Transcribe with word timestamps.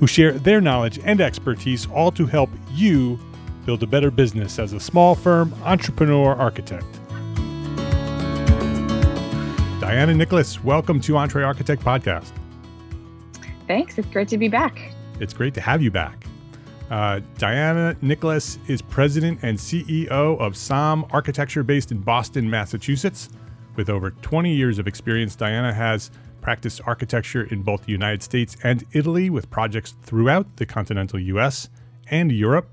who 0.00 0.06
share 0.06 0.32
their 0.32 0.62
knowledge 0.62 0.98
and 1.04 1.20
expertise, 1.20 1.86
all 1.90 2.10
to 2.10 2.24
help 2.24 2.48
you 2.72 3.20
build 3.66 3.82
a 3.82 3.86
better 3.86 4.10
business 4.10 4.58
as 4.58 4.72
a 4.72 4.80
small 4.80 5.14
firm 5.14 5.54
entrepreneur 5.62 6.34
architect. 6.34 6.86
Diana 9.78 10.14
Nicholas, 10.14 10.64
welcome 10.64 11.00
to 11.02 11.12
EntreArchitect 11.12 11.82
Podcast. 11.82 12.32
Thanks. 13.68 13.98
It's 13.98 14.08
great 14.08 14.28
to 14.28 14.38
be 14.38 14.48
back. 14.48 14.94
It's 15.20 15.34
great 15.34 15.52
to 15.52 15.60
have 15.60 15.82
you 15.82 15.90
back. 15.90 16.24
Uh, 16.90 17.20
Diana 17.36 17.94
Nicholas 18.00 18.58
is 18.68 18.80
president 18.80 19.40
and 19.42 19.58
CEO 19.58 20.08
of 20.08 20.56
SOM 20.56 21.06
Architecture 21.10 21.62
based 21.62 21.92
in 21.92 21.98
Boston, 21.98 22.48
Massachusetts. 22.48 23.28
With 23.76 23.90
over 23.90 24.10
20 24.10 24.52
years 24.52 24.78
of 24.78 24.88
experience, 24.88 25.36
Diana 25.36 25.74
has 25.74 26.10
practiced 26.40 26.80
architecture 26.86 27.44
in 27.44 27.62
both 27.62 27.84
the 27.84 27.92
United 27.92 28.22
States 28.22 28.56
and 28.62 28.84
Italy 28.92 29.30
with 29.30 29.50
projects 29.50 29.94
throughout 30.02 30.56
the 30.56 30.66
continental 30.66 31.18
US 31.18 31.68
and 32.08 32.32
Europe. 32.32 32.70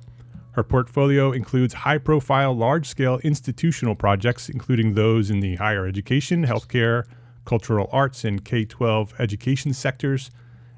Her 0.52 0.64
portfolio 0.64 1.32
includes 1.32 1.74
high 1.74 2.00
profile, 2.00 2.56
large 2.56 2.88
scale 2.88 3.20
institutional 3.20 3.96
projects, 3.96 4.50
including 4.50 4.94
those 4.94 5.30
in 5.30 5.40
the 5.40 5.56
higher 5.56 5.86
education, 5.86 6.46
healthcare, 6.46 7.06
cultural 7.46 7.88
arts, 7.92 8.26
and 8.26 8.44
K 8.44 8.66
12 8.66 9.14
education 9.20 9.74
sectors. 9.74 10.32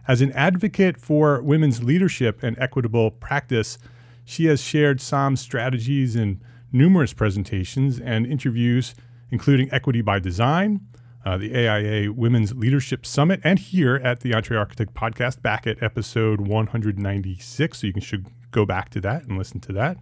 As 0.07 0.21
an 0.21 0.31
advocate 0.33 0.99
for 0.99 1.41
women's 1.41 1.83
leadership 1.83 2.43
and 2.43 2.57
equitable 2.59 3.11
practice, 3.11 3.77
she 4.25 4.45
has 4.45 4.61
shared 4.61 4.99
SOM's 4.99 5.39
strategies 5.39 6.15
in 6.15 6.41
numerous 6.71 7.13
presentations 7.13 7.99
and 7.99 8.25
interviews, 8.25 8.95
including 9.31 9.71
Equity 9.71 10.01
by 10.01 10.19
Design, 10.19 10.81
uh, 11.25 11.37
the 11.37 11.55
AIA 11.55 12.11
Women's 12.11 12.53
Leadership 12.53 13.05
Summit, 13.05 13.41
and 13.43 13.59
here 13.59 13.95
at 13.97 14.21
the 14.21 14.31
EntreArchitect 14.31 14.93
podcast 14.93 15.41
back 15.41 15.67
at 15.67 15.81
episode 15.83 16.41
196. 16.41 17.77
So 17.77 17.87
you 17.87 17.93
can 17.93 18.01
should 18.01 18.27
go 18.51 18.65
back 18.65 18.89
to 18.89 19.01
that 19.01 19.23
and 19.23 19.37
listen 19.37 19.59
to 19.61 19.73
that. 19.73 19.97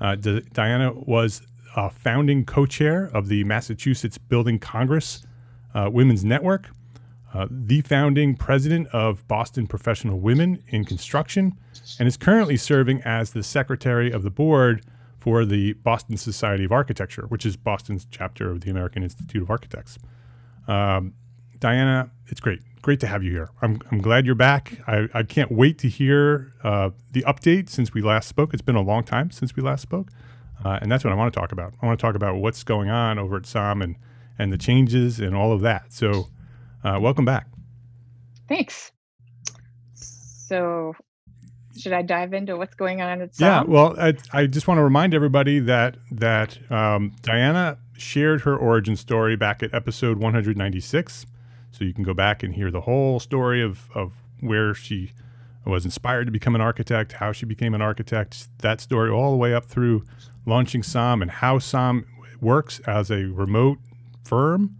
Uh, 0.00 0.14
D- 0.14 0.42
Diana 0.52 0.92
was 0.92 1.42
a 1.76 1.90
founding 1.90 2.44
co 2.44 2.66
chair 2.66 3.10
of 3.14 3.28
the 3.28 3.44
Massachusetts 3.44 4.18
Building 4.18 4.58
Congress 4.58 5.24
uh, 5.74 5.88
Women's 5.92 6.24
Network, 6.24 6.70
uh, 7.34 7.46
the 7.50 7.82
founding 7.82 8.34
president 8.34 8.88
of 8.88 9.26
Boston 9.28 9.66
Professional 9.66 10.18
Women 10.18 10.62
in 10.68 10.84
Construction, 10.84 11.56
and 11.98 12.08
is 12.08 12.16
currently 12.16 12.56
serving 12.56 13.02
as 13.02 13.32
the 13.32 13.42
secretary 13.42 14.10
of 14.10 14.22
the 14.22 14.30
board 14.30 14.84
for 15.18 15.44
the 15.44 15.74
Boston 15.74 16.16
Society 16.16 16.64
of 16.64 16.72
Architecture, 16.72 17.26
which 17.28 17.44
is 17.44 17.56
Boston's 17.56 18.06
chapter 18.10 18.50
of 18.50 18.62
the 18.62 18.70
American 18.70 19.02
Institute 19.02 19.42
of 19.42 19.50
Architects. 19.50 19.98
Um, 20.68 21.14
Diana, 21.58 22.10
it's 22.28 22.40
great. 22.40 22.60
Great 22.82 23.00
to 23.00 23.06
have 23.06 23.24
you 23.24 23.32
here. 23.32 23.50
I'm, 23.60 23.80
I'm 23.90 24.00
glad 24.00 24.24
you're 24.24 24.34
back. 24.36 24.78
I, 24.86 25.08
I 25.12 25.22
can't 25.24 25.50
wait 25.50 25.78
to 25.78 25.88
hear 25.88 26.52
uh, 26.62 26.90
the 27.10 27.22
update 27.22 27.68
since 27.68 27.92
we 27.92 28.02
last 28.02 28.28
spoke. 28.28 28.52
It's 28.52 28.62
been 28.62 28.76
a 28.76 28.82
long 28.82 29.02
time 29.02 29.30
since 29.30 29.56
we 29.56 29.62
last 29.62 29.82
spoke. 29.82 30.10
Uh, 30.64 30.78
and 30.80 30.90
that's 30.90 31.04
what 31.04 31.12
I 31.12 31.16
want 31.16 31.32
to 31.32 31.38
talk 31.38 31.52
about. 31.52 31.74
I 31.82 31.86
want 31.86 31.98
to 31.98 32.02
talk 32.02 32.14
about 32.14 32.36
what's 32.36 32.62
going 32.62 32.90
on 32.90 33.18
over 33.18 33.36
at 33.36 33.46
SOM 33.46 33.82
and, 33.82 33.96
and 34.38 34.52
the 34.52 34.58
changes 34.58 35.18
and 35.18 35.34
all 35.34 35.52
of 35.52 35.60
that. 35.62 35.92
So, 35.92 36.28
uh, 36.84 36.98
welcome 37.00 37.24
back. 37.24 37.48
Thanks. 38.48 38.92
So, 39.94 40.94
should 41.76 41.92
I 41.92 42.02
dive 42.02 42.32
into 42.32 42.56
what's 42.56 42.74
going 42.74 43.00
on 43.02 43.20
at 43.20 43.34
SOM? 43.34 43.46
Yeah, 43.46 43.62
well, 43.62 43.94
I, 44.00 44.14
I 44.32 44.46
just 44.46 44.66
want 44.66 44.78
to 44.78 44.82
remind 44.82 45.14
everybody 45.14 45.60
that 45.60 45.96
that 46.12 46.58
um, 46.72 47.14
Diana 47.22 47.78
shared 48.00 48.42
her 48.42 48.56
origin 48.56 48.96
story 48.96 49.36
back 49.36 49.62
at 49.62 49.74
episode 49.74 50.18
196. 50.18 51.26
So 51.70 51.84
you 51.84 51.92
can 51.92 52.04
go 52.04 52.14
back 52.14 52.42
and 52.42 52.54
hear 52.54 52.70
the 52.70 52.82
whole 52.82 53.20
story 53.20 53.62
of, 53.62 53.88
of 53.94 54.14
where 54.40 54.74
she 54.74 55.12
was 55.66 55.84
inspired 55.84 56.24
to 56.24 56.30
become 56.30 56.54
an 56.54 56.60
architect, 56.60 57.12
how 57.12 57.32
she 57.32 57.44
became 57.44 57.74
an 57.74 57.82
architect, 57.82 58.48
that 58.58 58.80
story 58.80 59.10
all 59.10 59.30
the 59.30 59.36
way 59.36 59.52
up 59.52 59.66
through 59.66 60.04
launching 60.46 60.82
SOM 60.82 61.20
and 61.20 61.30
how 61.30 61.58
SOM 61.58 62.06
works 62.40 62.80
as 62.80 63.10
a 63.10 63.24
remote 63.24 63.78
firm. 64.24 64.76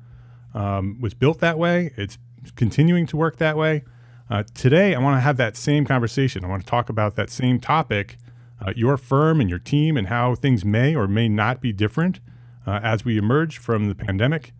Um, 0.55 0.99
was 1.01 1.15
built 1.15 1.41
that 1.41 1.59
way. 1.59 1.93
It's 1.97 2.19
continuing 2.57 3.07
to 3.09 3.17
work 3.17 3.37
that 3.37 3.57
way. 3.57 3.85
Uh, 4.31 4.45
today, 4.55 4.95
I 4.95 4.99
want 4.99 5.17
to 5.17 5.21
have 5.21 5.37
that 5.37 5.57
same 5.57 5.85
conversation. 5.85 6.45
I 6.45 6.49
want 6.49 6.63
to 6.65 6.69
talk 6.69 6.89
about 6.89 7.17
that 7.17 7.31
same 7.31 7.61
topic, 7.61 8.17
uh, 8.61 8.73
your 8.75 8.97
firm 8.97 9.41
and 9.41 9.49
your 9.49 9.59
team, 9.59 9.97
and 9.97 10.09
how 10.09 10.35
things 10.35 10.65
may 10.65 10.97
or 10.97 11.07
may 11.07 11.29
not 11.29 11.61
be 11.61 11.73
different 11.73 12.21
uh, 12.69 12.81
as 12.83 13.05
we 13.05 13.17
emerge 13.17 13.57
from 13.59 13.89
the 13.89 13.95
pandemic. 13.95 14.53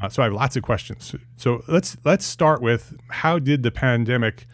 Uh, 0.00 0.08
so 0.08 0.22
I 0.22 0.26
have 0.26 0.34
lots 0.34 0.56
of 0.56 0.62
questions. 0.62 1.14
So 1.36 1.64
let's 1.66 1.96
let's 2.04 2.24
start 2.24 2.62
with 2.62 2.96
how 3.08 3.38
did 3.38 3.62
the 3.62 3.70
pandemic 3.70 4.46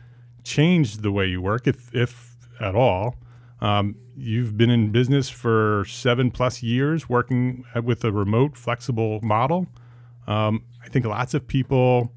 change 0.45 0.99
the 0.99 1.13
way 1.13 1.27
you 1.27 1.43
work, 1.43 1.67
if 1.67 1.95
if 1.95 2.37
at 2.61 2.75
all? 2.75 3.17
Um, 3.61 3.97
you've 4.17 4.57
been 4.57 4.71
in 4.71 4.91
business 4.93 5.29
for 5.29 5.85
seven 5.87 6.31
plus 6.31 6.63
years, 6.63 7.09
working 7.09 7.65
with 7.85 8.03
a 8.05 8.13
remote, 8.13 8.57
flexible 8.57 9.21
model. 9.23 9.67
Um, 10.27 10.65
I 10.83 10.89
think 10.89 11.05
lots 11.05 11.35
of 11.35 11.47
people 11.47 12.13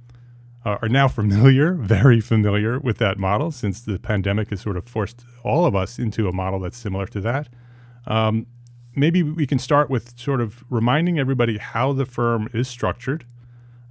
uh, 0.64 0.78
are 0.82 0.90
now 0.90 1.08
familiar, 1.20 1.74
very 1.74 2.22
familiar 2.22 2.80
with 2.80 3.00
that 3.00 3.18
model 3.18 3.52
since 3.52 3.82
the 3.82 4.00
pandemic 4.00 4.50
has 4.52 4.62
sort 4.62 4.78
of 4.78 4.86
forced 4.86 5.26
all 5.44 5.66
of 5.66 5.76
us 5.76 6.00
into 6.00 6.30
a 6.30 6.32
model 6.32 6.60
that's 6.60 6.78
similar 6.78 7.08
to 7.08 7.22
that. 7.22 7.50
Um, 8.08 8.48
maybe 8.96 9.24
we 9.24 9.46
can 9.46 9.60
start 9.60 9.90
with 9.90 10.18
sort 10.18 10.42
of 10.42 10.64
reminding 10.70 11.20
everybody 11.20 11.58
how 11.58 11.94
the 11.94 12.06
firm 12.06 12.50
is 12.54 12.68
structured, 12.68 13.26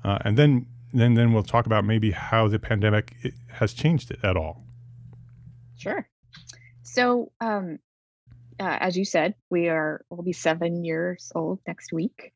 uh, 0.03 0.19
and 0.23 0.37
then 0.37 0.67
then 0.93 1.15
then 1.15 1.33
we'll 1.33 1.43
talk 1.43 1.67
about 1.67 1.85
maybe 1.85 2.13
how 2.13 2.49
the 2.49 2.59
pandemic 2.59 3.35
has 3.49 3.73
changed 3.73 4.11
it 4.11 4.19
at 4.23 4.37
all. 4.37 4.65
Sure. 5.77 6.09
So, 6.83 7.33
um, 7.41 7.79
uh, 8.61 8.79
as 8.81 8.97
you 8.97 9.05
said, 9.05 9.35
we 9.51 9.69
are 9.69 10.05
will 10.11 10.23
be 10.23 10.33
seven 10.33 10.85
years 10.85 11.33
old 11.35 11.61
next 11.67 11.93
week, 11.93 12.33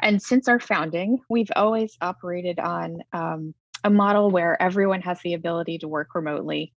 and 0.00 0.22
since 0.22 0.48
our 0.48 0.60
founding, 0.60 1.18
we've 1.28 1.50
always 1.56 1.96
operated 2.00 2.58
on 2.58 3.02
um, 3.12 3.54
a 3.84 3.90
model 3.90 4.30
where 4.30 4.60
everyone 4.60 5.02
has 5.02 5.20
the 5.22 5.34
ability 5.34 5.78
to 5.78 5.88
work 5.88 6.14
remotely. 6.14 6.72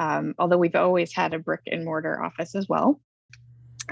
Um, 0.00 0.34
although 0.38 0.58
we've 0.58 0.76
always 0.76 1.12
had 1.12 1.34
a 1.34 1.40
brick 1.40 1.62
and 1.66 1.84
mortar 1.84 2.22
office 2.22 2.54
as 2.54 2.68
well, 2.68 3.00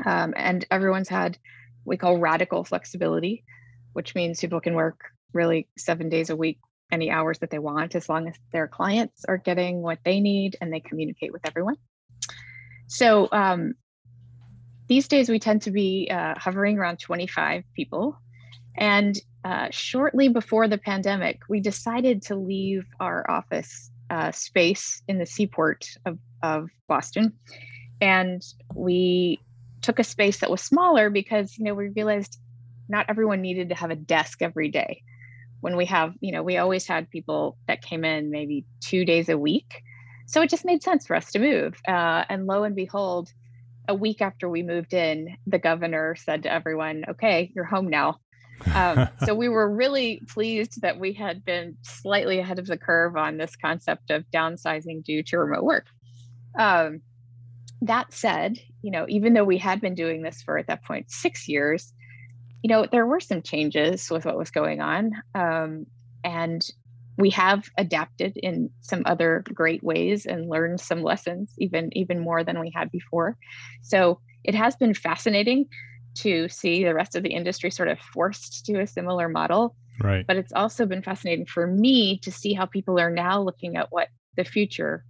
um, 0.05 0.35
and 0.37 0.67
everyone's 0.71 1.09
had 1.09 1.39
we 1.85 1.97
call 1.97 2.19
radical 2.19 2.65
flexibility, 2.65 3.45
which 3.93 4.15
means 4.15 4.41
people 4.41 4.61
can 4.61 4.75
work 4.75 5.01
really 5.33 5.69
seven 5.79 6.09
days 6.09 6.31
a 6.31 6.37
week, 6.37 6.59
any 6.93 7.11
hours 7.11 7.39
that 7.39 7.51
they 7.51 7.59
want, 7.59 7.95
as 7.95 8.09
long 8.09 8.29
as 8.29 8.35
their 8.53 8.67
clients 8.67 9.25
are 9.27 9.39
getting 9.39 9.83
what 9.83 9.99
they 10.05 10.21
need 10.21 10.57
and 10.61 10.73
they 10.73 10.81
communicate 10.81 11.33
with 11.33 11.47
everyone. 11.47 11.77
So 12.89 13.29
um, 13.33 13.75
these 14.89 15.09
days 15.09 15.29
we 15.29 15.39
tend 15.39 15.63
to 15.63 15.71
be 15.71 16.09
uh, 16.11 16.35
hovering 16.37 16.79
around 16.79 16.99
25 16.99 17.65
people. 17.75 18.19
And 18.77 19.19
uh, 19.45 19.69
shortly 19.71 20.29
before 20.29 20.69
the 20.69 20.79
pandemic, 20.79 21.41
we 21.49 21.61
decided 21.61 22.23
to 22.23 22.37
leave 22.37 22.85
our 23.01 23.29
office 23.31 23.91
uh, 24.11 24.31
space 24.33 25.03
in 25.09 25.19
the 25.19 25.27
seaport 25.27 25.87
of, 26.05 26.19
of 26.43 26.69
Boston. 26.89 27.33
And 28.01 28.43
we 28.75 29.41
took 29.87 29.99
a 30.01 30.05
space 30.05 30.41
that 30.41 30.51
was 30.51 30.61
smaller 30.61 31.11
because, 31.11 31.57
you 31.57 31.65
know, 31.65 31.73
we 31.73 31.91
realized 31.91 32.41
not 32.89 33.07
everyone 33.09 33.41
needed 33.41 33.69
to 33.69 33.77
have 33.77 33.91
a 33.91 33.97
desk 33.97 34.43
every 34.43 34.69
day. 34.69 35.03
When 35.61 35.77
we 35.77 35.87
have, 35.87 36.13
you 36.21 36.33
know, 36.33 36.43
we 36.43 36.57
always 36.59 36.89
had 36.89 37.09
people 37.09 37.57
that 37.69 37.83
came 37.83 38.05
in 38.05 38.33
maybe 38.33 38.67
two 38.81 39.05
days 39.05 39.29
a 39.29 39.39
week. 39.39 39.83
So 40.27 40.43
it 40.43 40.51
just 40.51 40.65
made 40.65 40.83
sense 40.83 41.07
for 41.07 41.15
us 41.15 41.31
to 41.31 41.39
move. 41.39 41.81
Uh, 41.87 42.25
and 42.29 42.49
lo 42.49 42.65
and 42.65 42.75
behold, 42.75 43.33
a 43.87 43.95
week 43.95 44.21
after 44.21 44.49
we 44.49 44.65
moved 44.65 44.93
in, 44.93 45.37
the 45.47 45.61
governor 45.61 46.17
said 46.17 46.43
to 46.43 46.53
everyone, 46.53 47.05
okay, 47.11 47.53
you're 47.55 47.65
home 47.65 47.87
now. 47.87 48.19
Um, 48.75 49.09
so 49.25 49.37
we 49.37 49.49
were 49.49 49.73
really 49.73 50.21
pleased 50.27 50.83
that 50.83 50.99
we 50.99 51.13
had 51.13 51.45
been 51.45 51.77
slightly 51.83 52.41
ahead 52.41 52.59
of 52.59 52.67
the 52.67 52.77
curve 52.77 53.17
on 53.17 53.37
this 53.37 53.55
concept 53.55 54.11
of 54.11 54.25
downsizing 54.35 55.05
due 55.05 55.23
to 55.23 55.39
remote 55.39 55.63
work. 55.63 55.87
Um, 56.59 57.03
that 57.83 58.13
said, 58.13 58.59
you 58.87 58.93
know, 58.93 59.05
even 59.09 59.35
though 59.35 59.43
we 59.43 59.59
had 59.59 59.81
been 59.81 59.97
doing 59.97 60.23
this 60.23 60.43
for 60.43 60.59
at 60.59 60.69
that 60.69 60.85
point 60.85 61.11
six 61.11 61.49
years, 61.49 61.93
you 62.63 62.69
know, 62.69 62.87
there 62.93 63.05
were 63.05 63.19
some 63.19 63.43
changes 63.43 64.09
with 64.13 64.25
what 64.25 64.39
was 64.39 64.53
going 64.53 64.81
on. 64.81 65.11
Um, 65.35 65.87
and 66.23 66.65
we 67.19 67.31
have 67.31 67.69
adapted 67.79 68.37
in 68.37 68.71
some 68.83 69.03
other 69.07 69.43
great 69.53 69.83
ways 69.83 70.25
and 70.25 70.49
learned 70.49 70.81
some 70.81 71.03
lessons 71.03 71.53
even 71.59 71.91
even 71.99 72.21
more 72.21 72.45
than 72.45 72.61
we 72.61 72.71
had 72.75 72.91
before 72.93 73.39
so 73.81 74.21
it 74.45 74.55
has 74.55 74.77
been 74.77 74.93
fascinating 74.93 75.67
to 76.15 76.47
see 76.49 76.85
the 76.85 76.93
rest 76.93 77.17
of 77.17 77.23
the 77.23 77.33
industry 77.33 77.71
sort 77.71 77.89
of 77.89 77.99
forced 77.99 78.67
to 78.67 78.81
a 78.81 78.87
similar 78.87 79.31
model 79.31 79.75
right 80.01 80.27
but 80.27 80.37
it's 80.37 80.53
also 80.53 80.85
been 80.85 81.03
fascinating 81.03 81.47
for 81.47 81.67
me 81.67 82.19
to 82.19 82.31
see 82.31 82.53
how 82.53 82.67
people 82.67 83.01
are 83.01 83.11
now 83.11 83.41
looking 83.41 83.77
at 83.77 83.91
what 83.91 84.09
the 84.37 84.45
future 84.45 85.03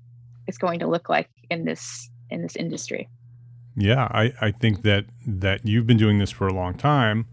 is 0.46 0.58
going 0.58 0.79
to 0.79 0.87
look 0.87 1.08
like 1.08 1.29
in 1.50 1.64
this 1.64 2.08
in 2.31 2.40
this 2.40 2.55
industry 2.55 3.08
yeah 3.76 4.08
i 4.11 4.32
i 4.40 4.50
think 4.50 4.82
that 4.82 5.05
that 5.26 5.64
you've 5.67 5.87
been 5.87 5.96
doing 5.96 6.19
this 6.19 6.31
for 6.31 6.46
a 6.46 6.55
long 6.55 6.75
time 6.75 7.26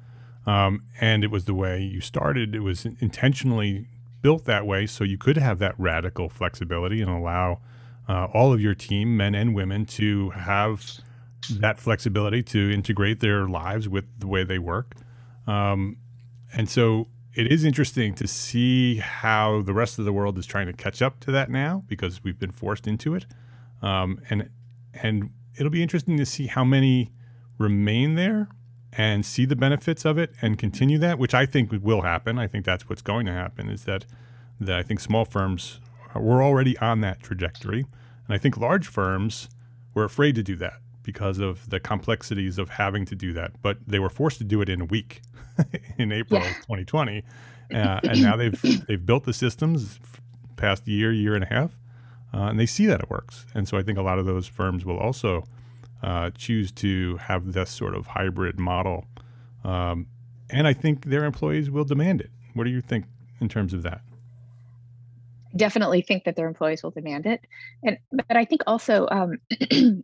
um, 0.45 0.83
and 0.99 1.23
it 1.23 1.31
was 1.31 1.45
the 1.45 1.53
way 1.53 1.81
you 1.81 2.01
started 2.01 2.53
it 2.53 2.59
was 2.59 2.85
intentionally 2.99 3.87
built 4.21 4.45
that 4.45 4.65
way 4.65 4.85
so 4.85 5.03
you 5.03 5.17
could 5.17 5.37
have 5.37 5.59
that 5.59 5.73
radical 5.77 6.29
flexibility 6.29 7.01
and 7.01 7.09
allow 7.09 7.59
uh, 8.07 8.25
all 8.33 8.51
of 8.53 8.61
your 8.61 8.75
team, 8.75 9.15
men 9.15 9.35
and 9.35 9.55
women, 9.55 9.85
to 9.85 10.31
have 10.31 10.99
that 11.49 11.79
flexibility 11.79 12.41
to 12.41 12.71
integrate 12.71 13.19
their 13.19 13.47
lives 13.47 13.87
with 13.87 14.05
the 14.19 14.27
way 14.27 14.43
they 14.43 14.59
work. 14.59 14.95
Um, 15.47 15.97
and 16.53 16.69
so 16.69 17.07
it 17.33 17.51
is 17.51 17.63
interesting 17.63 18.13
to 18.15 18.27
see 18.27 18.97
how 18.97 19.61
the 19.61 19.73
rest 19.73 19.99
of 19.99 20.05
the 20.05 20.13
world 20.13 20.37
is 20.37 20.45
trying 20.45 20.67
to 20.67 20.73
catch 20.73 21.01
up 21.01 21.19
to 21.21 21.31
that 21.31 21.49
now 21.49 21.83
because 21.87 22.23
we've 22.23 22.39
been 22.39 22.51
forced 22.51 22.87
into 22.87 23.15
it. 23.15 23.25
Um, 23.81 24.19
and 24.29 24.49
and 24.93 25.31
it'll 25.55 25.71
be 25.71 25.83
interesting 25.83 26.17
to 26.17 26.25
see 26.25 26.47
how 26.47 26.63
many 26.63 27.11
remain 27.57 28.15
there 28.15 28.49
and 28.91 29.25
see 29.25 29.45
the 29.45 29.55
benefits 29.55 30.05
of 30.05 30.17
it 30.17 30.31
and 30.41 30.57
continue 30.57 30.97
that, 30.99 31.17
which 31.17 31.33
I 31.33 31.45
think 31.45 31.71
will 31.71 32.01
happen. 32.01 32.37
I 32.37 32.47
think 32.47 32.65
that's 32.65 32.87
what's 32.87 33.01
going 33.01 33.25
to 33.25 33.31
happen 33.31 33.69
is 33.69 33.85
that, 33.85 34.05
that 34.59 34.77
I 34.77 34.83
think 34.83 34.99
small 34.99 35.25
firms 35.25 35.79
were 36.15 36.43
already 36.43 36.77
on 36.77 37.01
that 37.01 37.21
trajectory. 37.21 37.85
And 38.27 38.35
I 38.35 38.37
think 38.37 38.57
large 38.57 38.87
firms 38.87 39.49
were 39.93 40.03
afraid 40.03 40.35
to 40.35 40.43
do 40.43 40.55
that 40.57 40.75
because 41.01 41.39
of 41.39 41.69
the 41.69 41.79
complexities 41.79 42.57
of 42.57 42.69
having 42.69 43.05
to 43.05 43.15
do 43.15 43.33
that. 43.33 43.61
But 43.61 43.77
they 43.85 43.99
were 43.99 44.09
forced 44.09 44.37
to 44.37 44.43
do 44.43 44.61
it 44.61 44.69
in 44.69 44.81
a 44.81 44.85
week 44.85 45.21
in 45.97 46.11
April 46.11 46.41
yeah. 46.41 46.49
of 46.49 46.55
2020. 46.57 47.23
Uh, 47.73 47.99
and 48.03 48.21
now 48.21 48.35
they've, 48.35 48.85
they've 48.87 49.05
built 49.05 49.25
the 49.25 49.33
systems 49.33 49.99
past 50.55 50.87
year, 50.87 51.11
year 51.11 51.35
and 51.35 51.43
a 51.43 51.47
half, 51.47 51.75
uh, 52.33 52.47
and 52.47 52.59
they 52.59 52.65
see 52.65 52.85
that 52.85 53.01
it 53.01 53.09
works. 53.09 53.45
And 53.53 53.67
so 53.67 53.77
I 53.77 53.83
think 53.83 53.97
a 53.97 54.01
lot 54.01 54.19
of 54.19 54.25
those 54.25 54.47
firms 54.47 54.85
will 54.85 54.97
also– 54.97 55.43
uh, 56.03 56.29
choose 56.35 56.71
to 56.71 57.17
have 57.17 57.53
this 57.53 57.69
sort 57.69 57.95
of 57.95 58.05
hybrid 58.07 58.59
model. 58.59 59.05
Um, 59.63 60.07
and 60.49 60.67
I 60.67 60.73
think 60.73 61.05
their 61.05 61.23
employees 61.23 61.71
will 61.71 61.85
demand 61.85 62.21
it. 62.21 62.29
What 62.53 62.65
do 62.65 62.69
you 62.69 62.81
think 62.81 63.05
in 63.39 63.47
terms 63.47 63.73
of 63.73 63.83
that? 63.83 64.01
Definitely 65.55 66.01
think 66.01 66.25
that 66.25 66.35
their 66.35 66.47
employees 66.47 66.83
will 66.83 66.91
demand 66.91 67.25
it, 67.25 67.41
and 67.83 67.97
but 68.11 68.35
I 68.35 68.43
think 68.43 68.61
also 68.65 69.07
um, 69.11 69.37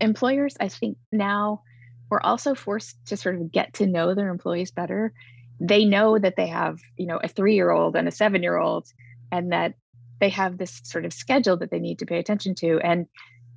employers. 0.00 0.54
I 0.60 0.68
think 0.68 0.98
now 1.10 1.62
we're 2.10 2.20
also 2.20 2.54
forced 2.54 3.04
to 3.06 3.16
sort 3.16 3.36
of 3.36 3.50
get 3.50 3.72
to 3.74 3.86
know 3.86 4.14
their 4.14 4.28
employees 4.28 4.70
better. 4.70 5.14
They 5.60 5.86
know 5.86 6.18
that 6.18 6.36
they 6.36 6.46
have 6.48 6.78
you 6.98 7.06
know 7.06 7.18
a 7.24 7.28
three-year-old 7.28 7.96
and 7.96 8.06
a 8.06 8.10
seven-year-old, 8.10 8.86
and 9.30 9.50
that 9.50 9.74
they 10.22 10.28
have 10.28 10.56
this 10.56 10.80
sort 10.84 11.04
of 11.04 11.12
schedule 11.12 11.56
that 11.56 11.72
they 11.72 11.80
need 11.80 11.98
to 11.98 12.06
pay 12.06 12.18
attention 12.18 12.54
to. 12.54 12.78
And 12.78 13.06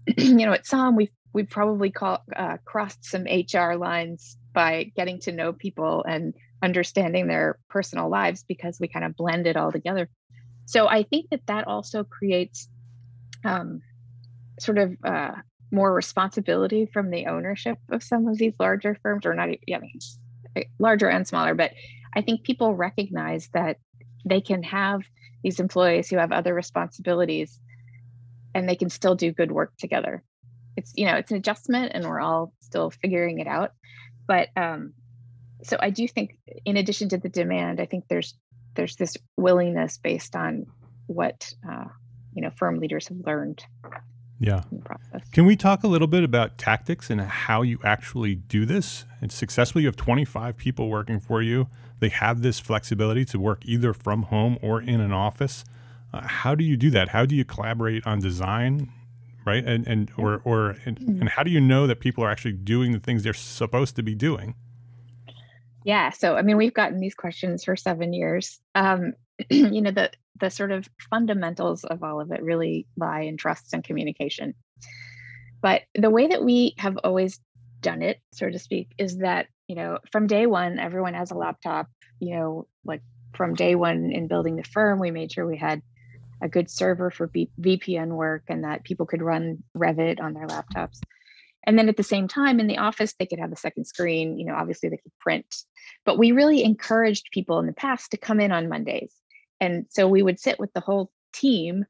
you 0.17 0.45
know, 0.47 0.51
at 0.51 0.65
SOM, 0.65 0.95
we 0.95 1.11
we 1.31 1.43
probably 1.43 1.91
call, 1.91 2.23
uh, 2.35 2.57
crossed 2.65 3.05
some 3.05 3.25
HR 3.25 3.75
lines 3.75 4.37
by 4.51 4.91
getting 4.95 5.19
to 5.19 5.31
know 5.31 5.53
people 5.53 6.03
and 6.07 6.33
understanding 6.63 7.27
their 7.27 7.59
personal 7.69 8.09
lives 8.09 8.43
because 8.47 8.79
we 8.79 8.87
kind 8.87 9.05
of 9.05 9.15
blend 9.15 9.45
it 9.45 9.57
all 9.57 9.71
together. 9.71 10.09
So 10.65 10.87
I 10.87 11.03
think 11.03 11.29
that 11.29 11.45
that 11.47 11.67
also 11.67 12.03
creates 12.03 12.67
um, 13.43 13.81
sort 14.59 14.79
of 14.79 14.95
uh, 15.03 15.33
more 15.71 15.93
responsibility 15.93 16.87
from 16.91 17.11
the 17.11 17.27
ownership 17.27 17.77
of 17.91 18.01
some 18.01 18.27
of 18.27 18.37
these 18.37 18.55
larger 18.59 18.97
firms, 19.03 19.25
or 19.25 19.35
not, 19.35 19.49
I 19.49 19.57
mean, 19.67 19.99
larger 20.79 21.09
and 21.09 21.27
smaller. 21.27 21.53
But 21.53 21.73
I 22.15 22.21
think 22.21 22.43
people 22.43 22.73
recognize 22.73 23.49
that 23.53 23.77
they 24.25 24.41
can 24.41 24.63
have 24.63 25.01
these 25.45 25.59
employees 25.59 26.09
who 26.09 26.17
have 26.17 26.31
other 26.31 26.53
responsibilities 26.53 27.59
and 28.53 28.67
they 28.67 28.75
can 28.75 28.89
still 28.89 29.15
do 29.15 29.31
good 29.31 29.51
work 29.51 29.71
together. 29.77 30.23
It's 30.75 30.91
you 30.95 31.05
know 31.05 31.15
it's 31.15 31.31
an 31.31 31.37
adjustment 31.37 31.93
and 31.95 32.03
we're 32.05 32.19
all 32.19 32.51
still 32.59 32.89
figuring 32.89 33.39
it 33.39 33.47
out. 33.47 33.71
But 34.27 34.49
um 34.57 34.93
so 35.65 35.77
i 35.79 35.89
do 35.89 36.07
think 36.07 36.37
in 36.65 36.77
addition 36.77 37.09
to 37.09 37.17
the 37.17 37.29
demand 37.29 37.79
i 37.79 37.85
think 37.85 38.05
there's 38.07 38.35
there's 38.75 38.95
this 38.97 39.17
willingness 39.37 39.97
based 39.97 40.35
on 40.35 40.65
what 41.07 41.53
uh, 41.69 41.85
you 42.33 42.41
know 42.41 42.49
firm 42.51 42.79
leaders 42.79 43.07
have 43.07 43.17
learned 43.25 43.63
yeah. 44.37 44.63
can 45.31 45.45
we 45.45 45.55
talk 45.55 45.85
a 45.85 45.87
little 45.87 46.09
bit 46.09 46.25
about 46.25 46.57
tactics 46.57 47.09
and 47.09 47.21
how 47.21 47.61
you 47.61 47.79
actually 47.85 48.35
do 48.35 48.65
this? 48.65 49.05
And 49.21 49.31
successfully 49.31 49.83
you 49.83 49.87
have 49.87 49.95
25 49.95 50.57
people 50.57 50.89
working 50.89 51.21
for 51.21 51.41
you 51.41 51.69
they 52.05 52.09
have 52.09 52.41
this 52.41 52.59
flexibility 52.59 53.25
to 53.25 53.39
work 53.39 53.65
either 53.65 53.93
from 53.93 54.23
home 54.23 54.57
or 54.61 54.81
in 54.81 55.01
an 55.01 55.11
office 55.11 55.65
uh, 56.13 56.21
how 56.21 56.55
do 56.55 56.63
you 56.63 56.77
do 56.77 56.89
that 56.89 57.09
how 57.09 57.25
do 57.25 57.35
you 57.35 57.43
collaborate 57.43 58.05
on 58.05 58.19
design 58.19 58.91
right? 59.45 59.63
And 59.63 59.87
and 59.87 60.11
or 60.17 60.41
or 60.43 60.75
and, 60.85 60.99
mm-hmm. 60.99 61.21
and 61.21 61.29
how 61.29 61.43
do 61.43 61.51
you 61.51 61.61
know 61.61 61.87
that 61.87 61.99
people 61.99 62.23
are 62.23 62.29
actually 62.29 62.53
doing 62.53 62.91
the 62.91 62.99
things 62.99 63.23
they're 63.23 63.33
supposed 63.33 63.95
to 63.95 64.03
be 64.03 64.15
doing? 64.15 64.55
Yeah, 65.83 66.09
so 66.09 66.35
I 66.35 66.41
mean, 66.41 66.57
we've 66.57 66.73
gotten 66.73 66.99
these 66.99 67.15
questions 67.15 67.63
for 67.63 67.75
seven 67.75 68.11
years. 68.11 68.59
Um, 68.73 69.13
you 69.49 69.81
know, 69.81 69.91
the 69.91 70.11
the 70.39 70.49
sort 70.49 70.71
of 70.71 70.89
fundamentals 71.09 71.83
of 71.85 72.03
all 72.03 72.19
of 72.19 72.31
it 72.31 72.43
really 72.43 72.87
lie 72.97 73.21
in 73.21 73.37
trust 73.37 73.73
and 73.73 73.83
communication. 73.83 74.53
But 75.61 75.83
the 75.95 76.09
way 76.09 76.27
that 76.27 76.43
we 76.43 76.75
have 76.77 76.97
always 77.03 77.39
done 77.81 78.01
it, 78.01 78.19
so 78.33 78.49
to 78.49 78.59
speak, 78.59 78.89
is 78.97 79.19
that 79.19 79.47
you 79.67 79.75
know, 79.75 79.99
from 80.11 80.27
day 80.27 80.45
one, 80.45 80.79
everyone 80.79 81.13
has 81.13 81.31
a 81.31 81.35
laptop. 81.35 81.87
You 82.19 82.35
know, 82.35 82.67
like 82.83 83.01
from 83.35 83.53
day 83.53 83.75
one 83.75 84.11
in 84.11 84.27
building 84.27 84.55
the 84.55 84.63
firm, 84.63 84.99
we 84.99 85.11
made 85.11 85.31
sure 85.31 85.45
we 85.45 85.57
had 85.57 85.81
a 86.41 86.49
good 86.49 86.69
server 86.69 87.09
for 87.09 87.27
B- 87.27 87.49
VPN 87.59 88.09
work 88.09 88.43
and 88.47 88.63
that 88.63 88.83
people 88.83 89.05
could 89.05 89.21
run 89.21 89.63
Revit 89.77 90.21
on 90.21 90.33
their 90.33 90.47
laptops. 90.47 90.99
And 91.65 91.79
then 91.79 91.89
at 91.89 91.97
the 91.97 92.03
same 92.03 92.27
time 92.27 92.59
in 92.59 92.67
the 92.67 92.77
office, 92.77 93.15
they 93.17 93.25
could 93.25 93.39
have 93.39 93.51
a 93.51 93.57
second 93.57 93.85
screen. 93.85 94.37
You 94.37 94.45
know, 94.45 94.55
obviously 94.55 94.89
they 94.89 94.97
could 94.97 95.17
print. 95.19 95.63
But 96.05 96.17
we 96.17 96.31
really 96.31 96.63
encouraged 96.63 97.29
people 97.31 97.59
in 97.59 97.65
the 97.65 97.73
past 97.73 98.11
to 98.11 98.17
come 98.17 98.39
in 98.39 98.51
on 98.51 98.69
Mondays. 98.69 99.13
And 99.59 99.85
so 99.89 100.07
we 100.07 100.21
would 100.21 100.39
sit 100.39 100.59
with 100.59 100.71
the 100.73 100.81
whole 100.81 101.11
team. 101.33 101.85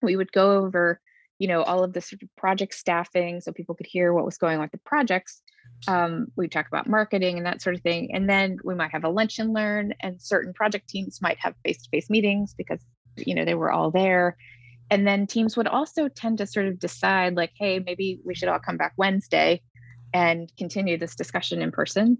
We 0.00 0.16
would 0.16 0.32
go 0.32 0.52
over, 0.52 1.00
you 1.38 1.48
know, 1.48 1.62
all 1.62 1.84
of 1.84 1.92
the 1.92 2.00
sort 2.00 2.22
of 2.22 2.28
project 2.36 2.74
staffing 2.74 3.40
so 3.40 3.52
people 3.52 3.74
could 3.74 3.86
hear 3.86 4.12
what 4.12 4.24
was 4.24 4.38
going 4.38 4.56
on 4.56 4.62
with 4.62 4.72
the 4.72 4.78
projects. 4.78 5.42
Um, 5.88 6.28
we 6.36 6.48
talk 6.48 6.66
about 6.66 6.88
marketing 6.88 7.36
and 7.36 7.46
that 7.46 7.62
sort 7.62 7.76
of 7.76 7.82
thing. 7.82 8.14
And 8.14 8.28
then 8.28 8.58
we 8.64 8.74
might 8.74 8.92
have 8.92 9.04
a 9.04 9.08
lunch 9.08 9.38
and 9.38 9.52
learn, 9.52 9.94
and 10.00 10.20
certain 10.20 10.52
project 10.52 10.88
teams 10.88 11.20
might 11.20 11.38
have 11.38 11.54
face 11.64 11.82
to 11.82 11.88
face 11.90 12.10
meetings 12.10 12.54
because, 12.56 12.80
you 13.16 13.34
know, 13.34 13.44
they 13.44 13.54
were 13.54 13.70
all 13.70 13.90
there. 13.90 14.36
And 14.90 15.06
then 15.06 15.26
teams 15.26 15.56
would 15.56 15.66
also 15.66 16.08
tend 16.08 16.38
to 16.38 16.46
sort 16.46 16.66
of 16.66 16.78
decide 16.78 17.34
like 17.34 17.52
hey 17.58 17.78
maybe 17.78 18.20
we 18.24 18.34
should 18.34 18.48
all 18.48 18.58
come 18.58 18.76
back 18.76 18.92
wednesday 18.96 19.62
and 20.12 20.50
continue 20.56 20.96
this 20.96 21.16
discussion 21.16 21.60
in 21.60 21.72
person. 21.72 22.18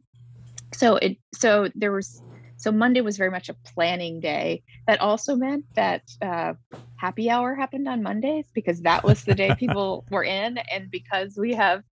So 0.73 0.97
it 0.97 1.17
so 1.33 1.69
there 1.75 1.93
was 1.93 2.21
so 2.57 2.73
monday 2.73 3.01
was 3.01 3.17
very 3.17 3.31
much 3.31 3.49
a 3.49 3.55
planning 3.55 4.21
day. 4.21 4.63
That 4.87 5.01
also 5.01 5.37
meant 5.37 5.65
that 5.75 6.03
uh, 6.21 6.55
happy 6.97 7.31
hour 7.31 7.55
happened 7.55 7.87
on 7.89 8.03
mondays 8.03 8.47
because 8.53 8.83
that 8.83 9.05
was 9.05 9.25
the 9.25 9.35
day 9.35 9.55
people 9.59 10.05
were 10.11 10.25
in 10.25 10.59
and 10.59 10.91
because 10.91 11.37
we 11.39 11.55
have 11.55 11.83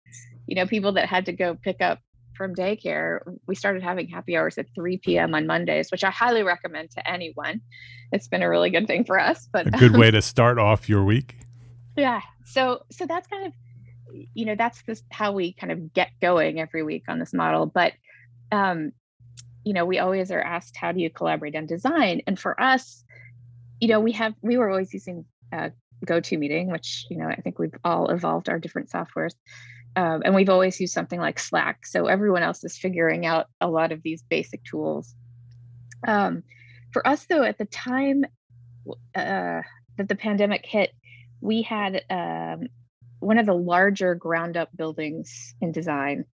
you 0.53 0.57
know 0.57 0.67
people 0.67 0.93
that 0.93 1.09
had 1.09 1.25
to 1.25 1.33
go 1.33 1.55
pick 1.55 1.81
up 1.81 1.99
from 2.35 2.55
daycare, 2.55 3.21
we 3.47 3.55
started 3.55 3.83
having 3.83 4.07
happy 4.07 4.37
hours 4.37 4.59
at 4.59 4.67
3 4.75 4.99
p.m. 4.99 5.35
on 5.35 5.47
Mondays, 5.47 5.91
which 5.91 6.05
I 6.05 6.11
highly 6.11 6.43
recommend 6.43 6.91
to 6.91 7.11
anyone. 7.11 7.63
It's 8.13 8.29
been 8.29 8.43
a 8.43 8.51
really 8.51 8.69
good 8.69 8.87
thing 8.87 9.07
for 9.07 9.19
us. 9.19 9.49
But 9.51 9.69
a 9.69 9.71
good 9.71 9.95
um, 9.95 10.01
way 10.01 10.11
to 10.19 10.21
start 10.21 10.59
off 10.59 10.91
your 10.91 11.05
week. 11.05 11.37
Yeah. 11.97 12.21
So 12.45 12.85
so 12.91 13.07
that's 13.07 13.27
kind 13.29 13.47
of 13.47 13.53
you 14.35 14.45
know 14.45 14.55
that's 14.55 14.83
this 14.83 15.03
how 15.11 15.33
we 15.33 15.55
kind 15.55 15.73
of 15.73 15.95
get 15.95 16.11
going 16.21 16.61
every 16.61 16.83
week 16.83 17.05
on 17.09 17.19
this 17.19 17.33
model. 17.33 17.65
But 17.65 17.95
um, 18.51 18.93
you 19.65 19.73
know 19.73 19.87
we 19.87 20.01
always 20.01 20.31
are 20.31 20.43
asked 20.43 20.77
how 20.77 20.93
do 20.93 21.01
you 21.01 21.09
collaborate 21.09 21.57
on 21.57 21.65
design, 21.65 22.21
and 22.27 22.39
for 22.39 22.61
us, 22.61 23.05
you 23.81 23.89
know 23.89 24.01
we 24.01 24.13
have 24.13 24.35
we 24.43 24.59
were 24.59 24.69
always 24.69 24.93
using 24.93 25.25
uh, 25.51 25.71
GoToMeeting, 26.05 26.71
which 26.71 27.07
you 27.09 27.17
know 27.17 27.29
I 27.29 27.37
think 27.37 27.59
we've 27.59 27.75
all 27.85 28.11
evolved 28.11 28.51
our 28.51 28.59
different 28.59 28.91
softwares 28.91 29.33
um, 29.97 30.23
and 30.25 30.35
we've 30.35 30.49
always 30.49 30.81
used 30.81 30.95
something 30.95 31.21
like 31.21 31.39
Slack. 31.39 31.87
So 31.87 32.07
everyone 32.07 32.43
else 32.43 32.65
is 32.65 32.79
figuring 32.79 33.27
out 33.27 33.47
a 33.61 33.69
lot 33.69 33.93
of 33.93 34.03
these 34.03 34.23
basic 34.23 34.65
tools. 34.65 35.15
Um, 36.07 36.43
for 36.93 37.07
us, 37.07 37.27
though, 37.27 37.43
at 37.43 37.59
the 37.59 37.67
time 37.67 38.25
uh, 39.15 39.61
that 39.97 40.09
the 40.09 40.17
pandemic 40.17 40.65
hit, 40.67 40.93
we 41.41 41.63
had 41.63 42.03
um, 42.11 42.69
one 43.21 43.39
of 43.39 43.47
the 43.47 43.55
larger 43.55 44.15
ground 44.15 44.57
up 44.57 44.71
buildings 44.77 45.55
in 45.61 45.73
design 45.73 46.25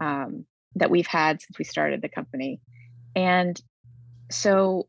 um, 0.00 0.44
that 0.74 0.90
we've 0.90 1.06
had 1.06 1.40
since 1.40 1.58
we 1.58 1.64
started 1.64 2.02
the 2.02 2.08
company. 2.08 2.60
And 3.14 3.60
so 4.30 4.88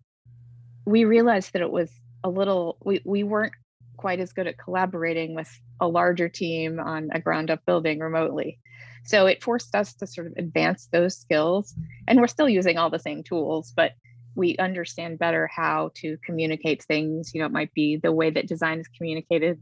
we 0.86 1.06
realized 1.06 1.54
that 1.54 1.62
it 1.62 1.72
was 1.72 1.92
a 2.24 2.30
little, 2.30 2.78
we, 2.84 3.02
we 3.06 3.24
weren't 3.24 3.54
quite 3.98 4.20
as 4.20 4.34
good 4.34 4.48
at 4.48 4.58
collaborating 4.58 5.36
with 5.36 5.50
a 5.84 5.88
larger 5.88 6.30
team 6.30 6.80
on 6.80 7.10
a 7.12 7.20
ground 7.20 7.52
up 7.52 7.60
building 7.66 8.00
remotely. 8.00 8.58
So 9.04 9.26
it 9.28 9.44
forced 9.44 9.76
us 9.76 9.94
to 9.96 10.08
sort 10.08 10.28
of 10.28 10.34
advance 10.38 10.88
those 10.92 11.18
skills. 11.18 11.76
And 12.08 12.20
we're 12.20 12.28
still 12.28 12.48
using 12.48 12.78
all 12.78 12.90
the 12.90 13.00
same 13.00 13.22
tools, 13.22 13.74
but 13.76 13.92
we 14.34 14.56
understand 14.58 15.20
better 15.20 15.46
how 15.54 15.92
to 15.96 16.18
communicate 16.24 16.84
things. 16.84 17.34
You 17.34 17.42
know, 17.42 17.48
it 17.48 17.52
might 17.52 17.74
be 17.74 17.98
the 17.98 18.14
way 18.14 18.30
that 18.30 18.48
design 18.48 18.80
is 18.80 18.88
communicated 18.88 19.62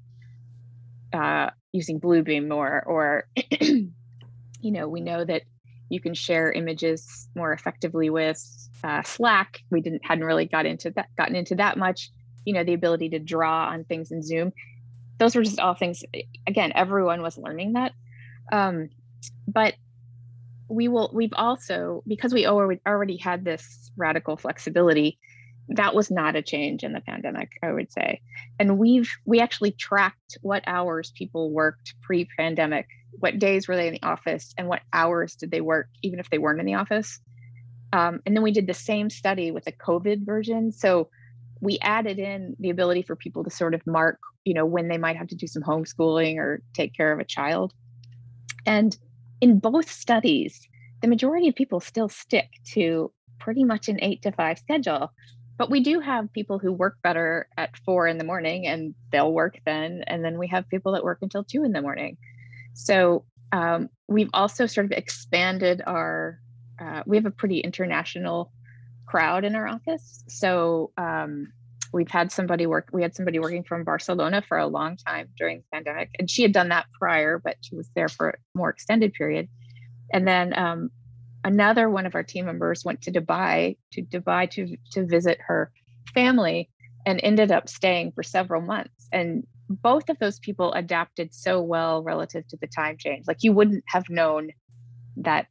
uh, 1.12 1.50
using 1.72 2.00
Bluebeam 2.00 2.48
more, 2.48 2.84
or, 2.86 3.28
you 3.60 3.92
know, 4.62 4.88
we 4.88 5.02
know 5.02 5.26
that 5.26 5.42
you 5.90 6.00
can 6.00 6.14
share 6.14 6.52
images 6.52 7.28
more 7.36 7.52
effectively 7.52 8.12
with 8.12 8.40
uh, 8.84 9.02
Slack. 9.02 9.60
We 9.72 9.82
didn't 9.82 10.06
hadn't 10.06 10.24
really 10.24 10.46
got 10.46 10.66
into 10.66 10.92
that 10.92 11.08
gotten 11.18 11.36
into 11.36 11.56
that 11.56 11.78
much, 11.78 12.12
you 12.46 12.54
know 12.54 12.64
the 12.64 12.74
ability 12.74 13.10
to 13.10 13.20
draw 13.20 13.68
on 13.68 13.84
things 13.84 14.12
in 14.12 14.24
zoom 14.24 14.52
those 15.18 15.36
were 15.36 15.44
just 15.44 15.60
all 15.60 15.76
things 15.76 16.04
again 16.48 16.72
everyone 16.76 17.22
was 17.22 17.38
learning 17.38 17.74
that. 17.74 17.94
Um, 18.52 18.90
but 19.48 19.76
we 20.68 20.88
will 20.88 21.12
we've 21.14 21.34
also 21.34 22.04
because 22.08 22.34
we 22.34 22.48
already 22.48 23.18
had 23.18 23.44
this 23.44 23.92
radical 23.98 24.38
flexibility 24.38 25.20
that 25.70 25.94
was 25.94 26.10
not 26.10 26.36
a 26.36 26.42
change 26.42 26.84
in 26.84 26.94
the 26.94 27.02
pandemic 27.02 27.52
i 27.62 27.72
would 27.72 27.92
say. 27.92 28.22
And 28.60 28.78
we've 28.78 29.12
we 29.26 29.40
actually 29.40 29.72
tracked 29.72 30.38
what 30.42 30.64
hours 30.66 31.12
people 31.16 31.52
worked 31.52 31.94
pre-pandemic 32.02 32.88
what 33.20 33.40
days 33.40 33.68
were 33.68 33.76
they 33.76 33.88
in 33.88 33.94
the 33.94 34.04
office 34.04 34.54
and 34.58 34.68
what 34.68 34.82
hours 34.94 35.36
did 35.36 35.52
they 35.52 35.62
work 35.62 35.90
even 36.02 36.20
if 36.20 36.30
they 36.30 36.38
weren't 36.38 36.60
in 36.60 36.66
the 36.66 36.76
office. 36.76 37.20
Um, 37.94 38.22
and 38.26 38.36
then 38.36 38.44
we 38.44 38.52
did 38.52 38.68
the 38.68 38.74
same 38.74 39.10
study 39.10 39.52
with 39.52 39.66
the 39.66 39.74
covid 39.74 40.26
version. 40.26 40.72
So 40.72 41.10
we 41.62 41.78
added 41.82 42.20
in 42.20 42.56
the 42.60 42.72
ability 42.72 43.04
for 43.04 43.16
people 43.16 43.44
to 43.44 43.50
sort 43.50 43.74
of 43.74 43.86
mark, 43.86 44.20
you 44.44 44.54
know, 44.54 44.66
when 44.66 44.88
they 44.88 44.98
might 44.98 45.16
have 45.16 45.28
to 45.28 45.36
do 45.36 45.48
some 45.48 45.62
homeschooling 45.62 46.38
or 46.38 46.62
take 46.74 46.94
care 46.94 47.14
of 47.14 47.20
a 47.20 47.24
child. 47.24 47.74
And 48.66 48.98
in 49.40 49.60
both 49.60 49.90
studies, 49.90 50.68
the 51.02 51.08
majority 51.08 51.48
of 51.48 51.56
people 51.56 51.80
still 51.80 52.10
stick 52.10 52.50
to 52.74 53.12
pretty 53.40 53.64
much 53.64 53.88
an 53.88 54.00
eight 54.02 54.22
to 54.24 54.32
five 54.32 54.60
schedule. 54.60 55.12
But 55.58 55.70
we 55.70 55.82
do 55.82 56.00
have 56.00 56.34
people 56.34 56.58
who 56.58 56.72
work 56.72 56.98
better 57.04 57.48
at 57.58 57.78
four 57.78 58.08
in 58.08 58.18
the 58.18 58.24
morning 58.24 58.66
and 58.66 58.96
they'll 59.12 59.32
work 59.32 59.60
then. 59.66 60.04
And 60.08 60.26
then 60.26 60.40
we 60.40 60.48
have 60.48 60.68
people 60.70 60.92
that 60.94 61.04
work 61.04 61.20
until 61.22 61.44
two 61.44 61.64
in 61.64 61.72
the 61.72 61.82
morning. 61.82 62.18
So 62.74 63.26
um, 63.52 63.90
we've 64.08 64.30
also 64.34 64.66
sort 64.66 64.86
of 64.86 64.92
expanded 64.92 65.84
our, 65.86 66.40
uh, 66.80 67.04
we 67.06 67.18
have 67.18 67.28
a 67.28 67.32
pretty 67.32 67.60
international 67.60 68.52
crowd 69.12 69.44
in 69.44 69.56
our 69.56 69.68
office. 69.68 70.24
So 70.30 70.92
um, 70.98 71.52
we've 71.94 72.10
had 72.10 72.32
somebody 72.32 72.66
work, 72.66 72.90
we 72.94 73.02
had 73.02 73.14
somebody 73.14 73.40
working 73.40 73.64
from 73.64 73.84
Barcelona 73.84 74.42
for 74.48 74.58
a 74.58 74.68
long 74.68 74.96
time 74.96 75.28
during 75.38 75.58
the 75.60 75.64
pandemic. 75.74 76.10
And 76.18 76.30
she 76.30 76.42
had 76.44 76.54
done 76.54 76.70
that 76.70 76.86
prior, 76.98 77.38
but 77.38 77.58
she 77.62 77.76
was 77.76 77.90
there 77.96 78.08
for 78.08 78.30
a 78.30 78.38
more 78.56 78.70
extended 78.70 79.14
period. 79.14 79.50
And 80.14 80.26
then 80.26 80.58
um, 80.58 80.92
another 81.44 81.90
one 81.90 82.06
of 82.06 82.16
our 82.16 82.24
team 82.24 82.46
members 82.46 82.86
went 82.86 83.02
to 83.02 83.12
Dubai 83.12 83.78
to 83.94 84.02
Dubai 84.02 84.50
to 84.52 84.78
to 84.94 85.06
visit 85.06 85.38
her 85.48 85.72
family 86.14 86.70
and 87.06 87.20
ended 87.24 87.52
up 87.52 87.68
staying 87.68 88.12
for 88.14 88.24
several 88.24 88.62
months. 88.62 89.08
And 89.12 89.46
both 89.70 90.10
of 90.10 90.20
those 90.20 90.40
people 90.40 90.74
adapted 90.74 91.34
so 91.34 91.62
well 91.62 92.04
relative 92.04 92.48
to 92.50 92.58
the 92.62 92.68
time 92.68 92.98
change. 92.98 93.26
Like 93.28 93.44
you 93.44 93.54
wouldn't 93.54 93.84
have 93.88 94.10
known 94.10 94.52
that 95.18 95.48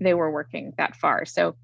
they 0.00 0.14
were 0.14 0.30
working 0.30 0.72
that 0.78 0.96
far. 0.96 1.24
So 1.24 1.56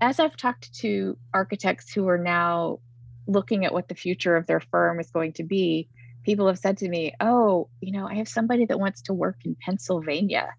as 0.00 0.18
I've 0.18 0.36
talked 0.36 0.72
to 0.80 1.16
architects 1.34 1.92
who 1.92 2.08
are 2.08 2.18
now 2.18 2.80
looking 3.26 3.64
at 3.64 3.72
what 3.72 3.88
the 3.88 3.94
future 3.94 4.36
of 4.36 4.46
their 4.46 4.60
firm 4.60 4.98
is 4.98 5.10
going 5.10 5.32
to 5.34 5.44
be, 5.44 5.88
people 6.24 6.46
have 6.46 6.58
said 6.58 6.78
to 6.78 6.88
me, 6.88 7.14
Oh, 7.20 7.68
you 7.80 7.92
know, 7.92 8.06
I 8.06 8.14
have 8.14 8.28
somebody 8.28 8.64
that 8.66 8.80
wants 8.80 9.02
to 9.02 9.12
work 9.12 9.36
in 9.44 9.56
Pennsylvania. 9.60 10.52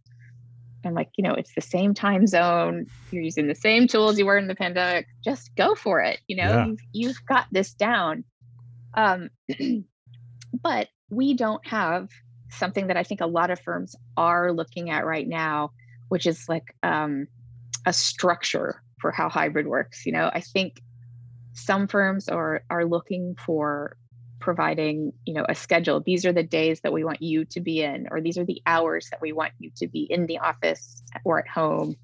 I'm 0.83 0.93
like, 0.93 1.09
you 1.15 1.23
know, 1.23 1.33
it's 1.33 1.53
the 1.53 1.61
same 1.61 1.93
time 1.93 2.25
zone. 2.25 2.87
You're 3.11 3.23
using 3.23 3.47
the 3.47 3.55
same 3.55 3.87
tools 3.87 4.17
you 4.17 4.25
were 4.25 4.37
in 4.37 4.47
the 4.47 4.55
pandemic. 4.55 5.07
Just 5.23 5.55
go 5.55 5.75
for 5.75 6.01
it. 6.01 6.19
You 6.27 6.37
know, 6.37 6.43
yeah. 6.43 6.65
you've, 6.65 6.79
you've 6.91 7.25
got 7.27 7.45
this 7.51 7.73
down. 7.73 8.23
Um, 8.95 9.29
but 10.61 10.87
we 11.09 11.35
don't 11.35 11.65
have 11.67 12.09
something 12.49 12.87
that 12.87 12.97
I 12.97 13.03
think 13.03 13.21
a 13.21 13.27
lot 13.27 13.51
of 13.51 13.59
firms 13.59 13.95
are 14.17 14.51
looking 14.51 14.89
at 14.89 15.05
right 15.05 15.27
now, 15.27 15.71
which 16.09 16.25
is 16.25 16.49
like 16.49 16.75
um, 16.83 17.27
a 17.85 17.93
structure 17.93 18.81
for 19.01 19.11
how 19.11 19.27
hybrid 19.27 19.67
works. 19.67 20.05
You 20.05 20.13
know, 20.13 20.29
I 20.33 20.39
think 20.39 20.81
some 21.53 21.87
firms 21.87 22.29
are 22.29 22.63
are 22.69 22.85
looking 22.85 23.35
for 23.35 23.97
providing 24.39 25.13
you 25.25 25.33
know 25.33 25.45
a 25.47 25.55
schedule 25.55 26.01
these 26.05 26.25
are 26.25 26.33
the 26.33 26.43
days 26.43 26.81
that 26.81 26.91
we 26.91 27.03
want 27.03 27.21
you 27.21 27.45
to 27.45 27.61
be 27.61 27.81
in 27.81 28.07
or 28.09 28.19
these 28.19 28.37
are 28.37 28.45
the 28.45 28.61
hours 28.65 29.07
that 29.11 29.21
we 29.21 29.31
want 29.31 29.53
you 29.59 29.69
to 29.75 29.87
be 29.87 30.07
in 30.09 30.25
the 30.25 30.39
office 30.39 31.03
or 31.23 31.39
at 31.39 31.47
home 31.47 31.95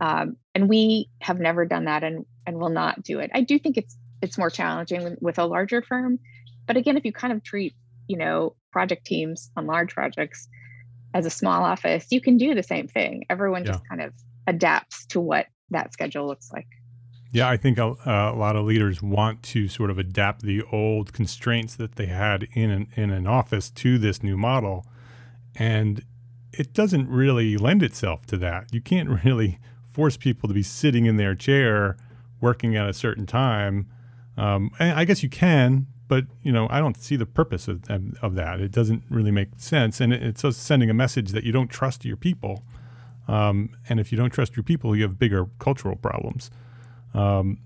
um, 0.00 0.36
and 0.54 0.68
we 0.68 1.08
have 1.20 1.38
never 1.38 1.66
done 1.66 1.84
that 1.84 2.02
and 2.02 2.24
and 2.46 2.58
will 2.58 2.70
not 2.70 3.02
do 3.02 3.18
it 3.18 3.30
i 3.34 3.40
do 3.42 3.58
think 3.58 3.76
it's 3.76 3.96
it's 4.22 4.38
more 4.38 4.48
challenging 4.48 5.16
with 5.20 5.38
a 5.38 5.44
larger 5.44 5.82
firm 5.82 6.18
but 6.66 6.76
again 6.76 6.96
if 6.96 7.04
you 7.04 7.12
kind 7.12 7.32
of 7.34 7.42
treat 7.42 7.74
you 8.08 8.16
know 8.16 8.56
project 8.72 9.04
teams 9.04 9.50
on 9.56 9.66
large 9.66 9.92
projects 9.92 10.48
as 11.12 11.26
a 11.26 11.30
small 11.30 11.64
office 11.64 12.06
you 12.10 12.20
can 12.20 12.38
do 12.38 12.54
the 12.54 12.62
same 12.62 12.88
thing 12.88 13.24
everyone 13.28 13.62
yeah. 13.62 13.72
just 13.72 13.86
kind 13.88 14.00
of 14.00 14.12
adapts 14.46 15.04
to 15.06 15.20
what 15.20 15.46
that 15.70 15.92
schedule 15.92 16.26
looks 16.26 16.52
like. 16.52 16.68
Yeah, 17.32 17.48
I 17.48 17.56
think 17.56 17.78
a, 17.78 17.96
a, 18.06 18.36
lot 18.36 18.54
of 18.54 18.64
leaders 18.64 19.02
want 19.02 19.42
to 19.44 19.66
sort 19.66 19.90
of 19.90 19.98
adapt 19.98 20.42
the 20.42 20.62
old 20.70 21.12
constraints 21.12 21.74
that 21.74 21.96
they 21.96 22.06
had 22.06 22.46
in 22.52 22.70
an, 22.70 22.88
in 22.94 23.10
an 23.10 23.26
office 23.26 23.70
to 23.70 23.98
this 23.98 24.22
new 24.22 24.36
model. 24.36 24.86
And 25.56 26.04
it 26.52 26.72
doesn't 26.72 27.08
really 27.08 27.56
lend 27.56 27.82
itself 27.82 28.24
to 28.26 28.36
that. 28.36 28.72
You 28.72 28.80
can't 28.80 29.08
really 29.24 29.58
force 29.90 30.16
people 30.16 30.48
to 30.48 30.54
be 30.54 30.62
sitting 30.62 31.06
in 31.06 31.16
their 31.16 31.34
chair 31.34 31.96
working 32.40 32.76
at 32.76 32.88
a 32.88 32.92
certain 32.92 33.26
time. 33.26 33.88
Um, 34.36 34.70
I 34.78 35.04
guess 35.04 35.22
you 35.22 35.28
can, 35.28 35.86
but 36.08 36.26
you 36.42 36.52
know, 36.52 36.68
I 36.70 36.78
don't 36.80 36.96
see 36.96 37.16
the 37.16 37.26
purpose 37.26 37.68
of 37.68 37.82
of 38.20 38.34
that. 38.34 38.60
It 38.60 38.72
doesn't 38.72 39.04
really 39.08 39.30
make 39.30 39.48
sense, 39.56 40.00
and 40.00 40.12
it's 40.12 40.42
just 40.42 40.62
sending 40.62 40.90
a 40.90 40.94
message 40.94 41.30
that 41.30 41.44
you 41.44 41.52
don't 41.52 41.68
trust 41.68 42.04
your 42.04 42.16
people. 42.16 42.62
Um, 43.28 43.70
and 43.88 43.98
if 43.98 44.12
you 44.12 44.18
don't 44.18 44.30
trust 44.30 44.56
your 44.56 44.62
people, 44.62 44.94
you 44.94 45.02
have 45.02 45.18
bigger 45.18 45.46
cultural 45.58 45.96
problems. 45.96 46.50
Um, 47.14 47.58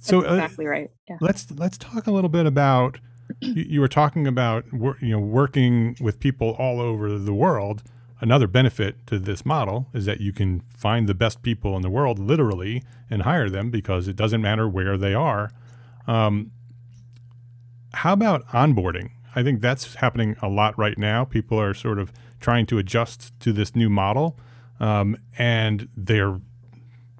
so 0.00 0.22
That's 0.22 0.32
uh, 0.32 0.34
exactly 0.34 0.66
uh, 0.66 0.70
right. 0.70 0.90
Yeah. 1.08 1.16
Let's 1.20 1.50
let's 1.52 1.78
talk 1.78 2.06
a 2.06 2.10
little 2.10 2.30
bit 2.30 2.46
about. 2.46 2.98
You, 3.40 3.64
you 3.68 3.80
were 3.80 3.88
talking 3.88 4.26
about 4.26 4.64
you 4.72 4.96
know 5.02 5.20
working 5.20 5.96
with 6.00 6.18
people 6.18 6.56
all 6.58 6.80
over 6.80 7.18
the 7.18 7.34
world. 7.34 7.82
Another 8.22 8.46
benefit 8.46 9.06
to 9.06 9.18
this 9.18 9.46
model 9.46 9.86
is 9.94 10.04
that 10.04 10.20
you 10.20 10.32
can 10.32 10.62
find 10.76 11.08
the 11.08 11.14
best 11.14 11.42
people 11.42 11.74
in 11.76 11.82
the 11.82 11.88
world, 11.88 12.18
literally, 12.18 12.82
and 13.08 13.22
hire 13.22 13.48
them 13.48 13.70
because 13.70 14.08
it 14.08 14.16
doesn't 14.16 14.42
matter 14.42 14.68
where 14.68 14.98
they 14.98 15.14
are. 15.14 15.52
Um, 16.06 16.50
how 17.94 18.12
about 18.12 18.46
onboarding? 18.48 19.10
I 19.34 19.42
think 19.42 19.60
that's 19.60 19.94
happening 19.94 20.36
a 20.42 20.48
lot 20.48 20.76
right 20.78 20.98
now. 20.98 21.24
People 21.24 21.58
are 21.60 21.72
sort 21.72 21.98
of 21.98 22.12
trying 22.40 22.66
to 22.66 22.78
adjust 22.78 23.38
to 23.40 23.52
this 23.52 23.74
new 23.74 23.88
model, 23.88 24.36
um, 24.80 25.16
and 25.38 25.88
they're 25.96 26.40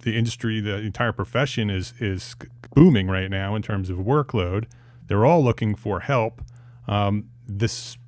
the 0.02 0.16
industry, 0.16 0.60
the 0.60 0.76
entire 0.76 1.12
profession 1.12 1.70
is 1.70 1.92
is 2.00 2.34
booming 2.74 3.08
right 3.08 3.30
now 3.30 3.54
in 3.54 3.62
terms 3.62 3.90
of 3.90 3.98
workload. 3.98 4.64
They're 5.06 5.26
all 5.26 5.44
looking 5.44 5.74
for 5.74 6.00
help. 6.00 6.42
Um, 6.88 7.26
this 7.46 7.98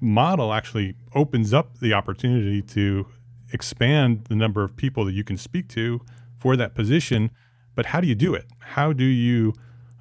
model 0.00 0.52
actually 0.52 0.94
opens 1.14 1.52
up 1.52 1.78
the 1.78 1.92
opportunity 1.92 2.62
to 2.62 3.06
expand 3.52 4.26
the 4.28 4.36
number 4.36 4.62
of 4.62 4.76
people 4.76 5.04
that 5.06 5.12
you 5.12 5.24
can 5.24 5.36
speak 5.36 5.68
to 5.68 6.00
for 6.38 6.56
that 6.56 6.74
position. 6.74 7.30
But 7.74 7.86
how 7.86 8.00
do 8.00 8.06
you 8.06 8.14
do 8.14 8.34
it? 8.34 8.46
How 8.58 8.92
do 8.92 9.04
you 9.04 9.54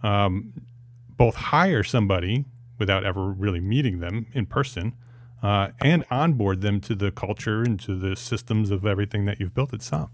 um, 0.03 0.53
both 1.17 1.35
hire 1.35 1.83
somebody 1.83 2.45
without 2.77 3.05
ever 3.05 3.31
really 3.31 3.61
meeting 3.61 3.99
them 3.99 4.27
in 4.33 4.45
person 4.45 4.93
uh, 5.45 5.69
and 5.79 6.03
onboard 6.09 6.61
them 6.61 6.81
to 6.81 6.95
the 6.95 7.11
culture 7.11 7.61
and 7.61 7.79
to 7.79 7.95
the 7.95 8.15
systems 8.15 8.71
of 8.71 8.83
everything 8.83 9.25
that 9.25 9.39
you've 9.39 9.53
built 9.53 9.71
at 9.75 9.83
SOM? 9.83 10.09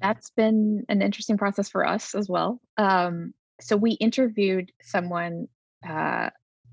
That's 0.00 0.30
been 0.30 0.86
an 0.88 1.02
interesting 1.02 1.36
process 1.36 1.68
for 1.68 1.86
us 1.86 2.14
as 2.14 2.26
well. 2.26 2.58
Um, 2.78 3.34
so 3.60 3.76
we 3.76 3.92
interviewed 3.92 4.72
someone 4.80 5.48
uh, 5.86 6.30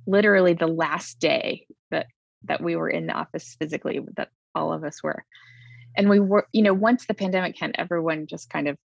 literally 0.08 0.54
the 0.54 0.68
last 0.68 1.20
day 1.20 1.68
that 1.92 2.08
that 2.46 2.62
we 2.62 2.78
were 2.78 2.90
in 2.90 3.08
the 3.08 3.14
office 3.14 3.58
physically 3.60 4.00
that 4.16 4.30
all 4.56 4.72
of 4.72 4.84
us 4.86 5.04
were 5.04 5.26
and 5.96 6.10
we 6.10 6.20
were 6.20 6.48
you 6.52 6.62
know 6.62 6.74
once 6.74 7.06
the 7.06 7.14
pandemic 7.14 7.58
hit 7.58 7.72
everyone 7.76 8.28
just 8.28 8.50
kind 8.50 8.68
of 8.68 8.78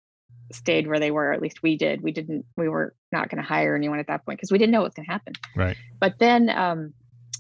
stayed 0.53 0.87
where 0.87 1.01
they 1.01 1.11
were 1.11 1.33
at 1.33 1.41
least 1.41 1.63
we 1.63 1.77
did 1.77 2.03
we 2.03 2.13
didn't 2.13 2.45
we 2.57 2.69
were 2.69 2.95
not 3.13 3.31
going 3.31 3.43
to 3.43 3.49
hire 3.49 3.75
anyone 3.75 3.99
at 3.99 4.09
that 4.09 4.25
point 4.27 4.39
because 4.39 4.53
we 4.53 4.59
didn't 4.59 4.73
know 4.73 4.81
what 4.81 4.89
was 4.89 4.95
going 4.95 5.07
to 5.07 5.13
happen 5.13 5.33
right 5.55 5.77
but 6.01 6.15
then 6.19 6.51
um, 6.51 6.93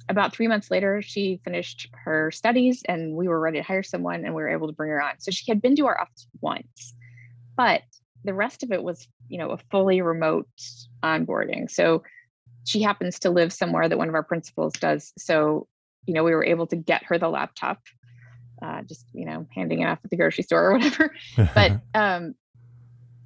about 0.08 0.34
three 0.34 0.46
months 0.46 0.70
later 0.70 1.02
she 1.02 1.40
finished 1.44 1.88
her 1.92 2.30
studies 2.30 2.82
and 2.88 3.14
we 3.14 3.28
were 3.28 3.40
ready 3.40 3.58
to 3.58 3.64
hire 3.64 3.82
someone 3.82 4.24
and 4.24 4.34
we 4.34 4.42
were 4.42 4.48
able 4.48 4.66
to 4.66 4.72
bring 4.72 4.90
her 4.90 5.02
on 5.02 5.12
so 5.18 5.30
she 5.30 5.50
had 5.50 5.60
been 5.60 5.74
to 5.76 5.86
our 5.86 6.00
office 6.00 6.26
once 6.40 6.94
but 7.56 7.82
the 8.24 8.34
rest 8.34 8.62
of 8.62 8.72
it 8.72 8.82
was 8.82 9.08
you 9.28 9.38
know 9.38 9.50
a 9.50 9.58
fully 9.70 10.00
remote 10.00 10.48
onboarding 11.02 11.70
so 11.70 12.02
she 12.66 12.82
happens 12.82 13.20
to 13.20 13.30
live 13.30 13.52
somewhere 13.52 13.88
that 13.88 13.96
one 13.96 14.08
of 14.08 14.14
our 14.14 14.24
principals 14.24 14.72
does. 14.74 15.12
So, 15.16 15.68
you 16.04 16.14
know, 16.14 16.24
we 16.24 16.32
were 16.32 16.44
able 16.44 16.66
to 16.66 16.76
get 16.76 17.04
her 17.04 17.16
the 17.16 17.28
laptop, 17.28 17.80
uh, 18.60 18.82
just, 18.82 19.06
you 19.12 19.24
know, 19.24 19.46
handing 19.54 19.80
it 19.80 19.86
off 19.86 20.00
at 20.02 20.10
the 20.10 20.16
grocery 20.16 20.42
store 20.42 20.70
or 20.70 20.72
whatever. 20.72 21.14
but, 21.54 21.80
um, 21.94 22.34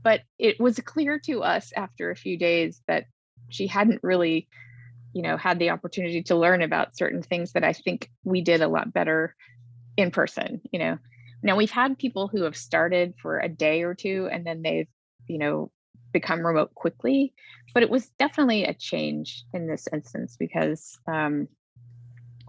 but 0.03 0.21
it 0.39 0.61
was 0.61 0.79
clear 0.81 1.19
to 1.21 1.43
us 1.43 1.73
after 1.75 2.11
a 2.11 2.17
few 2.17 2.39
days 2.39 2.83
that 2.87 3.07
she 3.49 3.67
hadn't 3.67 4.01
really, 4.03 4.47
you 5.13 5.23
know, 5.23 5.37
had 5.37 5.59
the 5.59 5.71
opportunity 5.71 6.23
to 6.23 6.37
learn 6.37 6.63
about 6.63 6.97
certain 6.97 7.23
things 7.23 7.53
that 7.53 7.65
I 7.65 7.73
think 7.73 8.11
we 8.25 8.41
did 8.41 8.63
a 8.63 8.69
lot 8.69 8.93
better 8.93 9.35
in 9.97 10.11
person, 10.11 10.61
you 10.73 10.79
know. 10.79 10.99
Now 11.43 11.57
we've 11.57 11.71
had 11.71 11.99
people 11.99 12.29
who 12.29 12.43
have 12.43 12.57
started 12.57 13.15
for 13.21 13.39
a 13.39 13.49
day 13.49 13.83
or 13.83 13.95
two 13.95 14.29
and 14.31 14.47
then 14.47 14.63
they've, 14.63 14.89
you 15.27 15.39
know, 15.39 15.71
become 16.13 16.45
remote 16.45 16.75
quickly 16.75 17.33
but 17.73 17.83
it 17.83 17.91
was 17.91 18.09
definitely 18.19 18.65
a 18.65 18.75
change 18.75 19.45
in 19.53 19.67
this 19.67 19.87
instance 19.93 20.37
because 20.39 20.99
um, 21.07 21.49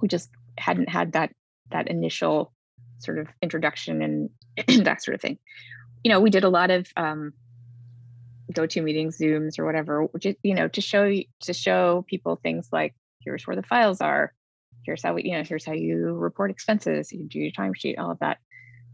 we 0.02 0.08
just 0.08 0.30
hadn't 0.58 0.90
had 0.90 1.14
that 1.14 1.34
that 1.72 1.88
initial 1.88 2.52
sort 3.00 3.18
of 3.18 3.28
introduction 3.42 4.02
and 4.02 4.30
that 4.86 5.02
sort 5.02 5.16
of 5.16 5.22
thing 5.22 5.38
you 6.04 6.12
know 6.12 6.20
we 6.20 6.30
did 6.30 6.44
a 6.44 6.50
lot 6.50 6.70
of 6.72 6.88
um, 6.98 7.34
GoToMeetings 8.54 9.20
zooms 9.20 9.60
or 9.60 9.66
whatever 9.66 10.08
is 10.22 10.36
you 10.44 10.54
know 10.54 10.68
to 10.70 10.82
show 10.82 11.12
to 11.42 11.54
show 11.54 12.06
people 12.08 12.36
things 12.36 12.70
like 12.72 12.96
here's 13.20 13.46
where 13.46 13.56
the 13.56 13.64
files 13.64 14.02
are 14.02 14.34
here's 14.86 15.04
how 15.04 15.14
we 15.14 15.24
you 15.24 15.32
know 15.32 15.44
here's 15.44 15.66
how 15.66 15.74
you 15.74 16.14
report 16.14 16.52
expenses 16.52 17.12
you 17.12 17.28
do 17.28 17.40
your 17.40 17.52
timesheet 17.52 18.00
all 18.00 18.12
of 18.12 18.20
that 18.20 18.38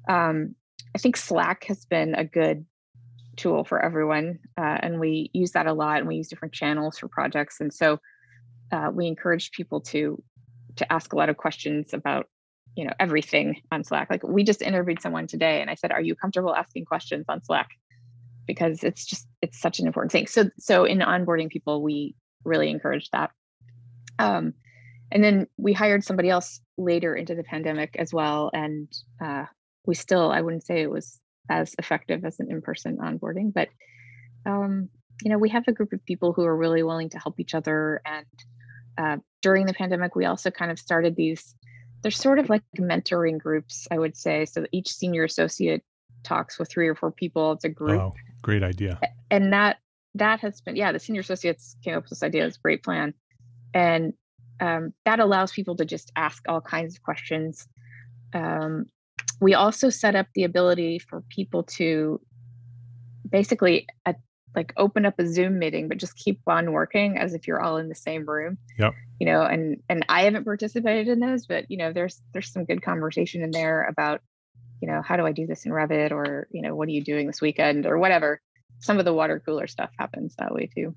um, 0.09 0.55
i 0.95 0.97
think 0.97 1.15
slack 1.15 1.63
has 1.65 1.85
been 1.85 2.15
a 2.15 2.25
good 2.25 2.65
tool 3.37 3.63
for 3.63 3.79
everyone. 3.79 4.39
Uh, 4.57 4.77
and 4.81 4.99
we 4.99 5.29
use 5.33 5.51
that 5.51 5.67
a 5.67 5.73
lot 5.73 5.99
and 5.99 6.07
we 6.07 6.15
use 6.15 6.27
different 6.27 6.53
channels 6.53 6.97
for 6.97 7.07
projects. 7.07 7.61
And 7.61 7.73
so 7.73 7.99
uh, 8.71 8.89
we 8.91 9.07
encourage 9.07 9.51
people 9.51 9.79
to 9.79 10.21
to 10.75 10.93
ask 10.93 11.13
a 11.13 11.15
lot 11.15 11.29
of 11.29 11.37
questions 11.37 11.93
about 11.93 12.27
you 12.75 12.83
know 12.83 12.93
everything 12.99 13.61
on 13.71 13.83
Slack. 13.83 14.09
Like 14.09 14.23
we 14.23 14.43
just 14.43 14.61
interviewed 14.61 15.01
someone 15.01 15.27
today 15.27 15.61
and 15.61 15.69
I 15.69 15.75
said, 15.75 15.91
are 15.91 16.01
you 16.01 16.15
comfortable 16.15 16.53
asking 16.53 16.85
questions 16.85 17.25
on 17.29 17.43
Slack? 17.43 17.69
Because 18.45 18.83
it's 18.83 19.05
just 19.05 19.27
it's 19.41 19.59
such 19.59 19.79
an 19.79 19.87
important 19.87 20.11
thing. 20.11 20.27
So 20.27 20.49
so 20.59 20.85
in 20.85 20.99
onboarding 20.99 21.49
people, 21.49 21.81
we 21.81 22.15
really 22.43 22.69
encourage 22.69 23.09
that. 23.11 23.31
Um, 24.19 24.53
and 25.11 25.23
then 25.23 25.47
we 25.57 25.73
hired 25.73 26.03
somebody 26.03 26.29
else 26.29 26.59
later 26.77 27.15
into 27.15 27.35
the 27.35 27.43
pandemic 27.43 27.95
as 27.97 28.13
well. 28.13 28.49
And 28.53 28.91
uh, 29.23 29.45
we 29.85 29.95
still, 29.95 30.31
I 30.31 30.41
wouldn't 30.41 30.65
say 30.65 30.81
it 30.81 30.91
was 30.91 31.19
as 31.49 31.75
effective 31.79 32.25
as 32.25 32.39
an 32.39 32.51
in-person 32.51 32.97
onboarding 32.97 33.53
but 33.53 33.69
um, 34.45 34.89
you 35.23 35.29
know 35.29 35.37
we 35.37 35.49
have 35.49 35.63
a 35.67 35.71
group 35.71 35.93
of 35.93 36.03
people 36.05 36.33
who 36.33 36.43
are 36.43 36.55
really 36.55 36.83
willing 36.83 37.09
to 37.09 37.19
help 37.19 37.39
each 37.39 37.55
other 37.55 38.01
and 38.05 38.25
uh, 38.97 39.17
during 39.41 39.65
the 39.65 39.73
pandemic 39.73 40.15
we 40.15 40.25
also 40.25 40.51
kind 40.51 40.71
of 40.71 40.79
started 40.79 41.15
these 41.15 41.55
they're 42.01 42.11
sort 42.11 42.39
of 42.39 42.49
like 42.49 42.63
mentoring 42.77 43.37
groups 43.37 43.87
i 43.91 43.97
would 43.97 44.15
say 44.15 44.45
so 44.45 44.65
each 44.71 44.89
senior 44.89 45.23
associate 45.23 45.83
talks 46.27 46.59
with 46.59 46.69
three 46.69 46.87
or 46.87 46.95
four 46.95 47.11
people 47.11 47.53
it's 47.53 47.63
a 47.63 47.69
group. 47.69 47.99
Wow, 47.99 48.13
great 48.41 48.63
idea. 48.63 48.99
And 49.31 49.53
that 49.53 49.77
that 50.15 50.39
has 50.41 50.61
been 50.61 50.75
yeah 50.75 50.91
the 50.91 50.99
senior 50.99 51.21
associates 51.21 51.75
came 51.83 51.95
up 51.95 52.03
with 52.03 52.09
this 52.09 52.23
idea 52.23 52.45
it's 52.45 52.57
a 52.57 52.61
great 52.61 52.83
plan. 52.83 53.13
And 53.73 54.13
um, 54.59 54.93
that 55.05 55.19
allows 55.19 55.51
people 55.51 55.75
to 55.75 55.85
just 55.85 56.11
ask 56.15 56.43
all 56.47 56.61
kinds 56.61 56.95
of 56.95 57.03
questions. 57.03 57.67
Um, 58.33 58.85
we 59.39 59.53
also 59.53 59.89
set 59.89 60.15
up 60.15 60.27
the 60.33 60.43
ability 60.43 60.99
for 60.99 61.23
people 61.29 61.63
to 61.63 62.19
basically 63.29 63.85
uh, 64.05 64.13
like 64.55 64.73
open 64.77 65.05
up 65.05 65.19
a 65.19 65.27
zoom 65.27 65.59
meeting 65.59 65.87
but 65.87 65.99
just 65.99 66.15
keep 66.15 66.39
on 66.47 66.71
working 66.71 67.17
as 67.17 67.33
if 67.33 67.47
you're 67.47 67.61
all 67.61 67.77
in 67.77 67.89
the 67.89 67.95
same 67.95 68.25
room. 68.25 68.57
Yep. 68.79 68.93
You 69.19 69.25
know 69.27 69.41
and 69.41 69.77
and 69.89 70.05
i 70.09 70.23
haven't 70.23 70.43
participated 70.43 71.07
in 71.07 71.19
those 71.19 71.47
but 71.47 71.65
you 71.69 71.77
know 71.77 71.91
there's 71.91 72.21
there's 72.33 72.51
some 72.51 72.65
good 72.65 72.83
conversation 72.83 73.41
in 73.41 73.49
there 73.51 73.85
about 73.85 74.21
you 74.81 74.87
know 74.87 75.01
how 75.01 75.15
do 75.15 75.25
i 75.25 75.31
do 75.31 75.47
this 75.47 75.65
in 75.65 75.71
revit 75.71 76.11
or 76.11 76.47
you 76.51 76.61
know 76.61 76.75
what 76.75 76.87
are 76.87 76.91
you 76.91 77.03
doing 77.03 77.27
this 77.27 77.41
weekend 77.41 77.85
or 77.85 77.97
whatever 77.97 78.41
some 78.79 78.99
of 78.99 79.05
the 79.05 79.13
water 79.13 79.41
cooler 79.43 79.67
stuff 79.67 79.89
happens 79.97 80.35
that 80.37 80.53
way 80.53 80.69
too 80.73 80.95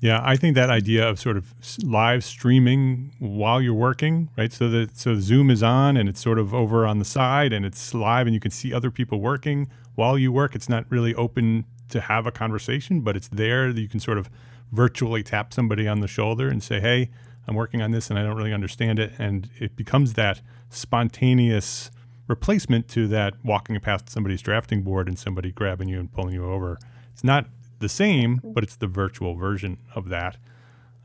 yeah, 0.00 0.20
I 0.22 0.36
think 0.36 0.54
that 0.56 0.68
idea 0.68 1.08
of 1.08 1.18
sort 1.18 1.36
of 1.36 1.54
live 1.82 2.22
streaming 2.22 3.12
while 3.18 3.62
you're 3.62 3.74
working, 3.74 4.28
right? 4.36 4.52
So 4.52 4.68
that 4.68 4.96
so 4.96 5.18
Zoom 5.18 5.50
is 5.50 5.62
on 5.62 5.96
and 5.96 6.08
it's 6.08 6.20
sort 6.20 6.38
of 6.38 6.52
over 6.52 6.86
on 6.86 6.98
the 6.98 7.04
side 7.04 7.52
and 7.52 7.64
it's 7.64 7.94
live 7.94 8.26
and 8.26 8.34
you 8.34 8.40
can 8.40 8.50
see 8.50 8.74
other 8.74 8.90
people 8.90 9.20
working 9.20 9.70
while 9.94 10.18
you 10.18 10.30
work. 10.30 10.54
It's 10.54 10.68
not 10.68 10.84
really 10.90 11.14
open 11.14 11.64
to 11.88 12.02
have 12.02 12.26
a 12.26 12.32
conversation, 12.32 13.00
but 13.00 13.16
it's 13.16 13.28
there. 13.28 13.72
that 13.72 13.80
You 13.80 13.88
can 13.88 14.00
sort 14.00 14.18
of 14.18 14.28
virtually 14.70 15.22
tap 15.22 15.54
somebody 15.54 15.88
on 15.88 16.00
the 16.00 16.08
shoulder 16.08 16.48
and 16.48 16.62
say, 16.62 16.80
"Hey, 16.80 17.10
I'm 17.48 17.54
working 17.54 17.80
on 17.80 17.92
this 17.92 18.10
and 18.10 18.18
I 18.18 18.22
don't 18.22 18.36
really 18.36 18.52
understand 18.52 18.98
it," 18.98 19.12
and 19.18 19.48
it 19.58 19.76
becomes 19.76 20.12
that 20.14 20.42
spontaneous 20.68 21.90
replacement 22.28 22.88
to 22.88 23.06
that 23.08 23.34
walking 23.44 23.78
past 23.80 24.08
somebody's 24.08 24.42
drafting 24.42 24.82
board 24.82 25.08
and 25.08 25.18
somebody 25.18 25.52
grabbing 25.52 25.88
you 25.88 26.00
and 26.00 26.12
pulling 26.12 26.34
you 26.34 26.44
over. 26.44 26.78
It's 27.12 27.24
not 27.24 27.46
the 27.78 27.88
same, 27.88 28.40
but 28.42 28.64
it's 28.64 28.76
the 28.76 28.86
virtual 28.86 29.34
version 29.34 29.78
of 29.94 30.08
that. 30.08 30.36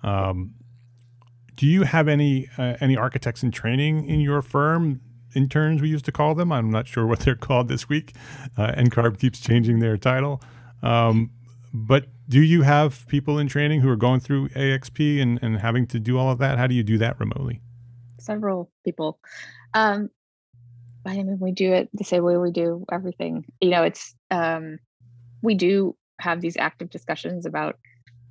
Um, 0.03 0.55
do 1.55 1.67
you 1.67 1.83
have 1.83 2.07
any 2.07 2.49
uh, 2.57 2.75
any 2.81 2.97
architects 2.97 3.43
in 3.43 3.51
training 3.51 4.07
in 4.07 4.19
your 4.19 4.41
firm? 4.41 5.01
Interns, 5.33 5.81
we 5.81 5.87
used 5.87 6.05
to 6.05 6.11
call 6.11 6.35
them. 6.35 6.51
I'm 6.51 6.69
not 6.69 6.87
sure 6.87 7.05
what 7.05 7.19
they're 7.19 7.35
called 7.35 7.69
this 7.69 7.87
week. 7.87 8.13
Uh, 8.57 8.73
NCARB 8.73 9.17
keeps 9.17 9.39
changing 9.39 9.79
their 9.79 9.95
title. 9.95 10.41
Um, 10.83 11.31
but 11.73 12.07
do 12.27 12.41
you 12.41 12.63
have 12.63 13.07
people 13.07 13.39
in 13.39 13.47
training 13.47 13.81
who 13.81 13.89
are 13.89 13.95
going 13.95 14.19
through 14.19 14.49
AXP 14.49 15.21
and, 15.21 15.39
and 15.41 15.57
having 15.57 15.87
to 15.87 15.99
do 15.99 16.17
all 16.17 16.29
of 16.29 16.39
that? 16.39 16.57
How 16.57 16.67
do 16.67 16.75
you 16.75 16.83
do 16.83 16.97
that 16.97 17.19
remotely? 17.19 17.61
Several 18.19 18.69
people. 18.83 19.19
Um, 19.73 20.09
I 21.05 21.15
mean, 21.15 21.37
we 21.39 21.51
do 21.51 21.73
it 21.73 21.89
the 21.93 22.03
same 22.03 22.23
way 22.23 22.37
we 22.37 22.51
do 22.51 22.85
everything. 22.91 23.45
You 23.59 23.69
know, 23.69 23.83
it's 23.83 24.15
um, 24.29 24.79
we 25.41 25.55
do 25.55 25.95
have 26.19 26.41
these 26.41 26.57
active 26.57 26.89
discussions 26.89 27.45
about 27.45 27.79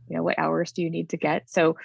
you 0.09 0.17
know 0.17 0.23
what 0.23 0.39
hours 0.39 0.73
do 0.73 0.83
you 0.83 0.91
need 0.91 1.09
to 1.11 1.17
get. 1.17 1.49
So 1.51 1.77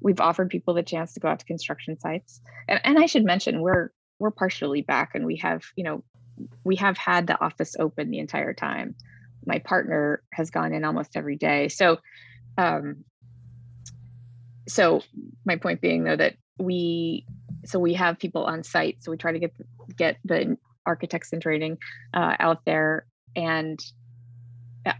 we've 0.00 0.20
offered 0.20 0.50
people 0.50 0.74
the 0.74 0.82
chance 0.82 1.14
to 1.14 1.20
go 1.20 1.28
out 1.28 1.40
to 1.40 1.46
construction 1.46 1.98
sites. 1.98 2.40
And, 2.68 2.80
and 2.84 2.98
i 2.98 3.06
should 3.06 3.24
mention 3.24 3.60
we're 3.60 3.90
we're 4.18 4.30
partially 4.30 4.82
back 4.82 5.12
and 5.14 5.26
we 5.26 5.36
have 5.36 5.64
you 5.76 5.84
know 5.84 6.04
we 6.64 6.76
have 6.76 6.96
had 6.98 7.26
the 7.26 7.40
office 7.40 7.76
open 7.78 8.10
the 8.10 8.18
entire 8.18 8.54
time. 8.54 8.94
My 9.46 9.58
partner 9.58 10.22
has 10.32 10.50
gone 10.50 10.72
in 10.72 10.84
almost 10.84 11.16
every 11.16 11.36
day. 11.36 11.68
So 11.68 11.98
um 12.58 13.04
so 14.68 15.02
my 15.44 15.56
point 15.56 15.80
being 15.80 16.04
though 16.04 16.16
that 16.16 16.36
we 16.58 17.26
so 17.68 17.78
we 17.78 17.94
have 17.94 18.18
people 18.18 18.44
on 18.44 18.62
site 18.62 18.96
so 19.00 19.10
we 19.10 19.16
try 19.16 19.32
to 19.32 19.38
get 19.38 19.52
get 19.96 20.18
the 20.24 20.56
architects 20.86 21.32
in 21.32 21.40
training 21.40 21.78
uh, 22.12 22.36
out 22.38 22.64
there. 22.64 23.06
And 23.36 23.80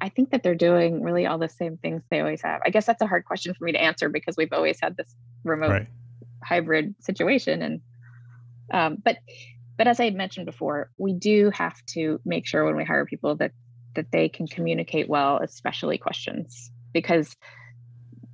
i 0.01 0.09
think 0.09 0.31
that 0.31 0.43
they're 0.43 0.55
doing 0.55 1.03
really 1.03 1.27
all 1.27 1.37
the 1.37 1.47
same 1.47 1.77
things 1.77 2.03
they 2.11 2.21
always 2.21 2.41
have. 2.41 2.63
I 2.65 2.71
guess 2.71 2.87
that's 2.87 3.03
a 3.03 3.07
hard 3.07 3.27
question 3.27 3.53
for 3.53 3.65
me 3.65 3.73
to 3.73 3.83
answer 3.83 4.09
because 4.09 4.35
we've 4.35 4.53
always 4.53 4.79
had 4.81 4.97
this 4.97 5.15
remote 5.45 5.71
right. 5.71 5.87
hybrid 6.43 6.95
situation 7.01 7.61
and 7.61 7.81
um, 8.73 8.97
but 9.05 9.19
but 9.77 9.87
as 9.87 10.01
i 10.01 10.05
had 10.05 10.15
mentioned 10.15 10.47
before 10.47 10.91
we 10.97 11.13
do 11.13 11.51
have 11.53 11.85
to 11.85 12.19
make 12.25 12.47
sure 12.47 12.65
when 12.65 12.77
we 12.77 12.85
hire 12.85 13.05
people 13.05 13.35
that 13.35 13.53
that 13.95 14.11
they 14.11 14.27
can 14.27 14.47
communicate 14.47 15.07
well 15.07 15.39
especially 15.43 15.99
questions 15.99 16.73
because 16.95 17.37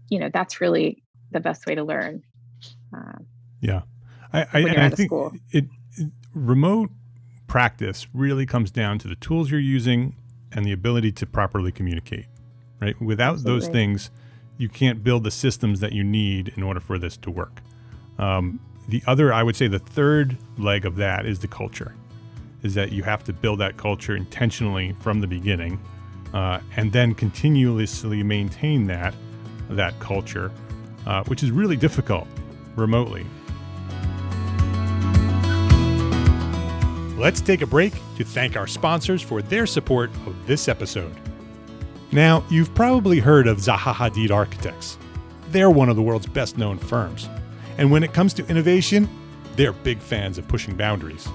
you 0.08 0.20
know 0.20 0.30
that's 0.32 0.60
really 0.60 1.02
the 1.32 1.40
best 1.40 1.66
way 1.66 1.74
to 1.74 1.82
learn 1.82 2.22
uh, 2.96 3.18
yeah 3.60 3.82
i 4.32 4.40
i, 4.52 4.86
I 4.86 4.90
think 4.90 5.10
it, 5.50 5.66
it 5.96 6.10
remote 6.34 6.90
practice 7.46 8.06
really 8.14 8.46
comes 8.46 8.70
down 8.70 8.98
to 8.98 9.08
the 9.08 9.16
tools 9.16 9.50
you're 9.50 9.60
using 9.60 10.14
and 10.52 10.64
the 10.64 10.72
ability 10.72 11.12
to 11.12 11.26
properly 11.26 11.72
communicate 11.72 12.26
right 12.80 13.00
without 13.00 13.34
Absolutely. 13.34 13.60
those 13.60 13.68
things 13.68 14.10
you 14.58 14.68
can't 14.68 15.02
build 15.02 15.24
the 15.24 15.30
systems 15.30 15.80
that 15.80 15.92
you 15.92 16.04
need 16.04 16.52
in 16.56 16.62
order 16.62 16.80
for 16.80 16.98
this 16.98 17.16
to 17.16 17.30
work 17.30 17.60
um, 18.18 18.60
the 18.88 19.02
other, 19.06 19.32
I 19.32 19.42
would 19.42 19.56
say, 19.56 19.68
the 19.68 19.78
third 19.78 20.36
leg 20.58 20.84
of 20.84 20.96
that 20.96 21.24
is 21.24 21.38
the 21.38 21.48
culture, 21.48 21.94
is 22.62 22.74
that 22.74 22.92
you 22.92 23.02
have 23.04 23.24
to 23.24 23.32
build 23.32 23.60
that 23.60 23.76
culture 23.76 24.16
intentionally 24.16 24.94
from 25.00 25.20
the 25.20 25.26
beginning, 25.26 25.80
uh, 26.34 26.60
and 26.76 26.92
then 26.92 27.14
continuously 27.14 28.22
maintain 28.22 28.86
that 28.88 29.14
that 29.70 29.98
culture, 30.00 30.50
uh, 31.06 31.22
which 31.24 31.44
is 31.44 31.50
really 31.52 31.76
difficult 31.76 32.26
remotely. 32.74 33.24
Let's 37.20 37.42
take 37.42 37.60
a 37.60 37.66
break 37.66 37.92
to 38.16 38.24
thank 38.24 38.56
our 38.56 38.66
sponsors 38.66 39.20
for 39.20 39.42
their 39.42 39.66
support 39.66 40.10
of 40.26 40.34
this 40.46 40.68
episode. 40.68 41.14
Now, 42.12 42.42
you've 42.48 42.74
probably 42.74 43.18
heard 43.18 43.46
of 43.46 43.58
Zaha 43.58 43.92
Hadid 43.92 44.30
Architects. 44.30 44.96
They're 45.50 45.68
one 45.68 45.90
of 45.90 45.96
the 45.96 46.02
world's 46.02 46.26
best 46.26 46.56
known 46.56 46.78
firms. 46.78 47.28
And 47.76 47.90
when 47.90 48.02
it 48.02 48.14
comes 48.14 48.32
to 48.34 48.46
innovation, 48.46 49.06
they're 49.54 49.74
big 49.74 49.98
fans 49.98 50.38
of 50.38 50.48
pushing 50.48 50.74
boundaries. 50.74 51.28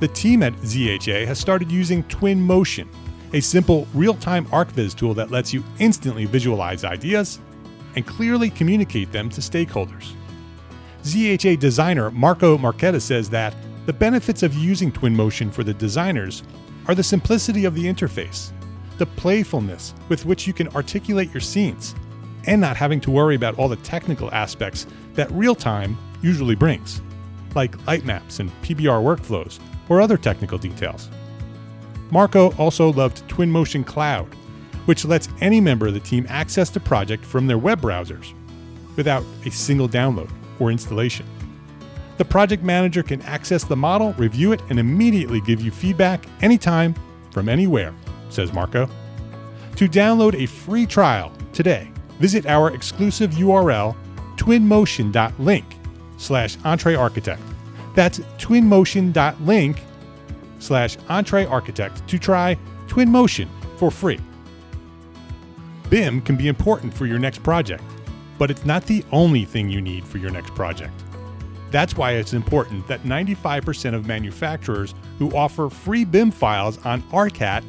The 0.00 0.08
team 0.08 0.42
at 0.42 0.54
ZHA 0.54 1.26
has 1.26 1.38
started 1.38 1.70
using 1.70 2.04
Twinmotion, 2.04 2.88
a 3.34 3.40
simple 3.40 3.86
real 3.92 4.14
time 4.14 4.46
ArchViz 4.46 4.94
tool 4.94 5.12
that 5.12 5.30
lets 5.30 5.52
you 5.52 5.62
instantly 5.78 6.24
visualize 6.24 6.84
ideas 6.84 7.38
and 7.96 8.06
clearly 8.06 8.48
communicate 8.48 9.12
them 9.12 9.28
to 9.28 9.42
stakeholders. 9.42 10.14
ZHA 11.02 11.58
designer 11.58 12.10
Marco 12.10 12.56
Marchetta 12.56 13.02
says 13.02 13.28
that 13.28 13.54
the 13.86 13.92
benefits 13.92 14.42
of 14.42 14.54
using 14.54 14.92
Twinmotion 14.92 15.52
for 15.52 15.64
the 15.64 15.74
designers 15.74 16.44
are 16.86 16.94
the 16.94 17.02
simplicity 17.02 17.64
of 17.64 17.74
the 17.74 17.84
interface, 17.84 18.52
the 18.98 19.06
playfulness 19.06 19.94
with 20.08 20.24
which 20.24 20.46
you 20.46 20.52
can 20.52 20.68
articulate 20.68 21.32
your 21.32 21.40
scenes, 21.40 21.94
and 22.46 22.60
not 22.60 22.76
having 22.76 23.00
to 23.00 23.10
worry 23.10 23.34
about 23.34 23.58
all 23.58 23.68
the 23.68 23.76
technical 23.76 24.32
aspects 24.32 24.86
that 25.14 25.30
real 25.32 25.54
time 25.54 25.96
usually 26.22 26.54
brings, 26.54 27.00
like 27.54 27.86
light 27.86 28.04
maps 28.04 28.38
and 28.38 28.50
PBR 28.62 29.02
workflows 29.02 29.58
or 29.88 30.00
other 30.00 30.16
technical 30.16 30.58
details. 30.58 31.08
Marco 32.10 32.52
also 32.56 32.92
loved 32.92 33.26
Twinmotion 33.28 33.84
Cloud, 33.84 34.32
which 34.84 35.04
lets 35.04 35.28
any 35.40 35.60
member 35.60 35.88
of 35.88 35.94
the 35.94 36.00
team 36.00 36.26
access 36.28 36.70
the 36.70 36.80
project 36.80 37.24
from 37.24 37.46
their 37.46 37.58
web 37.58 37.80
browsers 37.80 38.32
without 38.96 39.24
a 39.44 39.50
single 39.50 39.88
download 39.88 40.30
or 40.60 40.70
installation. 40.70 41.26
The 42.22 42.28
project 42.28 42.62
manager 42.62 43.02
can 43.02 43.20
access 43.22 43.64
the 43.64 43.74
model, 43.74 44.12
review 44.12 44.52
it, 44.52 44.62
and 44.70 44.78
immediately 44.78 45.40
give 45.40 45.60
you 45.60 45.72
feedback 45.72 46.24
anytime 46.40 46.94
from 47.32 47.48
anywhere, 47.48 47.92
says 48.28 48.52
Marco. 48.52 48.88
To 49.74 49.88
download 49.88 50.40
a 50.40 50.46
free 50.46 50.86
trial 50.86 51.32
today, 51.52 51.90
visit 52.20 52.46
our 52.46 52.72
exclusive 52.76 53.32
URL 53.32 53.96
twinmotion.link 54.36 55.64
slash 56.16 56.56
entrearchitect. 56.58 57.40
That's 57.96 58.20
twinmotion.link 58.38 59.80
slash 60.60 60.96
entrearchitect 60.98 62.06
to 62.06 62.20
try 62.20 62.56
Twinmotion 62.86 63.48
for 63.78 63.90
free. 63.90 64.20
BIM 65.90 66.20
can 66.20 66.36
be 66.36 66.46
important 66.46 66.94
for 66.94 67.06
your 67.06 67.18
next 67.18 67.42
project, 67.42 67.82
but 68.38 68.48
it's 68.48 68.64
not 68.64 68.86
the 68.86 69.04
only 69.10 69.44
thing 69.44 69.68
you 69.68 69.80
need 69.80 70.04
for 70.04 70.18
your 70.18 70.30
next 70.30 70.54
project. 70.54 71.01
That's 71.72 71.96
why 71.96 72.12
it's 72.12 72.34
important 72.34 72.86
that 72.88 73.02
95% 73.04 73.94
of 73.94 74.06
manufacturers 74.06 74.94
who 75.18 75.34
offer 75.34 75.70
free 75.70 76.04
BIM 76.04 76.30
files 76.30 76.76
on 76.84 77.00
ARCAT 77.04 77.64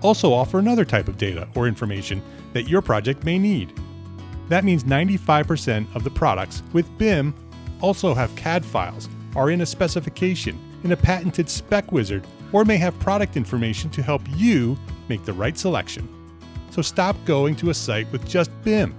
also 0.00 0.32
offer 0.32 0.58
another 0.58 0.86
type 0.86 1.06
of 1.06 1.18
data 1.18 1.46
or 1.54 1.68
information 1.68 2.22
that 2.54 2.66
your 2.66 2.80
project 2.80 3.24
may 3.24 3.38
need. 3.38 3.78
That 4.48 4.64
means 4.64 4.84
95% 4.84 5.94
of 5.94 6.02
the 6.02 6.10
products 6.10 6.62
with 6.72 6.96
BIM 6.96 7.34
also 7.82 8.14
have 8.14 8.34
CAD 8.36 8.64
files, 8.64 9.10
are 9.36 9.50
in 9.50 9.60
a 9.60 9.66
specification, 9.66 10.58
in 10.82 10.92
a 10.92 10.96
patented 10.96 11.50
spec 11.50 11.92
wizard, 11.92 12.26
or 12.52 12.64
may 12.64 12.78
have 12.78 12.98
product 13.00 13.36
information 13.36 13.90
to 13.90 14.02
help 14.02 14.22
you 14.34 14.78
make 15.08 15.24
the 15.26 15.32
right 15.32 15.58
selection. 15.58 16.08
So 16.70 16.80
stop 16.80 17.16
going 17.26 17.54
to 17.56 17.68
a 17.68 17.74
site 17.74 18.10
with 18.12 18.26
just 18.26 18.50
BIM 18.62 18.94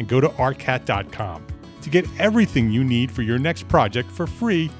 and 0.00 0.08
go 0.08 0.20
to 0.20 0.28
arcat.com 0.30 1.46
to 1.82 1.90
get 1.90 2.06
everything 2.18 2.70
you 2.70 2.84
need 2.84 3.10
for 3.10 3.22
your 3.22 3.38
next 3.38 3.68
project 3.68 4.10
for 4.10 4.26
free 4.26 4.70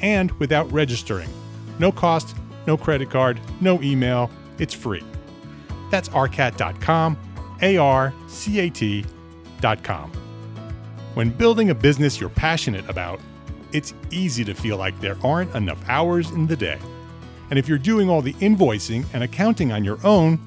and 0.00 0.30
without 0.32 0.70
registering. 0.70 1.28
No 1.78 1.90
cost, 1.90 2.36
no 2.66 2.76
credit 2.76 3.10
card, 3.10 3.40
no 3.60 3.80
email, 3.82 4.30
it's 4.58 4.74
free. 4.74 5.02
That's 5.90 6.08
arcat.com, 6.10 7.16
A 7.62 7.76
R 7.76 8.12
C 8.26 8.60
A 8.60 8.70
T 8.70 9.04
when 11.14 11.30
building 11.30 11.70
a 11.70 11.74
business 11.74 12.20
you're 12.20 12.30
passionate 12.30 12.88
about, 12.88 13.20
it's 13.72 13.92
easy 14.10 14.44
to 14.44 14.54
feel 14.54 14.76
like 14.76 14.98
there 15.00 15.16
aren't 15.24 15.54
enough 15.54 15.82
hours 15.88 16.30
in 16.30 16.46
the 16.46 16.56
day. 16.56 16.78
And 17.50 17.58
if 17.58 17.68
you're 17.68 17.78
doing 17.78 18.08
all 18.08 18.22
the 18.22 18.34
invoicing 18.34 19.04
and 19.12 19.24
accounting 19.24 19.72
on 19.72 19.84
your 19.84 19.98
own, 20.04 20.38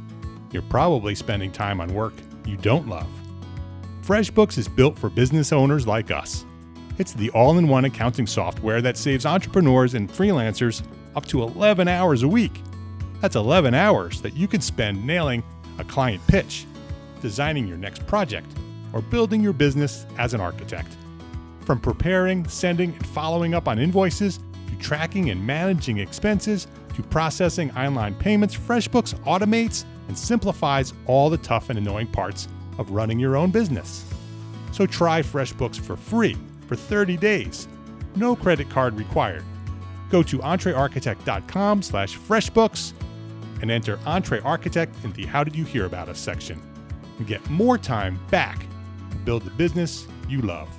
you're 0.51 0.61
probably 0.63 1.15
spending 1.15 1.51
time 1.51 1.81
on 1.81 1.93
work 1.93 2.13
you 2.45 2.57
don't 2.57 2.87
love. 2.87 3.20
FreshBooks 4.03 4.57
is 4.57 4.67
built 4.67 4.97
for 4.97 5.11
business 5.11 5.53
owners 5.53 5.85
like 5.85 6.09
us. 6.09 6.43
It's 6.97 7.13
the 7.13 7.29
all 7.31 7.59
in 7.59 7.67
one 7.67 7.85
accounting 7.85 8.25
software 8.25 8.81
that 8.81 8.97
saves 8.97 9.27
entrepreneurs 9.27 9.93
and 9.93 10.09
freelancers 10.09 10.81
up 11.15 11.27
to 11.27 11.43
11 11.43 11.87
hours 11.87 12.23
a 12.23 12.27
week. 12.27 12.63
That's 13.21 13.35
11 13.35 13.75
hours 13.75 14.19
that 14.23 14.35
you 14.35 14.47
could 14.47 14.63
spend 14.63 15.05
nailing 15.05 15.43
a 15.77 15.83
client 15.83 16.25
pitch, 16.25 16.65
designing 17.21 17.67
your 17.67 17.77
next 17.77 18.07
project, 18.07 18.51
or 18.91 19.03
building 19.03 19.39
your 19.39 19.53
business 19.53 20.07
as 20.17 20.33
an 20.33 20.41
architect. 20.41 20.97
From 21.65 21.79
preparing, 21.79 22.47
sending, 22.47 22.93
and 22.93 23.05
following 23.05 23.53
up 23.53 23.67
on 23.67 23.77
invoices, 23.77 24.39
to 24.67 24.75
tracking 24.77 25.29
and 25.29 25.45
managing 25.45 25.99
expenses, 25.99 26.67
to 26.95 27.03
processing 27.03 27.69
online 27.77 28.15
payments, 28.15 28.55
FreshBooks 28.55 29.13
automates 29.25 29.85
and 30.07 30.17
simplifies 30.17 30.91
all 31.05 31.29
the 31.29 31.37
tough 31.37 31.69
and 31.69 31.77
annoying 31.77 32.07
parts 32.07 32.47
of 32.77 32.91
running 32.91 33.19
your 33.19 33.35
own 33.35 33.51
business. 33.51 34.05
So 34.71 34.85
try 34.85 35.21
FreshBooks 35.21 35.79
for 35.79 35.95
free 35.95 36.37
for 36.67 36.75
30 36.75 37.17
days. 37.17 37.67
No 38.15 38.35
credit 38.35 38.69
card 38.69 38.97
required. 38.97 39.43
Go 40.09 40.23
to 40.23 40.39
entrearchitect.com 40.39 41.81
slash 41.81 42.17
freshbooks 42.17 42.93
and 43.61 43.71
enter 43.71 43.97
EntreArchitect 43.97 45.03
in 45.03 45.13
the 45.13 45.25
How 45.25 45.43
Did 45.43 45.55
You 45.55 45.63
Hear 45.63 45.85
About 45.85 46.09
Us 46.09 46.19
section 46.19 46.61
and 47.17 47.27
get 47.27 47.47
more 47.49 47.77
time 47.77 48.19
back 48.29 48.65
to 49.11 49.17
build 49.17 49.43
the 49.43 49.51
business 49.51 50.07
you 50.27 50.41
love. 50.41 50.69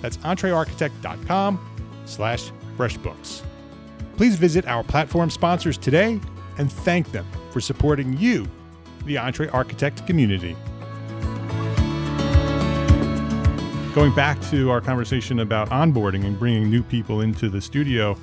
That's 0.00 0.16
entrearchitect.com 0.18 1.58
slash 2.04 2.50
freshbooks. 2.76 3.42
Please 4.16 4.36
visit 4.36 4.66
our 4.66 4.82
platform 4.82 5.30
sponsors 5.30 5.76
today 5.76 6.20
and 6.58 6.72
thank 6.72 7.10
them 7.12 7.26
for 7.50 7.60
supporting 7.60 8.16
you, 8.16 8.46
the 9.04 9.16
EntreArchitect 9.16 10.06
community. 10.06 10.56
Going 13.98 14.14
back 14.14 14.40
to 14.42 14.70
our 14.70 14.80
conversation 14.80 15.40
about 15.40 15.70
onboarding 15.70 16.24
and 16.24 16.38
bringing 16.38 16.70
new 16.70 16.84
people 16.84 17.20
into 17.20 17.48
the 17.48 17.60
studio 17.60 18.16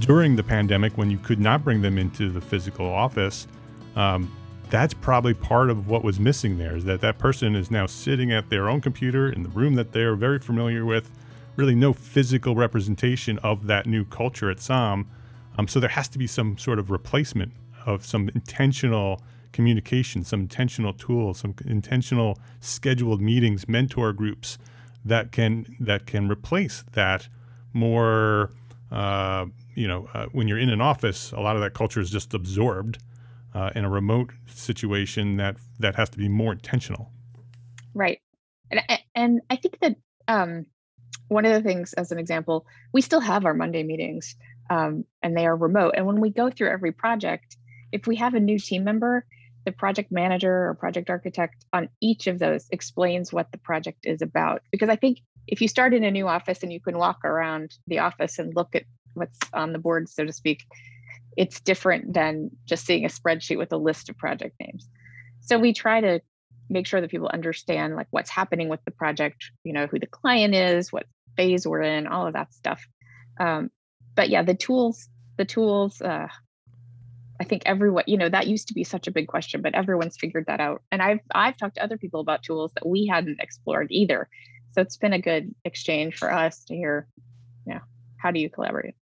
during 0.00 0.36
the 0.36 0.42
pandemic 0.42 0.98
when 0.98 1.10
you 1.10 1.16
could 1.16 1.40
not 1.40 1.64
bring 1.64 1.80
them 1.80 1.96
into 1.96 2.28
the 2.28 2.40
physical 2.42 2.84
office, 2.84 3.46
um, 3.96 4.30
that's 4.68 4.92
probably 4.92 5.32
part 5.32 5.70
of 5.70 5.88
what 5.88 6.04
was 6.04 6.20
missing 6.20 6.58
there 6.58 6.76
is 6.76 6.84
that 6.84 7.00
that 7.00 7.16
person 7.16 7.56
is 7.56 7.70
now 7.70 7.86
sitting 7.86 8.30
at 8.30 8.50
their 8.50 8.68
own 8.68 8.82
computer 8.82 9.32
in 9.32 9.42
the 9.42 9.48
room 9.48 9.74
that 9.76 9.92
they're 9.92 10.16
very 10.16 10.38
familiar 10.38 10.84
with 10.84 11.10
really 11.56 11.74
no 11.74 11.94
physical 11.94 12.54
representation 12.54 13.38
of 13.38 13.66
that 13.66 13.86
new 13.86 14.04
culture 14.04 14.50
at 14.50 14.60
SOM. 14.60 15.08
Um, 15.56 15.66
so 15.66 15.80
there 15.80 15.88
has 15.88 16.08
to 16.08 16.18
be 16.18 16.26
some 16.26 16.58
sort 16.58 16.78
of 16.78 16.90
replacement 16.90 17.54
of 17.86 18.04
some 18.04 18.28
intentional 18.34 19.22
communication, 19.52 20.24
some 20.24 20.40
intentional 20.40 20.92
tools, 20.92 21.38
some 21.38 21.54
intentional 21.64 22.38
scheduled 22.60 23.22
meetings, 23.22 23.66
mentor 23.66 24.12
groups 24.12 24.58
that 25.04 25.32
can 25.32 25.76
that 25.80 26.06
can 26.06 26.28
replace 26.28 26.84
that 26.92 27.28
more. 27.72 28.50
Uh, 28.90 29.46
you 29.74 29.88
know, 29.88 30.06
uh, 30.12 30.26
when 30.32 30.48
you're 30.48 30.58
in 30.58 30.68
an 30.68 30.82
office, 30.82 31.32
a 31.32 31.40
lot 31.40 31.56
of 31.56 31.62
that 31.62 31.72
culture 31.72 32.00
is 32.00 32.10
just 32.10 32.34
absorbed. 32.34 32.98
Uh, 33.54 33.70
in 33.74 33.84
a 33.84 33.90
remote 33.90 34.32
situation, 34.46 35.36
that 35.36 35.56
that 35.78 35.94
has 35.96 36.08
to 36.08 36.16
be 36.16 36.28
more 36.28 36.52
intentional. 36.52 37.10
Right, 37.94 38.20
and 38.70 38.80
and 39.14 39.40
I 39.50 39.56
think 39.56 39.78
that 39.80 39.96
um, 40.26 40.64
one 41.28 41.44
of 41.44 41.52
the 41.52 41.60
things, 41.60 41.92
as 41.94 42.12
an 42.12 42.18
example, 42.18 42.66
we 42.92 43.02
still 43.02 43.20
have 43.20 43.44
our 43.44 43.54
Monday 43.54 43.82
meetings 43.82 44.36
um, 44.70 45.04
and 45.22 45.36
they 45.36 45.46
are 45.46 45.56
remote. 45.56 45.94
And 45.96 46.06
when 46.06 46.20
we 46.20 46.30
go 46.30 46.50
through 46.50 46.70
every 46.70 46.92
project, 46.92 47.56
if 47.92 48.06
we 48.06 48.16
have 48.16 48.34
a 48.34 48.40
new 48.40 48.58
team 48.58 48.84
member, 48.84 49.26
the 49.64 49.72
project 49.72 50.10
manager 50.10 50.68
or 50.68 50.74
project 50.74 51.10
architect 51.10 51.64
on 51.72 51.88
each 52.00 52.26
of 52.26 52.38
those 52.38 52.66
explains 52.70 53.32
what 53.32 53.50
the 53.52 53.58
project 53.58 54.00
is 54.04 54.22
about. 54.22 54.62
Because 54.70 54.88
I 54.88 54.96
think 54.96 55.20
if 55.46 55.60
you 55.60 55.68
start 55.68 55.94
in 55.94 56.04
a 56.04 56.10
new 56.10 56.28
office 56.28 56.62
and 56.62 56.72
you 56.72 56.80
can 56.80 56.98
walk 56.98 57.24
around 57.24 57.74
the 57.86 58.00
office 58.00 58.38
and 58.38 58.54
look 58.54 58.74
at 58.74 58.84
what's 59.14 59.38
on 59.52 59.72
the 59.72 59.78
board, 59.78 60.08
so 60.08 60.24
to 60.24 60.32
speak, 60.32 60.64
it's 61.36 61.60
different 61.60 62.12
than 62.12 62.50
just 62.66 62.84
seeing 62.84 63.04
a 63.04 63.08
spreadsheet 63.08 63.58
with 63.58 63.72
a 63.72 63.76
list 63.76 64.08
of 64.08 64.18
project 64.18 64.54
names. 64.60 64.88
So 65.40 65.58
we 65.58 65.72
try 65.72 66.00
to 66.00 66.20
make 66.68 66.86
sure 66.86 67.00
that 67.00 67.10
people 67.10 67.28
understand 67.32 67.96
like 67.96 68.06
what's 68.10 68.30
happening 68.30 68.68
with 68.68 68.84
the 68.84 68.90
project, 68.90 69.50
you 69.64 69.72
know, 69.72 69.86
who 69.86 69.98
the 69.98 70.06
client 70.06 70.54
is, 70.54 70.92
what 70.92 71.06
phase 71.36 71.66
we're 71.66 71.82
in, 71.82 72.06
all 72.06 72.26
of 72.26 72.34
that 72.34 72.52
stuff. 72.54 72.84
Um, 73.40 73.70
but 74.14 74.28
yeah, 74.28 74.42
the 74.42 74.54
tools, 74.54 75.08
the 75.36 75.44
tools, 75.44 76.00
uh, 76.00 76.28
I 77.42 77.44
think 77.44 77.64
everyone, 77.66 78.04
you 78.06 78.16
know, 78.16 78.28
that 78.28 78.46
used 78.46 78.68
to 78.68 78.74
be 78.74 78.84
such 78.84 79.08
a 79.08 79.10
big 79.10 79.26
question, 79.26 79.62
but 79.62 79.74
everyone's 79.74 80.16
figured 80.16 80.46
that 80.46 80.60
out. 80.60 80.80
And 80.92 81.02
I've 81.02 81.18
I've 81.34 81.56
talked 81.56 81.74
to 81.74 81.82
other 81.82 81.98
people 81.98 82.20
about 82.20 82.44
tools 82.44 82.70
that 82.74 82.86
we 82.86 83.08
hadn't 83.08 83.40
explored 83.40 83.88
either. 83.90 84.28
So 84.70 84.80
it's 84.80 84.96
been 84.96 85.12
a 85.12 85.18
good 85.18 85.52
exchange 85.64 86.16
for 86.16 86.32
us 86.32 86.64
to 86.66 86.76
hear, 86.76 87.08
yeah, 87.66 87.80
how 88.16 88.30
do 88.30 88.38
you 88.38 88.48
collaborate? 88.48 88.94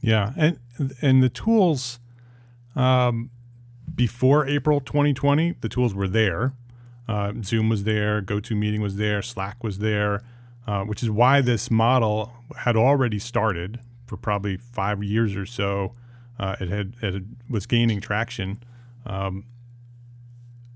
Yeah, 0.00 0.32
and 0.36 0.58
and 1.00 1.22
the 1.22 1.28
tools, 1.28 2.00
um, 2.74 3.30
before 3.94 4.44
April 4.48 4.80
2020, 4.80 5.54
the 5.60 5.68
tools 5.68 5.94
were 5.94 6.08
there. 6.08 6.52
Uh, 7.06 7.32
Zoom 7.44 7.68
was 7.68 7.84
there, 7.84 8.22
GoToMeeting 8.22 8.80
was 8.80 8.96
there, 8.96 9.22
Slack 9.22 9.62
was 9.62 9.78
there. 9.78 10.24
Uh, 10.66 10.82
which 10.82 11.02
is 11.02 11.10
why 11.10 11.42
this 11.42 11.70
model 11.70 12.32
had 12.56 12.74
already 12.74 13.18
started 13.18 13.78
for 14.06 14.16
probably 14.16 14.56
five 14.56 15.04
years 15.04 15.36
or 15.36 15.44
so. 15.44 15.92
Uh, 16.38 16.56
it 16.60 16.68
had 16.68 16.94
it 17.00 17.22
was 17.48 17.66
gaining 17.66 18.00
traction, 18.00 18.62
um, 19.06 19.44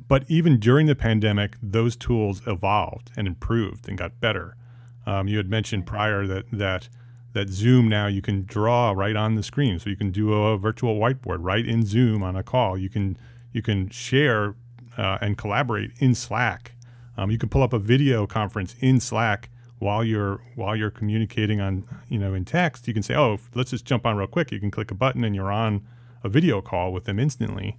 but 0.07 0.25
even 0.29 0.59
during 0.59 0.87
the 0.87 0.95
pandemic, 0.95 1.57
those 1.63 1.97
tools 1.97 2.41
evolved 2.47 3.11
and 3.17 3.27
improved 3.27 3.89
and 3.89 3.99
got 3.99 4.21
better. 4.21 4.57
Um, 5.05 5.27
you 5.29 5.37
had 5.37 5.51
mentioned 5.51 5.87
prior 5.87 6.27
that 6.27 6.45
that 6.53 6.89
that 7.33 7.49
Zoom 7.51 7.89
now 7.89 8.07
you 8.07 8.23
can 8.23 8.45
draw 8.45 8.93
right 8.93 9.17
on 9.17 9.35
the 9.35 9.43
screen, 9.43 9.79
so 9.79 9.91
you 9.91 9.97
can 9.97 10.11
do 10.11 10.33
a 10.33 10.57
virtual 10.57 10.99
whiteboard 10.99 11.39
right 11.41 11.67
in 11.67 11.85
Zoom 11.85 12.23
on 12.23 12.37
a 12.37 12.43
call. 12.43 12.79
You 12.79 12.89
can 12.89 13.19
you 13.53 13.63
can 13.63 13.91
share 13.91 14.55
uh, 14.97 15.19
and 15.21 15.37
collaborate 15.37 15.93
in 15.99 16.15
Slack. 16.15 16.75
Um, 17.17 17.31
you 17.31 17.39
can 17.39 17.49
pull 17.49 17.63
up 17.63 17.73
a 17.73 17.79
video 17.79 18.27
conference 18.27 18.75
in 18.81 19.01
Slack 19.01 19.51
while 19.79 20.03
you're 20.03 20.41
while 20.55 20.75
you're 20.75 20.91
communicating 20.91 21.61
on 21.61 21.85
you 22.09 22.19
know 22.19 22.35
in 22.35 22.45
text 22.45 22.89
you 22.89 22.95
can 22.95 23.03
say 23.03 23.15
oh 23.15 23.39
let's 23.55 23.71
just 23.71 23.85
jump 23.85 24.07
on 24.07 24.17
real 24.17 24.27
quick. 24.27 24.51
You 24.53 24.61
can 24.61 24.71
click 24.71 24.91
a 24.91 24.95
button 24.95 25.25
and 25.25 25.35
you're 25.35 25.53
on 25.53 25.87
a 26.25 26.29
video 26.29 26.61
call 26.61 26.93
with 26.93 27.05
them 27.05 27.19
instantly. 27.19 27.77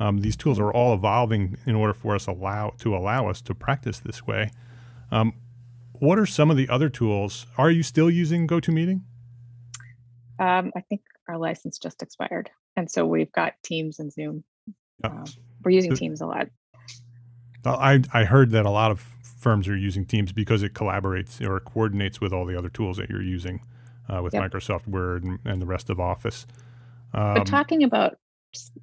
Um, 0.00 0.18
these 0.18 0.36
tools 0.36 0.60
are 0.60 0.72
all 0.72 0.94
evolving 0.94 1.56
in 1.66 1.74
order 1.74 1.94
for 1.94 2.14
us 2.14 2.26
allow 2.26 2.74
to 2.78 2.94
allow 2.94 3.28
us 3.28 3.40
to 3.42 3.54
practice 3.54 3.98
this 3.98 4.26
way. 4.26 4.50
Um, 5.10 5.34
what 5.98 6.18
are 6.18 6.26
some 6.26 6.50
of 6.50 6.56
the 6.56 6.68
other 6.68 6.88
tools? 6.88 7.46
Are 7.56 7.70
you 7.70 7.82
still 7.82 8.10
using 8.10 8.46
gotomeeting? 8.46 9.02
Um, 10.40 10.70
i 10.76 10.80
think 10.82 11.00
our 11.28 11.36
license 11.36 11.78
just 11.78 12.00
expired 12.00 12.48
and 12.78 12.88
so 12.88 13.04
we've 13.04 13.32
got 13.32 13.54
teams 13.64 13.98
and 13.98 14.12
zoom. 14.12 14.44
Yep. 15.02 15.12
Um, 15.12 15.24
we're 15.64 15.72
using 15.72 15.96
teams 15.96 16.20
a 16.20 16.26
lot. 16.26 16.46
I, 17.64 18.00
I 18.14 18.22
heard 18.22 18.52
that 18.52 18.66
a 18.66 18.70
lot 18.70 18.92
of 18.92 19.04
firms 19.38 19.68
are 19.68 19.76
using 19.76 20.04
Teams 20.04 20.32
because 20.32 20.62
it 20.62 20.74
collaborates 20.74 21.40
or 21.40 21.60
coordinates 21.60 22.20
with 22.20 22.32
all 22.32 22.44
the 22.44 22.58
other 22.58 22.68
tools 22.68 22.96
that 22.96 23.08
you're 23.08 23.22
using 23.22 23.60
uh, 24.08 24.20
with 24.22 24.34
yep. 24.34 24.50
Microsoft 24.50 24.86
Word 24.86 25.24
and, 25.24 25.38
and, 25.44 25.62
the 25.62 25.66
rest 25.66 25.88
of 25.90 26.00
Office. 26.00 26.46
Um, 27.14 27.34
but 27.34 27.46
talking 27.46 27.82
about 27.84 28.18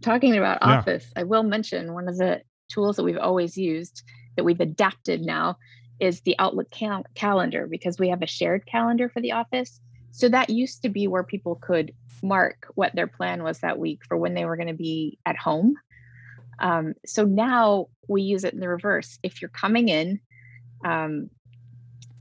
talking 0.02 0.38
about 0.38 0.60
yeah. 0.62 0.78
Office, 0.78 1.12
I 1.16 1.24
will 1.24 1.44
mention 1.44 1.94
one 1.94 2.08
of 2.08 2.18
the 2.18 2.42
tools 2.70 2.96
that 2.96 3.04
we've 3.04 3.18
always 3.18 3.58
used 3.58 4.04
that 4.36 4.44
we've 4.44 4.60
adapted 4.60 5.22
now 5.22 5.58
is 6.00 6.22
the 6.22 6.36
Outlook 6.40 6.70
cal- 6.72 7.06
calendar 7.16 7.68
because 7.68 8.00
we 8.00 8.10
have 8.10 8.22
a 8.22 8.28
shared 8.28 8.66
calendar 8.66 9.10
for 9.10 9.22
the 9.22 9.32
office. 9.32 9.80
So 10.12 10.30
that 10.30 10.50
used 10.50 10.82
to 10.84 10.90
be 10.90 11.08
where 11.08 11.24
people 11.24 11.56
could 11.56 11.94
mark 12.22 12.68
what 12.76 12.96
their 12.96 13.08
plan 13.08 13.44
was 13.44 13.60
that 13.60 13.78
week 13.78 14.02
for 14.08 14.18
when 14.18 14.34
they 14.34 14.46
were 14.46 14.56
going 14.56 14.68
to 14.68 14.74
be 14.74 15.18
at 15.26 15.38
home. 15.38 15.76
Um, 16.60 16.94
so 17.06 17.26
now 17.26 17.88
we 18.08 18.22
use 18.22 18.44
it 18.44 18.54
in 18.54 18.60
the 18.60 18.70
reverse. 18.70 19.20
If 19.24 19.42
you're 19.42 19.50
coming 19.50 19.90
in 19.90 20.20
um, 20.86 21.30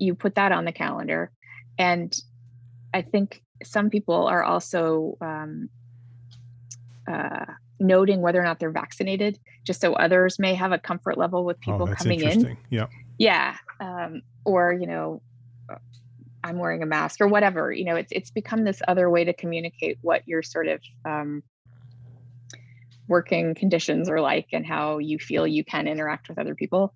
you 0.00 0.14
put 0.14 0.35
that 0.35 0.50
on 0.50 0.64
the 0.64 0.72
calendar. 0.72 1.31
And 1.79 2.12
I 2.92 3.03
think 3.03 3.42
some 3.62 3.90
people 3.90 4.27
are 4.27 4.42
also 4.42 5.16
um, 5.20 5.68
uh, 7.07 7.44
noting 7.79 8.20
whether 8.20 8.40
or 8.40 8.44
not 8.44 8.59
they're 8.59 8.70
vaccinated, 8.70 9.38
just 9.62 9.81
so 9.81 9.92
others 9.94 10.38
may 10.38 10.55
have 10.55 10.72
a 10.72 10.79
comfort 10.79 11.16
level 11.18 11.44
with 11.44 11.59
oh, 11.59 11.64
people 11.64 11.88
oh, 11.88 11.94
coming 11.94 12.20
in. 12.20 12.57
Yeah. 12.70 12.87
Yeah. 13.18 13.57
Um, 13.81 14.22
or, 14.44 14.72
you 14.72 14.87
know, 14.87 15.22
I'm 16.42 16.59
wearing 16.59 16.83
a 16.83 16.87
mask 16.87 17.20
or 17.20 17.29
whatever. 17.29 17.72
You 17.72 17.85
know, 17.85 17.96
it's 17.96 18.12
it's 18.12 18.31
become 18.31 18.64
this 18.64 18.83
other 18.87 19.09
way 19.09 19.24
to 19.24 19.33
communicate 19.33 19.98
what 20.03 20.27
your 20.29 20.42
sort 20.42 20.68
of 20.68 20.81
um, 21.05 21.42
working 23.09 23.55
conditions 23.55 24.09
are 24.09 24.20
like 24.20 24.48
and 24.53 24.66
how 24.66 24.98
you 24.98 25.18
feel 25.18 25.46
you 25.46 25.64
can 25.64 25.88
interact 25.88 26.29
with 26.29 26.38
other 26.38 26.55
people. 26.55 26.94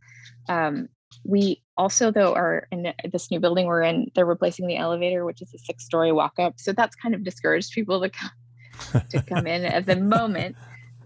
Um, 0.48 0.88
we 1.24 1.62
also 1.76 2.10
though 2.10 2.34
are 2.34 2.66
in 2.70 2.92
this 3.10 3.30
new 3.30 3.40
building 3.40 3.66
we're 3.66 3.82
in 3.82 4.10
they're 4.14 4.26
replacing 4.26 4.66
the 4.66 4.76
elevator 4.76 5.24
which 5.24 5.40
is 5.40 5.52
a 5.54 5.58
six 5.58 5.84
story 5.84 6.12
walk 6.12 6.38
up 6.38 6.54
so 6.58 6.72
that's 6.72 6.94
kind 6.96 7.14
of 7.14 7.24
discouraged 7.24 7.72
people 7.72 8.00
to 8.00 8.08
come 8.10 8.30
to 9.10 9.20
come 9.22 9.46
in 9.46 9.64
at 9.64 9.86
the 9.86 9.96
moment. 9.96 10.56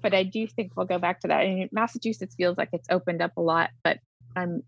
But 0.03 0.15
i 0.15 0.23
do 0.25 0.47
think 0.47 0.73
we'll 0.77 0.87
go 0.87 0.99
back 0.99 1.21
to 1.21 1.29
that. 1.29 1.45
And 1.45 1.69
massachusetts 1.73 2.35
feels 2.35 2.59
like 2.59 2.71
it's 2.73 2.89
opened 2.91 3.23
up 3.23 3.37
a 3.37 3.41
lot 3.41 3.71
but 3.85 3.99
i'm 4.37 4.63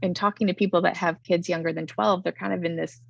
in 0.00 0.14
talking 0.14 0.46
to 0.46 0.54
people 0.54 0.82
that 0.82 0.96
have 0.96 1.22
kids 1.24 1.48
younger 1.48 1.72
than 1.72 1.86
12 1.86 2.22
they're 2.22 2.32
kind 2.32 2.52
of 2.52 2.64
in 2.64 2.76
this 2.76 3.00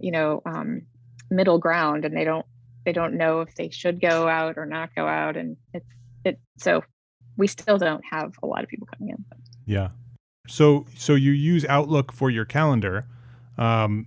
you 0.00 0.10
know 0.10 0.42
um, 0.44 0.82
middle 1.30 1.58
ground 1.58 2.04
and 2.04 2.16
they 2.16 2.24
don't 2.24 2.46
they 2.84 2.92
don't 2.92 3.14
know 3.14 3.40
if 3.40 3.54
they 3.56 3.68
should 3.68 4.00
go 4.00 4.28
out 4.28 4.56
or 4.56 4.64
not 4.64 4.94
go 4.94 5.06
out. 5.06 5.36
And 5.36 5.56
it's 5.74 5.86
it 6.24 6.40
so 6.56 6.82
we 7.36 7.46
still 7.46 7.76
don't 7.76 8.02
have 8.10 8.32
a 8.42 8.46
lot 8.46 8.62
of 8.62 8.70
people 8.70 8.88
coming 8.96 9.10
in. 9.10 9.24
Yeah 9.66 9.88
so 10.46 10.86
so 10.96 11.14
you 11.14 11.32
use 11.32 11.64
Outlook 11.66 12.12
for 12.12 12.30
your 12.30 12.44
calendar, 12.44 13.06
um, 13.58 14.06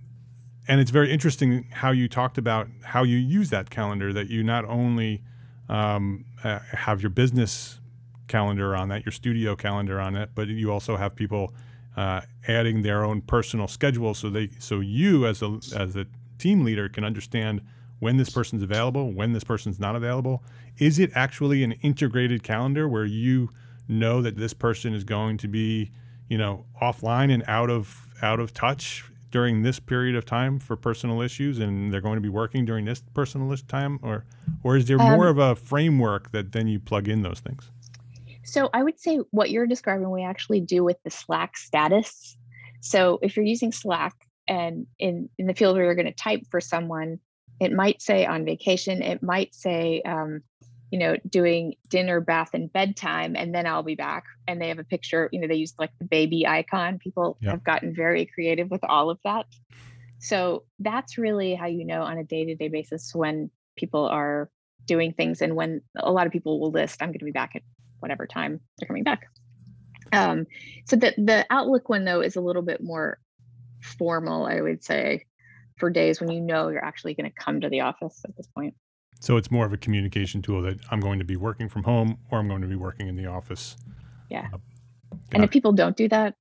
and 0.68 0.80
it's 0.80 0.90
very 0.90 1.10
interesting 1.10 1.66
how 1.70 1.90
you 1.90 2.08
talked 2.08 2.38
about 2.38 2.68
how 2.84 3.02
you 3.02 3.16
use 3.16 3.50
that 3.50 3.70
calendar. 3.70 4.12
That 4.12 4.28
you 4.28 4.42
not 4.42 4.64
only 4.64 5.22
um, 5.68 6.24
uh, 6.44 6.60
have 6.72 7.02
your 7.02 7.10
business 7.10 7.80
calendar 8.28 8.76
on 8.76 8.88
that, 8.88 9.04
your 9.04 9.12
studio 9.12 9.56
calendar 9.56 10.00
on 10.00 10.16
it, 10.16 10.30
but 10.34 10.48
you 10.48 10.70
also 10.72 10.96
have 10.96 11.14
people 11.16 11.52
uh, 11.96 12.20
adding 12.46 12.82
their 12.82 13.04
own 13.04 13.20
personal 13.20 13.68
schedule. 13.68 14.14
So 14.14 14.30
they 14.30 14.50
so 14.58 14.80
you 14.80 15.26
as 15.26 15.42
a 15.42 15.58
as 15.76 15.96
a 15.96 16.06
team 16.38 16.64
leader 16.64 16.88
can 16.88 17.04
understand 17.04 17.60
when 17.98 18.16
this 18.16 18.30
person's 18.30 18.62
available, 18.62 19.12
when 19.12 19.32
this 19.32 19.44
person's 19.44 19.78
not 19.78 19.94
available. 19.94 20.42
Is 20.78 20.98
it 20.98 21.10
actually 21.14 21.62
an 21.62 21.72
integrated 21.82 22.42
calendar 22.42 22.88
where 22.88 23.04
you 23.04 23.50
know 23.88 24.22
that 24.22 24.36
this 24.36 24.54
person 24.54 24.94
is 24.94 25.04
going 25.04 25.36
to 25.38 25.48
be 25.48 25.90
you 26.30 26.38
know, 26.38 26.64
offline 26.80 27.30
and 27.34 27.44
out 27.46 27.68
of 27.68 28.08
out 28.22 28.40
of 28.40 28.54
touch 28.54 29.04
during 29.30 29.62
this 29.62 29.78
period 29.78 30.16
of 30.16 30.24
time 30.24 30.58
for 30.58 30.76
personal 30.76 31.20
issues 31.20 31.58
and 31.58 31.92
they're 31.92 32.00
going 32.00 32.16
to 32.16 32.20
be 32.20 32.28
working 32.28 32.64
during 32.64 32.84
this 32.84 33.02
personal 33.14 33.54
time 33.68 33.98
or 34.02 34.24
or 34.64 34.76
is 34.76 34.86
there 34.86 35.00
um, 35.00 35.12
more 35.12 35.28
of 35.28 35.38
a 35.38 35.54
framework 35.54 36.30
that 36.32 36.52
then 36.52 36.66
you 36.66 36.80
plug 36.80 37.08
in 37.08 37.22
those 37.22 37.40
things? 37.40 37.70
So 38.44 38.70
i 38.72 38.82
would 38.82 38.98
say 38.98 39.18
what 39.32 39.50
you're 39.50 39.66
describing 39.66 40.08
we 40.10 40.22
actually 40.22 40.60
do 40.60 40.82
with 40.82 40.96
the 41.04 41.10
slack 41.10 41.58
status. 41.58 42.36
So 42.80 43.18
if 43.22 43.36
you're 43.36 43.44
using 43.44 43.72
slack 43.72 44.14
and 44.46 44.86
in 44.98 45.28
in 45.36 45.46
the 45.46 45.54
field 45.54 45.76
where 45.76 45.84
you're 45.84 45.94
going 45.96 46.06
to 46.06 46.12
type 46.12 46.42
for 46.50 46.60
someone 46.60 47.18
it 47.58 47.72
might 47.72 48.00
say 48.00 48.24
on 48.24 48.44
vacation 48.44 49.02
it 49.02 49.22
might 49.22 49.52
say 49.54 50.00
um, 50.02 50.42
you 50.90 50.98
know, 50.98 51.16
doing 51.28 51.74
dinner, 51.88 52.20
bath, 52.20 52.50
and 52.52 52.72
bedtime, 52.72 53.36
and 53.36 53.54
then 53.54 53.66
I'll 53.66 53.82
be 53.82 53.94
back. 53.94 54.24
And 54.48 54.60
they 54.60 54.68
have 54.68 54.78
a 54.78 54.84
picture, 54.84 55.28
you 55.32 55.40
know, 55.40 55.46
they 55.46 55.54
use 55.54 55.74
like 55.78 55.90
the 55.98 56.04
baby 56.04 56.46
icon. 56.46 56.98
People 56.98 57.38
have 57.44 57.64
gotten 57.64 57.94
very 57.94 58.26
creative 58.26 58.70
with 58.70 58.82
all 58.84 59.10
of 59.10 59.18
that. 59.24 59.46
So 60.18 60.64
that's 60.78 61.16
really 61.16 61.54
how 61.54 61.66
you 61.66 61.84
know 61.84 62.02
on 62.02 62.18
a 62.18 62.24
day 62.24 62.44
to 62.44 62.54
day 62.54 62.68
basis 62.68 63.14
when 63.14 63.50
people 63.76 64.06
are 64.06 64.50
doing 64.84 65.12
things 65.12 65.40
and 65.40 65.56
when 65.56 65.80
a 65.96 66.10
lot 66.10 66.26
of 66.26 66.32
people 66.32 66.60
will 66.60 66.70
list, 66.70 67.00
I'm 67.00 67.08
going 67.08 67.20
to 67.20 67.24
be 67.24 67.30
back 67.30 67.52
at 67.54 67.62
whatever 68.00 68.26
time 68.26 68.60
they're 68.78 68.86
coming 68.86 69.04
back. 69.04 69.28
Um, 70.12 70.46
so 70.86 70.96
the, 70.96 71.14
the 71.16 71.46
Outlook 71.50 71.88
one, 71.88 72.04
though, 72.04 72.20
is 72.20 72.36
a 72.36 72.40
little 72.40 72.62
bit 72.62 72.82
more 72.82 73.18
formal, 73.82 74.46
I 74.46 74.60
would 74.60 74.82
say, 74.82 75.26
for 75.78 75.90
days 75.90 76.20
when 76.20 76.30
you 76.30 76.40
know 76.40 76.68
you're 76.68 76.84
actually 76.84 77.14
going 77.14 77.30
to 77.30 77.36
come 77.36 77.60
to 77.60 77.68
the 77.68 77.82
office 77.82 78.20
at 78.24 78.36
this 78.36 78.48
point. 78.48 78.74
So 79.20 79.36
it's 79.36 79.50
more 79.50 79.66
of 79.66 79.72
a 79.72 79.76
communication 79.76 80.40
tool 80.40 80.62
that 80.62 80.78
I'm 80.90 80.98
going 80.98 81.18
to 81.18 81.24
be 81.24 81.36
working 81.36 81.68
from 81.68 81.84
home 81.84 82.18
or 82.30 82.38
I'm 82.38 82.48
going 82.48 82.62
to 82.62 82.66
be 82.66 82.76
working 82.76 83.06
in 83.06 83.16
the 83.16 83.26
office. 83.26 83.76
Yeah. 84.30 84.48
Uh, 84.52 84.58
and 85.32 85.44
if 85.44 85.50
people 85.50 85.72
don't 85.72 85.96
do 85.96 86.08
that, 86.08 86.34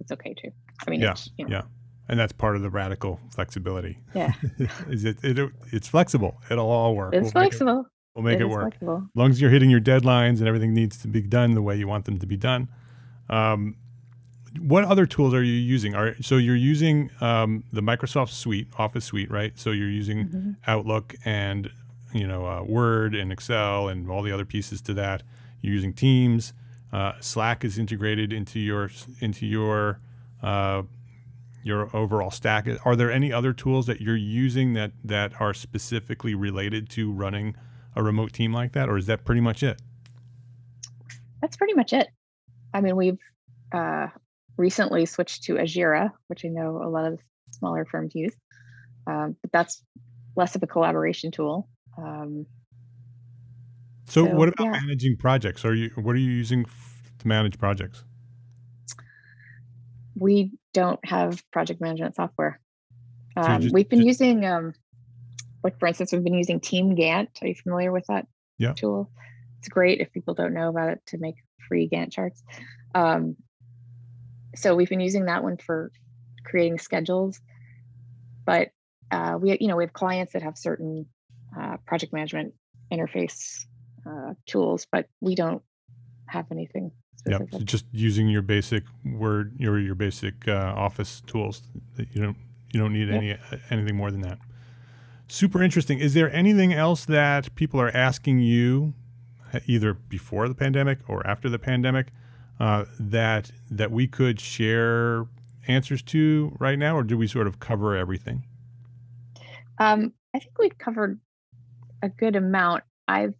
it's 0.00 0.12
okay 0.12 0.34
too. 0.34 0.50
I 0.86 0.90
mean, 0.90 1.00
yeah, 1.00 1.16
you 1.36 1.46
know. 1.46 1.56
yeah. 1.56 1.62
And 2.08 2.20
that's 2.20 2.32
part 2.32 2.56
of 2.56 2.62
the 2.62 2.70
radical 2.70 3.20
flexibility. 3.34 3.98
Yeah. 4.14 4.32
Is 4.88 5.04
it, 5.04 5.18
it, 5.22 5.50
It's 5.72 5.88
flexible. 5.88 6.40
It'll 6.50 6.70
all 6.70 6.94
work. 6.94 7.14
It's 7.14 7.24
we'll 7.24 7.32
flexible. 7.32 7.76
Make 7.76 7.84
it, 7.84 7.90
we'll 8.14 8.24
make 8.24 8.40
it, 8.40 8.42
it 8.42 8.48
work. 8.48 8.62
Flexible. 8.62 9.02
As 9.04 9.16
long 9.16 9.30
as 9.30 9.40
you're 9.40 9.50
hitting 9.50 9.70
your 9.70 9.80
deadlines 9.80 10.38
and 10.38 10.48
everything 10.48 10.74
needs 10.74 10.98
to 10.98 11.08
be 11.08 11.22
done 11.22 11.54
the 11.54 11.62
way 11.62 11.76
you 11.76 11.88
want 11.88 12.04
them 12.04 12.18
to 12.18 12.26
be 12.26 12.36
done. 12.36 12.68
Um, 13.28 13.76
what 14.58 14.84
other 14.84 15.06
tools 15.06 15.34
are 15.34 15.42
you 15.42 15.52
using? 15.52 15.94
Are 15.94 16.14
so 16.22 16.36
you're 16.36 16.56
using 16.56 17.10
um, 17.20 17.64
the 17.72 17.82
Microsoft 17.82 18.30
Suite, 18.30 18.68
Office 18.78 19.04
Suite, 19.04 19.30
right? 19.30 19.58
So 19.58 19.70
you're 19.70 19.90
using 19.90 20.28
mm-hmm. 20.28 20.50
Outlook 20.66 21.14
and 21.24 21.70
you 22.12 22.26
know 22.26 22.46
uh, 22.46 22.62
Word 22.62 23.14
and 23.14 23.32
Excel 23.32 23.88
and 23.88 24.10
all 24.10 24.22
the 24.22 24.32
other 24.32 24.44
pieces 24.44 24.80
to 24.82 24.94
that. 24.94 25.22
You're 25.60 25.74
using 25.74 25.92
Teams. 25.92 26.52
Uh, 26.92 27.12
Slack 27.20 27.64
is 27.64 27.78
integrated 27.78 28.32
into 28.32 28.58
your 28.58 28.90
into 29.20 29.46
your 29.46 30.00
uh, 30.42 30.82
your 31.62 31.94
overall 31.94 32.30
stack. 32.30 32.66
Are 32.84 32.96
there 32.96 33.10
any 33.10 33.32
other 33.32 33.52
tools 33.52 33.86
that 33.86 34.00
you're 34.00 34.16
using 34.16 34.72
that 34.74 34.92
that 35.04 35.32
are 35.40 35.52
specifically 35.52 36.34
related 36.34 36.88
to 36.90 37.12
running 37.12 37.56
a 37.94 38.02
remote 38.02 38.32
team 38.32 38.52
like 38.52 38.72
that, 38.72 38.88
or 38.88 38.96
is 38.96 39.06
that 39.06 39.24
pretty 39.24 39.40
much 39.40 39.62
it? 39.62 39.80
That's 41.40 41.56
pretty 41.56 41.74
much 41.74 41.92
it. 41.92 42.08
I 42.72 42.80
mean, 42.80 42.96
we've 42.96 43.18
uh, 43.72 44.08
recently 44.56 45.06
switched 45.06 45.44
to 45.44 45.54
Ajira, 45.54 46.10
which 46.28 46.44
I 46.44 46.48
know 46.48 46.80
a 46.82 46.88
lot 46.88 47.06
of 47.06 47.20
smaller 47.50 47.84
firms 47.84 48.14
use, 48.14 48.34
um, 49.06 49.36
but 49.42 49.52
that's 49.52 49.82
less 50.36 50.54
of 50.54 50.62
a 50.62 50.66
collaboration 50.66 51.30
tool. 51.30 51.68
Um, 51.98 52.46
so, 54.06 54.24
so, 54.24 54.34
what 54.34 54.48
about 54.48 54.64
yeah. 54.64 54.80
managing 54.80 55.16
projects? 55.16 55.64
Are 55.64 55.74
you 55.74 55.90
what 55.96 56.14
are 56.14 56.18
you 56.18 56.30
using 56.30 56.64
f- 56.66 57.12
to 57.18 57.28
manage 57.28 57.58
projects? 57.58 58.04
We 60.14 60.52
don't 60.72 61.00
have 61.04 61.42
project 61.50 61.80
management 61.80 62.16
software. 62.16 62.60
Um, 63.36 63.44
so 63.44 63.58
just, 63.58 63.74
we've 63.74 63.88
been 63.88 64.00
just, 64.00 64.20
using, 64.20 64.44
um, 64.46 64.74
like 65.62 65.78
for 65.78 65.86
instance, 65.86 66.12
we've 66.12 66.24
been 66.24 66.34
using 66.34 66.60
TeamGantt. 66.60 67.42
Are 67.42 67.46
you 67.46 67.54
familiar 67.54 67.92
with 67.92 68.06
that 68.06 68.26
yeah. 68.58 68.72
tool? 68.72 69.10
It's 69.58 69.68
great 69.68 70.00
if 70.00 70.12
people 70.12 70.34
don't 70.34 70.54
know 70.54 70.68
about 70.68 70.90
it 70.90 71.00
to 71.06 71.18
make 71.18 71.36
free 71.68 71.88
Gantt 71.88 72.12
charts. 72.12 72.42
Um, 72.94 73.36
so 74.56 74.74
we've 74.74 74.88
been 74.88 75.00
using 75.00 75.26
that 75.26 75.42
one 75.42 75.56
for 75.56 75.92
creating 76.44 76.78
schedules, 76.78 77.40
but 78.44 78.70
uh, 79.10 79.36
we, 79.40 79.56
you 79.60 79.68
know, 79.68 79.76
we 79.76 79.84
have 79.84 79.92
clients 79.92 80.32
that 80.32 80.42
have 80.42 80.56
certain 80.56 81.06
project 81.86 82.12
management 82.12 82.54
interface 82.92 83.66
uh, 84.06 84.34
tools, 84.46 84.86
but 84.90 85.06
we 85.20 85.34
don't 85.34 85.62
have 86.26 86.46
anything. 86.50 86.90
Yeah, 87.26 87.38
so 87.50 87.58
just 87.60 87.84
using 87.92 88.28
your 88.28 88.42
basic 88.42 88.84
Word, 89.04 89.54
your 89.58 89.78
your 89.78 89.94
basic 89.94 90.46
uh, 90.46 90.72
Office 90.76 91.20
tools. 91.26 91.62
You 91.96 92.22
don't 92.22 92.36
you 92.72 92.80
don't 92.80 92.92
need 92.92 93.08
yep. 93.08 93.16
any 93.16 93.36
anything 93.70 93.96
more 93.96 94.10
than 94.10 94.22
that. 94.22 94.38
Super 95.26 95.62
interesting. 95.62 95.98
Is 95.98 96.14
there 96.14 96.32
anything 96.32 96.72
else 96.72 97.04
that 97.04 97.54
people 97.54 97.80
are 97.80 97.94
asking 97.94 98.40
you, 98.40 98.94
either 99.66 99.92
before 99.92 100.48
the 100.48 100.54
pandemic 100.54 101.00
or 101.06 101.26
after 101.26 101.50
the 101.50 101.58
pandemic, 101.58 102.08
uh, 102.60 102.84
that 102.98 103.50
that 103.70 103.90
we 103.90 104.06
could 104.06 104.40
share 104.40 105.26
answers 105.66 106.02
to 106.02 106.56
right 106.58 106.78
now, 106.78 106.96
or 106.96 107.02
do 107.02 107.18
we 107.18 107.26
sort 107.26 107.46
of 107.46 107.60
cover 107.60 107.96
everything? 107.96 108.44
Um, 109.78 110.12
I 110.34 110.38
think 110.38 110.58
we've 110.58 110.78
covered 110.78 111.20
a 112.02 112.08
good 112.08 112.36
amount. 112.36 112.84
I've 113.06 113.34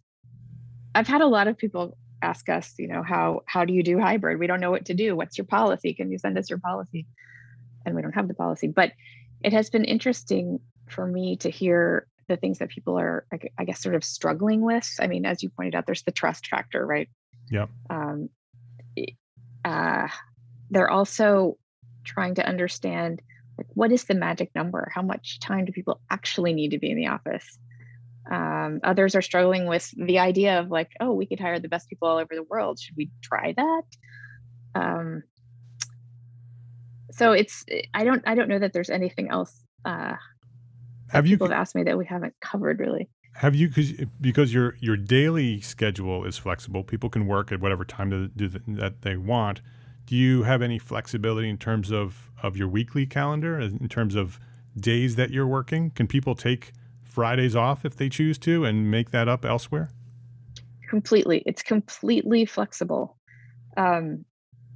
I've 0.95 1.07
had 1.07 1.21
a 1.21 1.27
lot 1.27 1.47
of 1.47 1.57
people 1.57 1.97
ask 2.21 2.49
us, 2.49 2.73
you 2.77 2.87
know, 2.87 3.03
how 3.03 3.41
how 3.45 3.65
do 3.65 3.73
you 3.73 3.83
do 3.83 3.99
hybrid? 3.99 4.39
We 4.39 4.47
don't 4.47 4.59
know 4.59 4.71
what 4.71 4.85
to 4.85 4.93
do. 4.93 5.15
What's 5.15 5.37
your 5.37 5.45
policy? 5.45 5.93
Can 5.93 6.11
you 6.11 6.17
send 6.17 6.37
us 6.37 6.49
your 6.49 6.59
policy? 6.59 7.05
And 7.85 7.95
we 7.95 8.01
don't 8.01 8.13
have 8.13 8.27
the 8.27 8.33
policy, 8.33 8.67
but 8.67 8.91
it 9.41 9.53
has 9.53 9.69
been 9.69 9.85
interesting 9.85 10.59
for 10.89 11.05
me 11.05 11.37
to 11.37 11.49
hear 11.49 12.07
the 12.27 12.37
things 12.37 12.59
that 12.59 12.69
people 12.69 12.99
are, 12.99 13.25
I 13.57 13.65
guess, 13.65 13.81
sort 13.81 13.95
of 13.95 14.03
struggling 14.03 14.61
with. 14.61 14.87
I 14.99 15.07
mean, 15.07 15.25
as 15.25 15.41
you 15.41 15.49
pointed 15.49 15.75
out, 15.75 15.85
there's 15.85 16.03
the 16.03 16.11
trust 16.11 16.47
factor, 16.47 16.85
right? 16.85 17.09
Yeah. 17.49 17.67
Um, 17.89 18.29
uh, 19.65 20.07
they're 20.69 20.89
also 20.89 21.57
trying 22.03 22.35
to 22.35 22.45
understand 22.45 23.21
like 23.57 23.67
what 23.73 23.91
is 23.91 24.05
the 24.05 24.13
magic 24.13 24.51
number? 24.55 24.89
How 24.93 25.01
much 25.01 25.39
time 25.39 25.65
do 25.65 25.73
people 25.73 25.99
actually 26.09 26.53
need 26.53 26.71
to 26.71 26.79
be 26.79 26.91
in 26.91 26.97
the 26.97 27.07
office? 27.07 27.57
Um, 28.29 28.79
others 28.83 29.15
are 29.15 29.21
struggling 29.21 29.65
with 29.65 29.89
the 29.97 30.19
idea 30.19 30.59
of 30.59 30.69
like, 30.69 30.91
oh, 30.99 31.13
we 31.13 31.25
could 31.25 31.39
hire 31.39 31.59
the 31.59 31.67
best 31.67 31.89
people 31.89 32.07
all 32.07 32.17
over 32.17 32.35
the 32.35 32.43
world. 32.43 32.79
Should 32.79 32.95
we 32.95 33.09
try 33.21 33.53
that? 33.57 33.83
Um, 34.75 35.23
so 37.11 37.31
it's 37.31 37.65
I 37.93 38.03
don't 38.03 38.23
I 38.27 38.35
don't 38.35 38.47
know 38.47 38.59
that 38.59 38.71
there's 38.71 38.89
anything 38.89 39.29
else. 39.29 39.63
Uh, 39.83 40.15
have 41.09 41.25
you 41.25 41.35
people 41.35 41.47
have 41.47 41.57
asked 41.57 41.75
me 41.75 41.83
that 41.83 41.97
we 41.97 42.05
haven't 42.05 42.35
covered 42.39 42.79
really? 42.79 43.09
Have 43.35 43.55
you 43.55 43.67
because 43.67 43.93
because 44.21 44.53
your 44.53 44.75
your 44.79 44.95
daily 44.95 45.59
schedule 45.61 46.23
is 46.25 46.37
flexible. 46.37 46.83
People 46.83 47.09
can 47.09 47.25
work 47.25 47.51
at 47.51 47.59
whatever 47.59 47.83
time 47.83 48.11
to 48.11 48.27
do 48.27 48.47
that 48.49 49.01
they 49.01 49.17
want. 49.17 49.61
Do 50.05 50.15
you 50.15 50.43
have 50.43 50.61
any 50.61 50.79
flexibility 50.79 51.49
in 51.49 51.57
terms 51.57 51.91
of 51.91 52.31
of 52.43 52.55
your 52.55 52.67
weekly 52.67 53.05
calendar 53.05 53.59
in 53.59 53.89
terms 53.89 54.15
of 54.15 54.39
days 54.79 55.15
that 55.15 55.31
you're 55.31 55.47
working? 55.47 55.89
Can 55.91 56.07
people 56.07 56.35
take 56.35 56.73
Fridays 57.19 57.53
off 57.53 57.83
if 57.83 57.97
they 57.97 58.07
choose 58.07 58.37
to 58.37 58.63
and 58.63 58.89
make 58.89 59.11
that 59.11 59.27
up 59.27 59.43
elsewhere? 59.43 59.89
Completely. 60.89 61.43
It's 61.45 61.61
completely 61.61 62.45
flexible. 62.45 63.17
Um, 63.75 64.23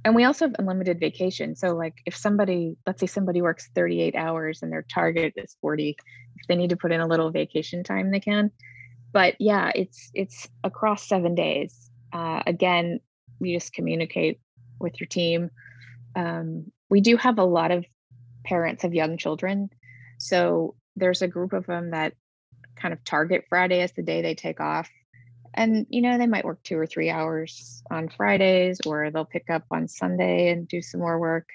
and 0.04 0.14
we 0.14 0.24
also 0.24 0.44
have 0.44 0.56
unlimited 0.58 1.00
vacation. 1.00 1.56
So, 1.56 1.74
like, 1.74 1.94
if 2.04 2.14
somebody, 2.14 2.76
let's 2.86 3.00
say 3.00 3.06
somebody 3.06 3.40
works 3.40 3.70
38 3.74 4.14
hours 4.14 4.60
and 4.60 4.70
their 4.70 4.84
target 4.92 5.32
is 5.38 5.56
40, 5.62 5.96
if 6.36 6.46
they 6.46 6.54
need 6.54 6.68
to 6.68 6.76
put 6.76 6.92
in 6.92 7.00
a 7.00 7.06
little 7.06 7.30
vacation 7.30 7.82
time, 7.82 8.10
they 8.10 8.20
can. 8.20 8.50
But 9.10 9.36
yeah, 9.38 9.72
it's 9.74 10.10
it's 10.12 10.46
across 10.64 11.08
seven 11.08 11.34
days. 11.34 11.90
Uh, 12.12 12.42
again, 12.46 13.00
you 13.40 13.56
just 13.56 13.72
communicate 13.72 14.38
with 14.78 15.00
your 15.00 15.06
team. 15.06 15.50
Um, 16.14 16.70
we 16.90 17.00
do 17.00 17.16
have 17.16 17.38
a 17.38 17.44
lot 17.44 17.70
of 17.70 17.86
parents 18.44 18.84
of 18.84 18.92
young 18.92 19.16
children, 19.16 19.70
so 20.18 20.74
there's 20.94 21.22
a 21.22 21.28
group 21.28 21.54
of 21.54 21.64
them 21.64 21.92
that 21.92 22.12
kind 22.76 22.92
of 22.92 23.02
target 23.04 23.44
Friday 23.48 23.80
as 23.80 23.92
the 23.92 24.02
day 24.02 24.22
they 24.22 24.34
take 24.34 24.60
off. 24.60 24.90
And, 25.54 25.86
you 25.88 26.02
know, 26.02 26.18
they 26.18 26.26
might 26.26 26.44
work 26.44 26.62
two 26.62 26.76
or 26.76 26.86
three 26.86 27.10
hours 27.10 27.82
on 27.90 28.08
Fridays, 28.08 28.80
or 28.84 29.10
they'll 29.10 29.24
pick 29.24 29.50
up 29.50 29.64
on 29.70 29.86
Sunday 29.86 30.50
and 30.50 30.66
do 30.66 30.82
some 30.82 31.00
more 31.00 31.18
work. 31.18 31.48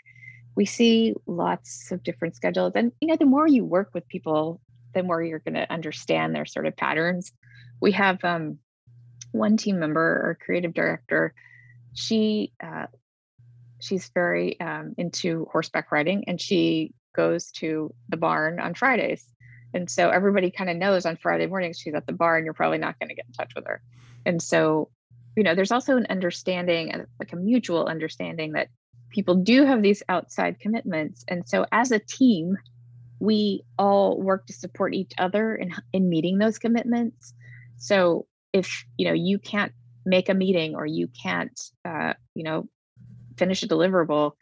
We 0.55 0.65
see 0.65 1.13
lots 1.25 1.91
of 1.91 2.03
different 2.03 2.35
schedules. 2.35 2.73
And, 2.75 2.93
you 3.01 3.09
know, 3.09 3.17
the 3.17 3.25
more 3.25 3.47
you 3.47 3.65
work 3.65 3.91
with 3.93 4.07
people, 4.07 4.61
the 4.93 5.03
more 5.03 5.21
you're 5.21 5.39
going 5.39 5.55
to 5.55 5.71
understand 5.71 6.33
their 6.33 6.45
sort 6.45 6.65
of 6.65 6.77
patterns. 6.77 7.31
We 7.81 7.91
have 7.91 8.23
um, 8.23 8.59
one 9.31 9.57
team 9.57 9.79
member, 9.79 10.21
our 10.25 10.37
creative 10.43 10.73
director, 10.73 11.33
she, 11.93 12.53
uh, 12.63 12.85
she's 13.79 14.09
very 14.13 14.59
um, 14.59 14.93
into 14.97 15.47
horseback 15.51 15.91
riding 15.91 16.23
and 16.27 16.39
she 16.39 16.93
goes 17.15 17.51
to 17.51 17.93
the 18.07 18.17
barn 18.17 18.59
on 18.59 18.73
Fridays 18.73 19.25
and 19.73 19.89
so 19.89 20.09
everybody 20.09 20.51
kind 20.51 20.69
of 20.69 20.77
knows 20.77 21.05
on 21.05 21.17
Friday 21.17 21.47
mornings 21.47 21.79
she's 21.79 21.93
at 21.93 22.07
the 22.07 22.13
bar 22.13 22.37
and 22.37 22.45
you're 22.45 22.53
probably 22.53 22.77
not 22.77 22.97
going 22.99 23.09
to 23.09 23.15
get 23.15 23.25
in 23.25 23.33
touch 23.33 23.53
with 23.55 23.65
her. 23.67 23.81
And 24.25 24.41
so, 24.41 24.89
you 25.35 25.43
know, 25.43 25.55
there's 25.55 25.71
also 25.71 25.97
an 25.97 26.07
understanding 26.09 26.91
and 26.91 27.05
like 27.19 27.33
a 27.33 27.35
mutual 27.35 27.85
understanding 27.85 28.53
that 28.53 28.69
people 29.11 29.35
do 29.35 29.65
have 29.65 29.81
these 29.81 30.03
outside 30.09 30.59
commitments. 30.59 31.23
And 31.27 31.47
so 31.47 31.65
as 31.71 31.91
a 31.91 31.99
team, 31.99 32.57
we 33.19 33.63
all 33.77 34.19
work 34.19 34.47
to 34.47 34.53
support 34.53 34.93
each 34.93 35.11
other 35.17 35.55
in, 35.55 35.73
in 35.93 36.09
meeting 36.09 36.37
those 36.37 36.57
commitments. 36.57 37.33
So 37.77 38.25
if, 38.53 38.85
you 38.97 39.07
know, 39.07 39.13
you 39.13 39.39
can't 39.39 39.73
make 40.05 40.29
a 40.29 40.33
meeting 40.33 40.75
or 40.75 40.85
you 40.85 41.09
can't, 41.21 41.59
uh, 41.85 42.13
you 42.33 42.43
know, 42.43 42.67
finish 43.37 43.61
a 43.63 43.67
deliverable, 43.67 44.33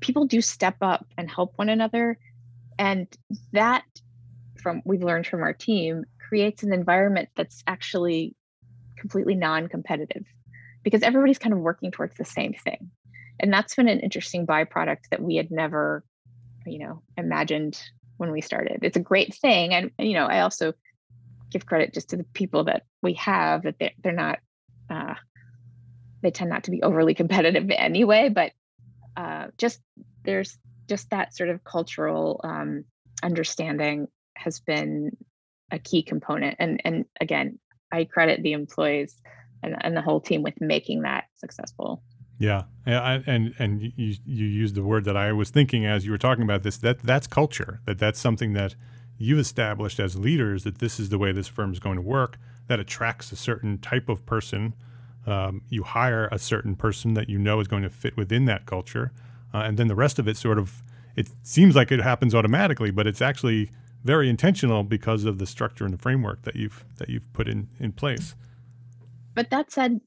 people 0.00 0.26
do 0.26 0.40
step 0.40 0.76
up 0.80 1.06
and 1.16 1.30
help 1.30 1.52
one 1.56 1.68
another. 1.68 2.18
And 2.78 3.08
that 3.52 3.84
from 4.60 4.82
we've 4.84 5.02
learned 5.02 5.26
from 5.26 5.42
our 5.42 5.52
team 5.52 6.04
creates 6.28 6.62
an 6.62 6.72
environment 6.72 7.28
that's 7.36 7.62
actually 7.66 8.34
completely 8.98 9.34
non-competitive 9.34 10.24
because 10.82 11.02
everybody's 11.02 11.38
kind 11.38 11.52
of 11.52 11.60
working 11.60 11.90
towards 11.90 12.16
the 12.16 12.24
same 12.24 12.52
thing. 12.52 12.90
And 13.40 13.52
that's 13.52 13.74
been 13.74 13.88
an 13.88 14.00
interesting 14.00 14.46
byproduct 14.46 15.10
that 15.10 15.22
we 15.22 15.36
had 15.36 15.50
never 15.50 16.04
you 16.66 16.78
know 16.78 17.02
imagined 17.16 17.80
when 18.16 18.30
we 18.32 18.40
started. 18.40 18.80
It's 18.82 18.96
a 18.96 19.00
great 19.00 19.34
thing 19.34 19.72
and 19.74 19.90
you 19.98 20.14
know 20.14 20.26
i 20.26 20.40
also 20.40 20.74
give 21.50 21.66
credit 21.66 21.94
just 21.94 22.10
to 22.10 22.16
the 22.16 22.24
people 22.24 22.64
that 22.64 22.82
we 23.02 23.14
have 23.14 23.62
that 23.62 23.76
they're, 23.78 23.92
they're 24.02 24.12
not 24.12 24.38
uh, 24.90 25.14
they 26.22 26.30
tend 26.30 26.50
not 26.50 26.64
to 26.64 26.70
be 26.70 26.82
overly 26.82 27.14
competitive 27.22 27.70
anyway 27.70 28.28
but 28.28 28.52
uh, 29.16 29.46
just 29.56 29.80
there's 30.24 30.58
just 30.88 31.10
that 31.10 31.34
sort 31.34 31.48
of 31.48 31.64
cultural 31.64 32.40
um, 32.44 32.84
understanding 33.22 34.08
has 34.38 34.60
been 34.60 35.16
a 35.70 35.78
key 35.78 36.02
component 36.02 36.56
and 36.58 36.80
and 36.84 37.04
again 37.20 37.58
i 37.92 38.04
credit 38.04 38.42
the 38.42 38.52
employees 38.52 39.20
and, 39.62 39.76
and 39.80 39.96
the 39.96 40.02
whole 40.02 40.20
team 40.20 40.42
with 40.42 40.60
making 40.60 41.02
that 41.02 41.24
successful 41.36 42.02
yeah, 42.38 42.64
yeah, 42.86 43.20
and 43.26 43.54
and 43.58 43.82
you 43.96 44.14
you 44.24 44.46
used 44.46 44.76
the 44.76 44.84
word 44.84 45.04
that 45.06 45.16
I 45.16 45.32
was 45.32 45.50
thinking 45.50 45.84
as 45.84 46.04
you 46.04 46.12
were 46.12 46.18
talking 46.18 46.44
about 46.44 46.62
this. 46.62 46.76
That 46.76 47.00
that's 47.00 47.26
culture. 47.26 47.80
That 47.84 47.98
that's 47.98 48.20
something 48.20 48.52
that 48.52 48.76
you've 49.18 49.40
established 49.40 49.98
as 49.98 50.16
leaders. 50.16 50.62
That 50.62 50.78
this 50.78 51.00
is 51.00 51.08
the 51.08 51.18
way 51.18 51.32
this 51.32 51.48
firm 51.48 51.72
is 51.72 51.80
going 51.80 51.96
to 51.96 52.02
work. 52.02 52.38
That 52.68 52.78
attracts 52.78 53.32
a 53.32 53.36
certain 53.36 53.78
type 53.78 54.08
of 54.08 54.24
person. 54.24 54.74
Um, 55.26 55.62
you 55.68 55.82
hire 55.82 56.28
a 56.30 56.38
certain 56.38 56.76
person 56.76 57.14
that 57.14 57.28
you 57.28 57.38
know 57.38 57.58
is 57.58 57.66
going 57.66 57.82
to 57.82 57.90
fit 57.90 58.16
within 58.16 58.44
that 58.44 58.66
culture, 58.66 59.10
uh, 59.52 59.58
and 59.58 59.76
then 59.76 59.88
the 59.88 59.96
rest 59.96 60.20
of 60.20 60.28
it 60.28 60.36
sort 60.36 60.60
of 60.60 60.84
it 61.16 61.30
seems 61.42 61.74
like 61.74 61.90
it 61.90 62.00
happens 62.00 62.36
automatically, 62.36 62.92
but 62.92 63.08
it's 63.08 63.20
actually 63.20 63.72
very 64.04 64.28
intentional 64.28 64.82
because 64.84 65.24
of 65.24 65.38
the 65.38 65.46
structure 65.46 65.84
and 65.84 65.92
the 65.92 65.98
framework 65.98 66.42
that 66.42 66.56
you've 66.56 66.84
that 66.96 67.08
you've 67.08 67.32
put 67.32 67.48
in 67.48 67.68
in 67.78 67.92
place. 67.92 68.34
But 69.34 69.50
that 69.50 69.70
said, 69.70 70.00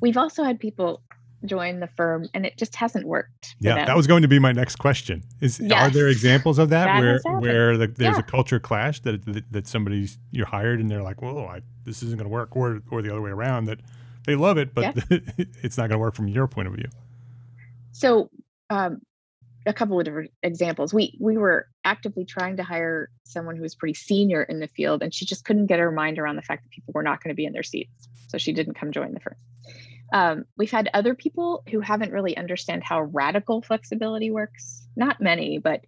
we've 0.00 0.16
also 0.16 0.44
had 0.44 0.58
people 0.58 1.02
join 1.44 1.78
the 1.78 1.86
firm 1.86 2.28
and 2.34 2.44
it 2.44 2.56
just 2.56 2.74
hasn't 2.74 3.06
worked. 3.06 3.54
Yeah, 3.60 3.84
that 3.84 3.96
was 3.96 4.06
going 4.06 4.22
to 4.22 4.28
be 4.28 4.38
my 4.38 4.52
next 4.52 4.76
question. 4.76 5.22
Is 5.40 5.60
yes. 5.60 5.72
are 5.72 5.90
there 5.90 6.08
examples 6.08 6.58
of 6.58 6.70
that, 6.70 6.86
that 6.86 7.00
where 7.00 7.20
where 7.40 7.76
the, 7.76 7.86
there's 7.86 8.16
yeah. 8.16 8.20
a 8.20 8.22
culture 8.22 8.58
clash 8.58 9.00
that, 9.00 9.24
that 9.26 9.44
that 9.52 9.66
somebody's 9.66 10.18
you're 10.30 10.46
hired 10.46 10.80
and 10.80 10.90
they're 10.90 11.02
like, 11.02 11.22
"Whoa, 11.22 11.46
I, 11.46 11.62
this 11.84 12.02
isn't 12.02 12.18
going 12.18 12.28
to 12.28 12.32
work," 12.32 12.56
or 12.56 12.80
or 12.90 13.02
the 13.02 13.10
other 13.10 13.22
way 13.22 13.30
around 13.30 13.66
that 13.66 13.80
they 14.26 14.34
love 14.34 14.58
it, 14.58 14.74
but 14.74 14.96
yeah. 15.10 15.18
it's 15.62 15.78
not 15.78 15.88
going 15.88 15.96
to 15.96 15.98
work 15.98 16.14
from 16.14 16.28
your 16.28 16.46
point 16.46 16.68
of 16.68 16.74
view. 16.74 16.88
So, 17.92 18.30
um, 18.68 19.00
a 19.68 19.72
couple 19.72 19.98
of 19.98 20.04
different 20.04 20.30
examples. 20.42 20.94
We 20.94 21.16
we 21.20 21.36
were 21.36 21.68
actively 21.84 22.24
trying 22.24 22.56
to 22.56 22.62
hire 22.62 23.10
someone 23.24 23.54
who 23.54 23.62
was 23.62 23.74
pretty 23.74 23.94
senior 23.94 24.42
in 24.42 24.60
the 24.60 24.68
field, 24.68 25.02
and 25.02 25.12
she 25.14 25.26
just 25.26 25.44
couldn't 25.44 25.66
get 25.66 25.78
her 25.78 25.92
mind 25.92 26.18
around 26.18 26.36
the 26.36 26.42
fact 26.42 26.64
that 26.64 26.70
people 26.70 26.92
were 26.94 27.02
not 27.02 27.22
going 27.22 27.30
to 27.30 27.36
be 27.36 27.44
in 27.44 27.52
their 27.52 27.62
seats, 27.62 28.08
so 28.28 28.38
she 28.38 28.52
didn't 28.52 28.74
come 28.74 28.90
join 28.90 29.12
the 29.12 29.20
firm. 29.20 29.36
Um, 30.12 30.44
we've 30.56 30.70
had 30.70 30.88
other 30.94 31.14
people 31.14 31.62
who 31.70 31.80
haven't 31.80 32.12
really 32.12 32.34
understand 32.36 32.82
how 32.82 33.02
radical 33.02 33.60
flexibility 33.60 34.30
works. 34.30 34.88
Not 34.96 35.20
many, 35.20 35.58
but 35.58 35.82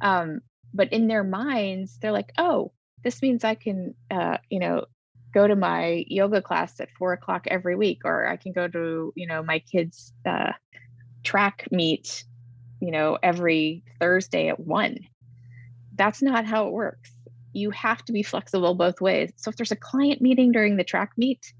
um, 0.00 0.40
but 0.72 0.92
in 0.92 1.08
their 1.08 1.24
minds, 1.24 1.98
they're 1.98 2.12
like, 2.12 2.32
oh, 2.38 2.72
this 3.02 3.22
means 3.22 3.44
I 3.44 3.54
can, 3.54 3.94
uh, 4.10 4.38
you 4.50 4.60
know, 4.60 4.84
go 5.34 5.48
to 5.48 5.56
my 5.56 6.04
yoga 6.06 6.40
class 6.40 6.78
at 6.80 6.88
four 6.98 7.12
o'clock 7.12 7.46
every 7.48 7.76
week, 7.76 8.02
or 8.04 8.26
I 8.26 8.36
can 8.36 8.52
go 8.52 8.68
to, 8.68 9.12
you 9.16 9.26
know, 9.26 9.42
my 9.42 9.58
kids' 9.58 10.12
uh, 10.24 10.52
track 11.24 11.66
meet, 11.70 12.24
you 12.86 12.92
know, 12.92 13.18
every 13.20 13.82
Thursday 13.98 14.48
at 14.48 14.60
one. 14.60 14.98
That's 15.96 16.22
not 16.22 16.46
how 16.46 16.68
it 16.68 16.72
works. 16.72 17.10
You 17.52 17.70
have 17.70 18.04
to 18.04 18.12
be 18.12 18.22
flexible 18.22 18.76
both 18.76 19.00
ways. 19.00 19.32
So 19.34 19.48
if 19.48 19.56
there's 19.56 19.72
a 19.72 19.76
client 19.76 20.22
meeting 20.22 20.52
during 20.52 20.76
the 20.76 20.84
track 20.84 21.10
meet, 21.16 21.52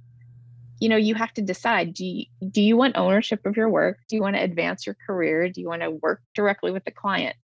you 0.78 0.88
know 0.88 0.96
you 0.96 1.14
have 1.14 1.32
to 1.32 1.42
decide 1.42 1.94
do 1.94 2.04
you, 2.04 2.26
do 2.50 2.60
you 2.60 2.76
want 2.76 2.98
ownership 2.98 3.46
of 3.46 3.56
your 3.56 3.70
work 3.70 3.96
do 4.10 4.14
you 4.14 4.20
want 4.20 4.36
to 4.36 4.42
advance 4.42 4.84
your 4.84 4.94
career 5.06 5.48
do 5.48 5.62
you 5.62 5.66
want 5.66 5.80
to 5.80 5.90
work 5.90 6.20
directly 6.34 6.70
with 6.70 6.84
the 6.84 6.90
clients 6.90 7.38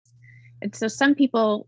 and 0.60 0.74
so 0.74 0.86
some 0.86 1.14
people 1.14 1.66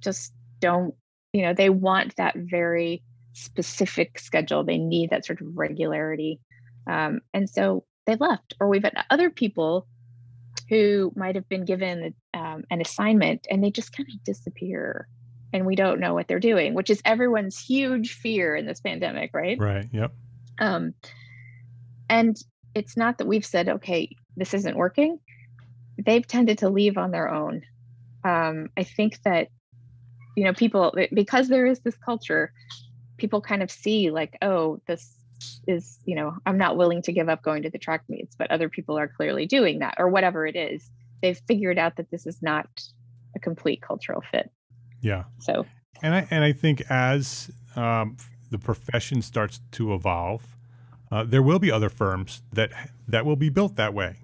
just 0.00 0.32
don't 0.60 0.94
you 1.32 1.42
know 1.42 1.52
they 1.52 1.70
want 1.70 2.14
that 2.14 2.36
very 2.36 3.02
specific 3.32 4.16
schedule 4.20 4.62
they 4.62 4.78
need 4.78 5.10
that 5.10 5.26
sort 5.26 5.40
of 5.40 5.48
regularity 5.56 6.38
um, 6.86 7.20
and 7.34 7.50
so 7.50 7.82
they 8.06 8.14
left 8.14 8.54
or 8.60 8.68
we've 8.68 8.84
had 8.84 8.94
other 9.10 9.28
people 9.28 9.88
who 10.68 11.12
might 11.14 11.34
have 11.34 11.48
been 11.48 11.64
given 11.64 12.14
um, 12.34 12.64
an 12.70 12.80
assignment 12.80 13.46
and 13.50 13.62
they 13.62 13.70
just 13.70 13.96
kind 13.96 14.08
of 14.08 14.24
disappear 14.24 15.08
and 15.52 15.64
we 15.64 15.76
don't 15.76 16.00
know 16.00 16.12
what 16.12 16.28
they're 16.28 16.40
doing 16.40 16.74
which 16.74 16.90
is 16.90 17.00
everyone's 17.04 17.58
huge 17.58 18.14
fear 18.14 18.56
in 18.56 18.66
this 18.66 18.80
pandemic 18.80 19.30
right 19.32 19.58
right 19.58 19.88
yep 19.92 20.12
um, 20.58 20.94
and 22.08 22.36
it's 22.74 22.96
not 22.96 23.18
that 23.18 23.26
we've 23.26 23.46
said, 23.46 23.68
okay, 23.68 24.14
this 24.36 24.54
isn't 24.54 24.76
working. 24.76 25.18
They've 25.98 26.26
tended 26.26 26.58
to 26.58 26.68
leave 26.68 26.98
on 26.98 27.10
their 27.10 27.32
own. 27.32 27.62
Um, 28.24 28.68
I 28.76 28.84
think 28.84 29.22
that, 29.22 29.48
you 30.36 30.44
know, 30.44 30.52
people, 30.52 30.94
because 31.12 31.48
there 31.48 31.66
is 31.66 31.80
this 31.80 31.96
culture, 31.96 32.52
people 33.16 33.40
kind 33.40 33.62
of 33.62 33.70
see 33.70 34.10
like, 34.10 34.36
oh, 34.42 34.80
this 34.86 35.15
is, 35.66 35.98
you 36.04 36.14
know, 36.14 36.36
I'm 36.46 36.58
not 36.58 36.76
willing 36.76 37.02
to 37.02 37.12
give 37.12 37.28
up 37.28 37.42
going 37.42 37.62
to 37.62 37.70
the 37.70 37.78
track 37.78 38.04
meets, 38.08 38.34
but 38.36 38.50
other 38.50 38.68
people 38.68 38.98
are 38.98 39.08
clearly 39.08 39.46
doing 39.46 39.80
that 39.80 39.94
or 39.98 40.08
whatever 40.08 40.46
it 40.46 40.56
is. 40.56 40.90
They've 41.22 41.40
figured 41.46 41.78
out 41.78 41.96
that 41.96 42.10
this 42.10 42.26
is 42.26 42.42
not 42.42 42.68
a 43.34 43.38
complete 43.38 43.82
cultural 43.82 44.22
fit. 44.30 44.50
Yeah. 45.00 45.24
So, 45.38 45.66
and 46.02 46.14
I, 46.14 46.26
and 46.30 46.44
I 46.44 46.52
think 46.52 46.82
as 46.90 47.50
um, 47.74 48.16
the 48.50 48.58
profession 48.58 49.22
starts 49.22 49.60
to 49.72 49.94
evolve, 49.94 50.56
uh, 51.10 51.24
there 51.24 51.42
will 51.42 51.58
be 51.58 51.70
other 51.70 51.88
firms 51.88 52.42
that 52.52 52.72
that 53.08 53.24
will 53.24 53.36
be 53.36 53.48
built 53.48 53.76
that 53.76 53.94
way, 53.94 54.16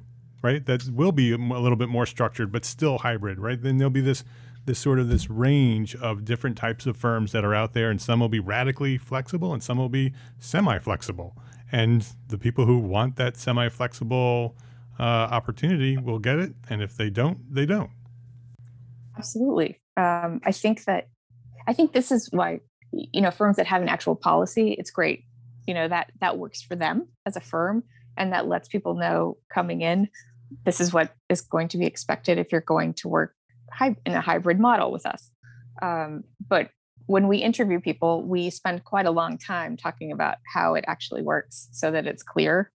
right? 0.43 0.65
That 0.67 0.89
will 0.89 1.13
be 1.13 1.33
a 1.33 1.37
little 1.37 1.77
bit 1.77 1.89
more 1.89 2.07
structured, 2.07 2.51
but 2.51 2.65
still 2.65 2.99
hybrid, 2.99 3.39
right? 3.39 3.63
Then 3.63 3.79
there'll 3.79 3.91
be 3.91 4.01
this 4.01 4.25
this 4.65 4.79
sort 4.79 4.99
of 4.99 5.09
this 5.09 5.29
range 5.29 5.95
of 5.97 6.25
different 6.25 6.57
types 6.57 6.87
of 6.87 6.97
firms 6.97 7.33
that 7.33 7.45
are 7.45 7.55
out 7.55 7.73
there, 7.73 7.91
and 7.91 8.01
some 8.01 8.21
will 8.21 8.29
be 8.29 8.41
radically 8.41 8.99
flexible, 8.99 9.53
and 9.53 9.63
some 9.63 9.79
will 9.79 9.89
be 9.89 10.13
semi-flexible. 10.39 11.37
And 11.71 12.07
the 12.29 12.39
people 12.39 12.67
who 12.67 12.79
want 12.79 13.17
that 13.17 13.37
semi-flexible 13.37 14.57
uh, 15.01 15.03
opportunity 15.03 15.97
will 15.97 16.19
get 16.19 16.39
it, 16.39 16.55
and 16.69 16.83
if 16.83 16.97
they 16.97 17.11
don't, 17.11 17.53
they 17.53 17.67
don't. 17.67 17.91
Absolutely. 19.17 19.81
Um, 19.97 20.41
I 20.45 20.53
think 20.53 20.85
that 20.85 21.09
I 21.67 21.73
think 21.73 21.93
this 21.93 22.11
is 22.11 22.29
why 22.31 22.61
you 22.93 23.21
know 23.21 23.31
firms 23.31 23.57
that 23.57 23.67
have 23.67 23.83
an 23.83 23.89
actual 23.89 24.15
policy 24.15 24.77
it's 24.79 24.91
great 24.91 25.25
you 25.67 25.75
know 25.75 25.89
that 25.89 26.13
that 26.21 26.39
works 26.39 26.63
for 26.63 26.77
them 26.77 27.09
as 27.27 27.37
a 27.37 27.41
firm 27.41 27.83
and 28.17 28.33
that 28.33 28.47
lets 28.47 28.69
people 28.69 28.95
know 28.95 29.37
coming 29.53 29.81
in 29.81 30.09
this 30.65 30.81
is 30.81 30.93
what 30.93 31.15
is 31.29 31.41
going 31.41 31.69
to 31.69 31.79
be 31.79 31.87
expected 31.87 32.39
if 32.39 32.53
you're 32.53 32.61
going 32.61 32.93
to 32.93 33.09
work 33.09 33.35
in 33.81 34.15
a 34.15 34.21
hybrid 34.21 34.59
model 34.59 34.91
with 34.91 35.07
us 35.07 35.31
um, 35.83 36.25
but 36.49 36.71
when 37.07 37.27
we 37.29 37.39
interview 37.39 37.81
people 37.81 38.23
we 38.23 38.51
spend 38.51 38.85
quite 38.85 39.07
a 39.07 39.11
long 39.11 39.37
time 39.37 39.77
talking 39.77 40.13
about 40.13 40.37
how 40.55 40.75
it 40.75 40.85
actually 40.87 41.23
works 41.23 41.69
so 41.73 41.91
that 41.91 42.07
it's 42.07 42.23
clear 42.23 42.71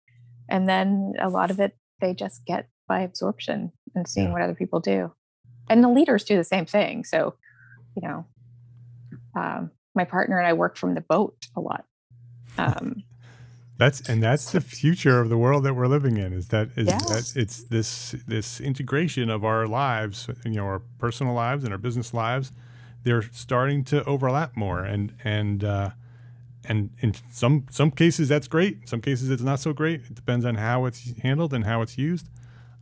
and 0.50 0.68
then 0.68 1.14
a 1.20 1.30
lot 1.30 1.52
of 1.52 1.60
it 1.60 1.76
they 2.02 2.14
just 2.14 2.46
get 2.46 2.68
by 2.88 3.02
absorption 3.02 3.72
and 3.96 4.08
seeing 4.08 4.28
yeah. 4.28 4.34
what 4.34 4.42
other 4.42 4.56
people 4.56 4.80
do 4.80 5.12
and 5.70 5.84
the 5.84 5.90
leaders 5.90 6.24
do 6.24 6.36
the 6.36 6.44
same 6.44 6.66
thing 6.66 7.04
so 7.04 7.34
you 7.96 8.08
know 8.08 8.26
um, 9.38 9.72
my 9.98 10.06
partner 10.06 10.38
and 10.38 10.48
I 10.48 10.54
work 10.54 10.78
from 10.78 10.94
the 10.94 11.02
boat 11.02 11.36
a 11.56 11.60
lot. 11.60 11.84
Um, 12.58 13.04
that's 13.78 14.02
and 14.10 14.24
that's 14.24 14.52
the 14.52 14.62
future 14.62 15.20
of 15.20 15.30
the 15.30 15.38
world 15.38 15.64
that 15.64 15.76
we're 15.76 15.88
living 15.88 16.18
in. 16.18 16.34
Is 16.34 16.48
that 16.48 16.70
is 16.76 16.88
that 16.88 17.34
it's 17.36 17.64
this 17.64 18.16
this 18.28 18.60
integration 18.60 19.30
of 19.30 19.46
our 19.46 19.68
lives, 19.68 20.28
you 20.44 20.52
know, 20.52 20.66
our 20.66 20.82
personal 20.98 21.34
lives 21.34 21.64
and 21.64 21.72
our 21.72 21.78
business 21.78 22.14
lives. 22.14 22.52
They're 23.04 23.22
starting 23.32 23.84
to 23.86 24.04
overlap 24.06 24.58
more, 24.58 24.84
and 24.84 25.14
and 25.24 25.64
uh, 25.64 25.92
and 26.66 26.90
in 27.02 27.14
some 27.32 27.68
some 27.70 27.92
cases 27.92 28.28
that's 28.30 28.48
great. 28.48 28.80
In 28.82 28.88
some 28.88 29.02
cases 29.02 29.30
it's 29.30 29.44
not 29.44 29.60
so 29.60 29.74
great. 29.74 30.02
It 30.10 30.16
depends 30.16 30.44
on 30.44 30.56
how 30.56 30.86
it's 30.86 31.14
handled 31.22 31.54
and 31.54 31.64
how 31.64 31.82
it's 31.84 31.98
used. 31.98 32.28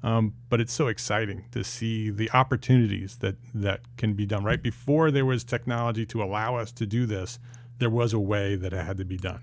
Um, 0.02 0.36
but 0.50 0.62
it's 0.62 0.74
so 0.74 0.88
exciting 0.88 1.46
to 1.52 1.64
see 1.64 2.10
the 2.12 2.30
opportunities 2.32 3.18
that 3.18 3.36
that 3.54 3.82
can 3.98 4.14
be 4.14 4.26
done. 4.26 4.44
Right 4.46 4.62
before 4.62 5.12
there 5.12 5.26
was 5.26 5.44
technology 5.44 6.06
to 6.06 6.24
allow 6.24 6.56
us 6.56 6.72
to 6.74 6.86
do 6.86 7.06
this, 7.06 7.38
there 7.80 7.90
was 7.90 8.14
a 8.14 8.20
way 8.20 8.56
that 8.56 8.72
it 8.72 8.86
had 8.86 8.98
to 8.98 9.06
be 9.06 9.18
done. 9.18 9.42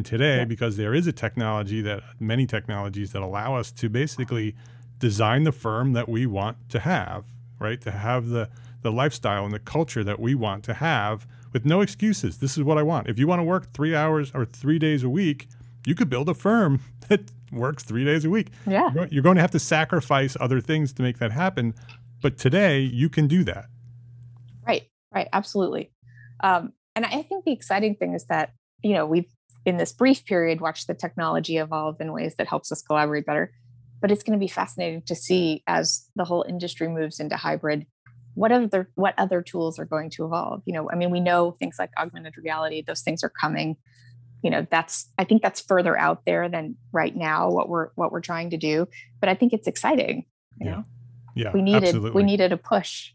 And 0.00 0.06
today, 0.06 0.38
yeah. 0.38 0.44
because 0.46 0.78
there 0.78 0.94
is 0.94 1.06
a 1.06 1.12
technology 1.12 1.82
that 1.82 2.02
many 2.18 2.46
technologies 2.46 3.12
that 3.12 3.20
allow 3.20 3.54
us 3.56 3.70
to 3.72 3.90
basically 3.90 4.56
design 4.98 5.44
the 5.44 5.52
firm 5.52 5.92
that 5.92 6.08
we 6.08 6.24
want 6.24 6.56
to 6.70 6.80
have, 6.80 7.26
right? 7.58 7.78
To 7.82 7.90
have 7.90 8.30
the 8.30 8.48
the 8.80 8.90
lifestyle 8.90 9.44
and 9.44 9.52
the 9.52 9.58
culture 9.58 10.02
that 10.02 10.18
we 10.18 10.34
want 10.34 10.64
to 10.64 10.72
have 10.72 11.26
with 11.52 11.66
no 11.66 11.82
excuses. 11.82 12.38
This 12.38 12.56
is 12.56 12.64
what 12.64 12.78
I 12.78 12.82
want. 12.82 13.10
If 13.10 13.18
you 13.18 13.26
want 13.26 13.40
to 13.40 13.44
work 13.44 13.74
three 13.74 13.94
hours 13.94 14.32
or 14.32 14.46
three 14.46 14.78
days 14.78 15.02
a 15.02 15.10
week, 15.10 15.48
you 15.84 15.94
could 15.94 16.08
build 16.08 16.30
a 16.30 16.34
firm 16.34 16.80
that 17.08 17.30
works 17.52 17.84
three 17.84 18.06
days 18.06 18.24
a 18.24 18.30
week. 18.30 18.48
Yeah. 18.66 19.06
You're 19.10 19.22
going 19.22 19.36
to 19.36 19.42
have 19.42 19.50
to 19.50 19.58
sacrifice 19.58 20.34
other 20.40 20.62
things 20.62 20.94
to 20.94 21.02
make 21.02 21.18
that 21.18 21.32
happen. 21.32 21.74
But 22.22 22.38
today 22.38 22.80
you 22.80 23.10
can 23.10 23.28
do 23.28 23.44
that. 23.44 23.66
Right, 24.66 24.88
right, 25.12 25.28
absolutely. 25.30 25.90
Um, 26.42 26.72
and 26.96 27.04
I 27.04 27.20
think 27.20 27.44
the 27.44 27.52
exciting 27.52 27.96
thing 27.96 28.14
is 28.14 28.24
that, 28.28 28.54
you 28.82 28.94
know, 28.94 29.04
we've 29.04 29.28
in 29.64 29.76
this 29.76 29.92
brief 29.92 30.24
period 30.24 30.60
watch 30.60 30.86
the 30.86 30.94
technology 30.94 31.58
evolve 31.58 32.00
in 32.00 32.12
ways 32.12 32.34
that 32.36 32.48
helps 32.48 32.72
us 32.72 32.82
collaborate 32.82 33.26
better. 33.26 33.52
But 34.00 34.10
it's 34.10 34.22
going 34.22 34.38
to 34.38 34.42
be 34.42 34.48
fascinating 34.48 35.02
to 35.02 35.14
see 35.14 35.62
as 35.66 36.08
the 36.16 36.24
whole 36.24 36.44
industry 36.48 36.88
moves 36.88 37.20
into 37.20 37.36
hybrid 37.36 37.86
what 38.34 38.52
other 38.52 38.88
what 38.94 39.14
other 39.18 39.42
tools 39.42 39.78
are 39.78 39.84
going 39.84 40.08
to 40.10 40.24
evolve? 40.24 40.62
You 40.64 40.72
know 40.72 40.90
i 40.90 40.94
mean 40.94 41.10
we 41.10 41.20
know 41.20 41.56
things 41.58 41.76
like 41.78 41.90
augmented 41.98 42.34
reality 42.36 42.82
those 42.82 43.02
things 43.02 43.22
are 43.22 43.30
coming. 43.30 43.76
You 44.42 44.50
know 44.50 44.66
that's 44.70 45.10
i 45.18 45.24
think 45.24 45.42
that's 45.42 45.60
further 45.60 45.98
out 45.98 46.24
there 46.24 46.48
than 46.48 46.76
right 46.92 47.14
now 47.14 47.50
what 47.50 47.68
we're 47.68 47.90
what 47.96 48.12
we're 48.12 48.20
trying 48.20 48.50
to 48.50 48.56
do. 48.56 48.88
But 49.20 49.28
i 49.28 49.34
think 49.34 49.52
it's 49.52 49.66
exciting 49.66 50.24
you 50.60 50.66
yeah. 50.66 50.72
know? 50.72 50.84
Yeah 51.34 51.52
we 51.52 51.62
needed 51.62 51.84
absolutely. 51.84 52.10
we 52.12 52.22
needed 52.22 52.52
a 52.52 52.56
push 52.56 53.12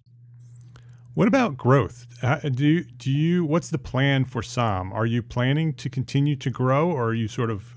what 1.16 1.28
about 1.28 1.58
growth? 1.58 2.06
Do 2.54 2.84
do 2.84 3.10
you 3.10 3.46
what's 3.46 3.70
the 3.70 3.78
plan 3.78 4.26
for 4.26 4.44
SAAM? 4.44 4.94
are 4.94 5.06
you 5.06 5.24
planning 5.24 5.74
to 5.74 5.90
continue 5.90 6.36
to 6.36 6.50
grow 6.50 6.92
or 6.92 7.08
are 7.08 7.14
you 7.14 7.28
sort 7.28 7.50
of 7.50 7.76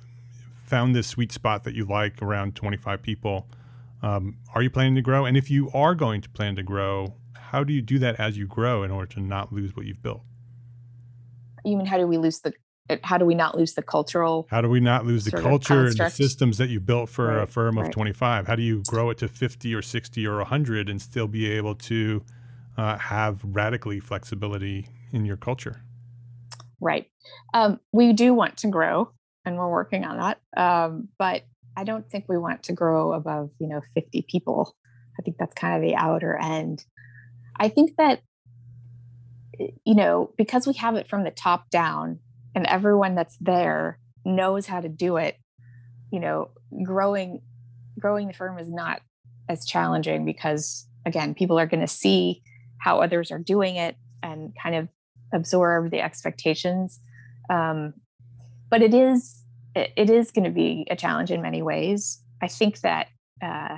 found 0.65 0.95
this 0.95 1.07
sweet 1.07 1.33
spot 1.33 1.65
that 1.65 1.75
you 1.75 1.87
like 1.87 2.21
around 2.21 2.55
25 2.55 3.01
people? 3.01 3.49
Um, 4.03 4.37
are 4.55 4.63
you 4.63 4.71
planning 4.71 4.97
to 4.97 5.03
grow? 5.03 5.25
And 5.25 5.37
if 5.37 5.51
you 5.51 5.71
are 5.73 5.95
going 5.95 6.21
to 6.21 6.29
plan 6.29 6.57
to 6.57 6.63
grow 6.63 7.15
how 7.35 7.65
do 7.65 7.73
you 7.73 7.81
do 7.81 7.99
that 8.01 8.21
as 8.21 8.37
you 8.37 8.47
grow 8.47 8.83
in 8.83 8.91
order 8.91 9.11
to 9.15 9.21
not 9.21 9.53
lose 9.53 9.75
what 9.75 9.87
you've 9.87 10.03
built? 10.03 10.21
You 11.65 11.77
mean 11.77 11.87
how 11.87 11.97
do 11.97 12.07
we 12.07 12.19
lose 12.19 12.41
the 12.41 12.53
how 13.05 13.19
do 13.19 13.25
we 13.25 13.35
not 13.35 13.55
lose 13.55 13.75
the 13.75 13.83
cultural 13.83 14.47
how 14.51 14.63
do 14.63 14.69
we 14.69 14.81
not 14.81 15.05
lose 15.05 15.25
the 15.27 15.31
culture 15.31 15.87
and 15.87 15.97
the 15.97 16.09
systems 16.09 16.57
that 16.57 16.71
you 16.71 16.81
built 16.81 17.11
for 17.11 17.27
right, 17.27 17.43
a 17.43 17.47
firm 17.47 17.77
of 17.77 17.85
right. 17.85 17.93
25 17.93 18.47
how 18.47 18.57
do 18.57 18.63
you 18.63 18.83
grow 18.87 19.11
it 19.11 19.19
to 19.19 19.29
50 19.29 19.75
or 19.75 19.83
60 19.83 20.27
or 20.27 20.39
100 20.39 20.89
and 20.89 21.03
still 21.03 21.29
be 21.29 21.51
able 21.51 21.75
to 21.75 22.25
uh, 22.79 22.97
have 22.97 23.41
radically 23.45 24.01
flexibility 24.01 24.89
in 25.13 25.27
your 25.27 25.37
culture. 25.37 25.83
Right. 26.81 27.11
Um, 27.53 27.81
we 27.93 28.13
do 28.13 28.33
want 28.33 28.57
to 28.59 28.69
grow 28.69 29.11
and 29.45 29.57
we're 29.57 29.71
working 29.71 30.05
on 30.05 30.19
that 30.19 30.39
um, 30.57 31.09
but 31.19 31.43
i 31.77 31.85
don't 31.85 32.11
think 32.11 32.27
we 32.29 32.37
want 32.37 32.63
to 32.65 32.73
grow 32.73 33.13
above 33.13 33.51
you 33.59 33.69
know 33.69 33.81
50 33.95 34.27
people. 34.29 34.75
I 35.19 35.23
think 35.23 35.37
that's 35.39 35.55
kind 35.55 35.75
of 35.77 35.83
the 35.83 35.97
outer 35.97 36.37
end. 36.37 36.85
I 37.57 37.69
think 37.69 37.97
that 37.97 38.23
you 39.85 39.95
know 39.95 40.33
because 40.37 40.67
we 40.67 40.75
have 40.75 40.95
it 40.95 41.09
from 41.09 41.25
the 41.25 41.31
top 41.31 41.71
down 41.71 42.21
and 42.55 42.67
everyone 42.67 43.15
that's 43.15 43.37
there 43.41 43.99
knows 44.25 44.67
how 44.67 44.81
to 44.81 44.89
do 44.89 45.17
it 45.17 45.37
you 46.13 46.21
know 46.21 46.51
growing 46.85 47.43
growing 47.99 48.29
the 48.29 48.35
firm 48.35 48.59
is 48.59 48.71
not 48.71 49.01
as 49.49 49.67
challenging 49.67 50.25
because 50.25 50.87
again 51.05 51.35
people 51.35 51.59
are 51.59 51.67
going 51.67 51.81
to 51.81 51.89
see 51.89 52.43
how 52.79 53.01
others 53.01 53.31
are 53.31 53.39
doing 53.39 53.77
it 53.77 53.97
and 54.23 54.53
kind 54.61 54.75
of 54.75 54.89
absorb 55.33 55.91
the 55.91 56.01
expectations 56.01 57.01
um, 57.51 57.95
but 58.71 58.83
it 58.83 58.95
is 58.95 59.43
it 59.75 60.11
is 60.11 60.31
going 60.31 60.45
to 60.45 60.51
be 60.51 60.87
a 60.91 60.97
challenge 60.97 61.31
in 61.31 61.43
many 61.43 61.63
ways 61.63 62.23
i 62.43 62.49
think 62.49 62.81
that 62.81 63.09
uh, 63.43 63.77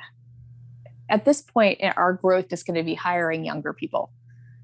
at 1.08 1.24
this 1.24 1.42
point 1.42 1.80
our 1.96 2.12
growth 2.12 2.52
is 2.52 2.62
going 2.62 2.76
to 2.76 2.84
be 2.84 2.94
hiring 2.94 3.44
younger 3.44 3.72
people 3.72 4.12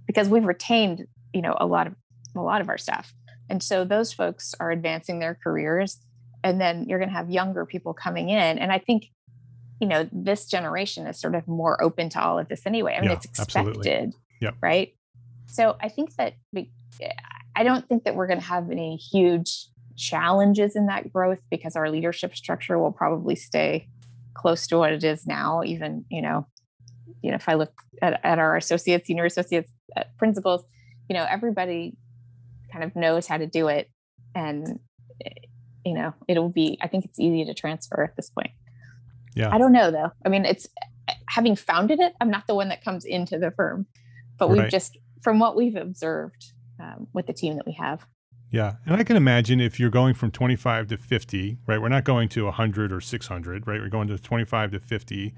because 0.07 0.29
we've 0.29 0.47
retained 0.47 1.07
you 1.35 1.43
know 1.43 1.57
a 1.59 1.67
lot 1.67 1.87
of 1.87 1.95
a 2.37 2.41
lot 2.41 2.61
of 2.61 2.69
our 2.69 2.79
staff 2.79 3.13
and 3.49 3.63
so 3.63 3.85
those 3.85 4.13
folks 4.13 4.55
are 4.59 4.71
advancing 4.71 5.19
their 5.19 5.39
careers. 5.43 5.99
And 6.43 6.61
then 6.61 6.87
you're 6.89 6.99
going 6.99 7.09
to 7.09 7.15
have 7.15 7.31
younger 7.31 7.65
people 7.65 7.95
coming 7.95 8.29
in. 8.29 8.59
And 8.59 8.73
I 8.73 8.79
think, 8.79 9.11
you 9.81 9.89
know, 9.89 10.09
this 10.13 10.47
generation 10.47 11.07
is 11.07 11.19
sort 11.19 11.35
of 11.35 11.47
more 11.49 11.83
open 11.83 12.09
to 12.11 12.23
all 12.23 12.39
of 12.39 12.49
this 12.49 12.67
anyway. 12.67 12.95
I 12.97 13.01
mean, 13.01 13.11
yeah, 13.11 13.17
it's 13.17 13.25
expected. 13.25 14.15
Yeah. 14.41 14.51
Right. 14.61 14.95
So 15.47 15.77
I 15.81 15.89
think 15.89 16.15
that 16.17 16.35
we, 16.53 16.71
eh, 17.01 17.11
I 17.55 17.63
don't 17.63 17.89
think 17.89 18.05
that 18.05 18.15
we're 18.15 18.27
going 18.27 18.41
to 18.41 18.47
have 18.47 18.71
any 18.71 18.97
huge 18.97 19.69
challenges 19.97 20.77
in 20.77 20.87
that 20.87 21.13
growth 21.13 21.41
because 21.51 21.77
our 21.77 21.91
leadership 21.91 22.37
structure 22.37 22.79
will 22.79 22.93
probably 22.93 23.35
stay 23.35 23.89
close 24.35 24.67
to 24.67 24.79
what 24.79 24.93
it 24.93 25.03
is 25.03 25.27
now, 25.27 25.63
even, 25.65 26.05
you 26.11 26.21
know, 26.21 26.47
you 27.23 27.31
know, 27.31 27.37
if 27.37 27.49
I 27.49 27.55
look 27.55 27.73
at, 28.03 28.21
at 28.25 28.39
our 28.39 28.57
associates, 28.57 29.07
senior 29.07 29.25
associates, 29.25 29.73
uh, 29.97 30.05
principals, 30.19 30.65
you 31.09 31.15
know, 31.15 31.27
everybody 31.29 31.97
kind 32.71 32.85
of 32.85 32.95
knows 32.95 33.27
how 33.27 33.39
to 33.39 33.47
do 33.47 33.69
it 33.69 33.91
and 34.35 34.79
eh, 35.25 35.31
you 35.85 35.95
know 35.95 36.13
it'll 36.29 36.49
be 36.49 36.79
i 36.83 36.87
think 36.87 37.05
it's 37.05 37.19
easy 37.19 37.45
to 37.45 37.55
transfer 37.55 38.03
at 38.05 38.15
this 38.17 38.31
point 38.31 38.51
yeah 39.35 39.53
i 39.53 39.59
don't 39.59 39.73
know 39.73 39.91
though 39.91 40.11
i 40.25 40.29
mean 40.29 40.45
it's 40.45 40.69
eh, 41.09 41.15
having 41.29 41.57
founded 41.57 41.99
it 41.99 42.15
i'm 42.21 42.31
not 42.31 42.47
the 42.47 42.55
one 42.55 42.69
that 42.69 42.85
comes 42.85 43.05
into 43.05 43.39
the 43.39 43.51
firm 43.51 43.87
but 44.39 44.51
we've 44.51 44.69
just 44.69 44.99
from 45.23 45.39
what 45.39 45.57
we've 45.57 45.77
observed 45.77 46.53
um, 46.81 47.09
with 47.13 47.27
the 47.27 47.33
team 47.33 47.57
that 47.57 47.67
we 47.67 47.73
have. 47.73 48.07
Yeah 48.53 48.75
and 48.87 48.95
i 48.95 49.03
can 49.03 49.17
imagine 49.17 49.61
if 49.61 49.81
you're 49.81 49.91
going 49.91 50.15
from 50.15 50.31
25 50.31 50.87
to 50.89 50.97
50 50.97 51.59
right 51.67 51.81
we're 51.81 51.89
not 51.89 52.05
going 52.05 52.29
to 52.31 52.45
100 52.45 52.93
or 52.93 53.01
600 53.01 53.67
right 53.67 53.81
we're 53.81 53.89
going 53.89 54.07
to 54.07 54.19
25 54.19 54.71
to 54.71 54.81
50 54.81 55.35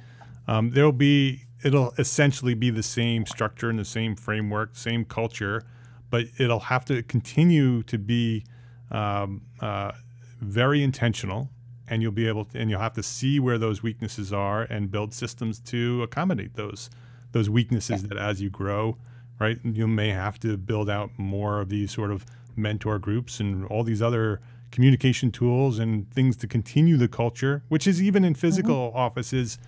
um, 0.46 0.70
there'll 0.70 0.92
be 0.92 1.46
it'll 1.64 1.94
essentially 1.98 2.52
be 2.52 2.68
the 2.68 2.82
same 2.82 3.24
structure 3.24 3.70
and 3.70 3.78
the 3.78 3.84
same 3.84 4.14
framework 4.14 4.76
same 4.76 5.06
culture 5.06 5.62
but 6.10 6.26
it'll 6.38 6.60
have 6.60 6.84
to 6.84 7.02
continue 7.02 7.82
to 7.84 7.98
be 7.98 8.44
um, 8.90 9.42
uh, 9.60 9.92
very 10.40 10.82
intentional 10.82 11.50
and 11.90 12.02
you'll 12.02 12.12
be 12.12 12.28
able 12.28 12.44
to, 12.44 12.58
and 12.58 12.70
you'll 12.70 12.80
have 12.80 12.94
to 12.94 13.02
see 13.02 13.40
where 13.40 13.58
those 13.58 13.82
weaknesses 13.82 14.32
are 14.32 14.62
and 14.62 14.90
build 14.90 15.14
systems 15.14 15.58
to 15.60 16.02
accommodate 16.02 16.54
those 16.54 16.90
those 17.32 17.50
weaknesses 17.50 18.02
yeah. 18.02 18.08
that 18.08 18.18
as 18.18 18.40
you 18.40 18.50
grow 18.50 18.96
right 19.38 19.58
you 19.64 19.86
may 19.86 20.10
have 20.10 20.38
to 20.38 20.56
build 20.56 20.88
out 20.88 21.10
more 21.16 21.60
of 21.60 21.68
these 21.68 21.92
sort 21.92 22.10
of 22.10 22.24
mentor 22.56 22.98
groups 22.98 23.40
and 23.40 23.64
all 23.66 23.84
these 23.84 24.02
other 24.02 24.40
communication 24.70 25.30
tools 25.30 25.78
and 25.78 26.10
things 26.12 26.36
to 26.36 26.46
continue 26.46 26.96
the 26.96 27.08
culture 27.08 27.62
which 27.68 27.86
is 27.86 28.02
even 28.02 28.24
in 28.24 28.34
physical 28.34 28.88
mm-hmm. 28.88 28.98
offices 28.98 29.58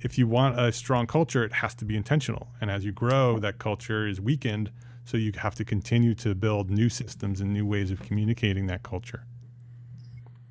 if 0.00 0.18
you 0.18 0.26
want 0.26 0.58
a 0.60 0.70
strong 0.70 1.06
culture 1.06 1.42
it 1.42 1.54
has 1.54 1.74
to 1.74 1.84
be 1.84 1.96
intentional 1.96 2.48
and 2.60 2.70
as 2.70 2.84
you 2.84 2.92
grow 2.92 3.38
that 3.38 3.58
culture 3.58 4.06
is 4.06 4.20
weakened 4.20 4.70
so 5.06 5.16
you 5.16 5.32
have 5.36 5.54
to 5.54 5.64
continue 5.64 6.14
to 6.16 6.34
build 6.34 6.68
new 6.68 6.88
systems 6.88 7.40
and 7.40 7.52
new 7.52 7.64
ways 7.64 7.90
of 7.92 8.02
communicating 8.02 8.66
that 8.66 8.82
culture. 8.82 9.24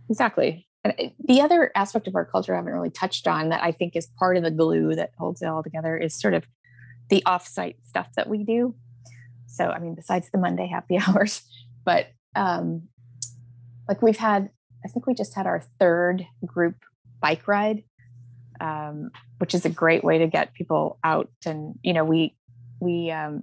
Exactly. 0.10 0.66
And 0.86 1.12
the 1.18 1.42
other 1.42 1.72
aspect 1.74 2.08
of 2.08 2.16
our 2.16 2.26
culture 2.26 2.54
I 2.54 2.58
haven't 2.58 2.72
really 2.72 2.92
touched 2.92 3.28
on 3.28 3.50
that 3.50 3.64
I 3.64 3.72
think 3.72 3.96
is 3.96 4.06
part 4.20 4.38
of 4.38 4.44
the 4.44 4.52
glue 4.52 4.94
that 4.94 5.14
holds 5.18 5.42
it 5.42 5.48
all 5.48 5.64
together 5.64 5.98
is 5.98 6.14
sort 6.14 6.36
of 6.36 6.46
the 7.10 7.24
offsite 7.26 7.78
stuff 7.84 8.08
that 8.16 8.30
we 8.30 8.44
do. 8.44 8.76
So, 9.48 9.66
I 9.66 9.80
mean, 9.80 9.96
besides 9.96 10.30
the 10.32 10.38
Monday 10.38 10.68
happy 10.68 11.00
hours, 11.08 11.42
but 11.84 12.10
um, 12.36 12.84
like 13.90 14.04
we've 14.04 14.18
had, 14.18 14.52
I 14.86 14.88
think 14.90 15.08
we 15.08 15.16
just 15.16 15.34
had 15.34 15.48
our 15.48 15.64
third 15.80 16.28
group 16.46 16.76
bike 17.20 17.48
ride, 17.48 17.84
um, 18.62 19.10
which 19.40 19.56
is 19.56 19.66
a 19.66 19.70
great 19.70 20.04
way 20.04 20.20
to 20.20 20.28
get 20.28 20.54
people 20.54 21.00
out. 21.04 21.32
And, 21.48 21.80
you 21.82 21.94
know, 21.94 22.06
we, 22.06 22.36
we 22.80 23.10
um, 23.10 23.42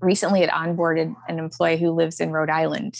recently 0.00 0.42
had 0.42 0.50
onboarded 0.50 1.12
an 1.26 1.40
employee 1.40 1.78
who 1.78 1.90
lives 1.90 2.20
in 2.20 2.30
Rhode 2.30 2.50
Island, 2.50 2.98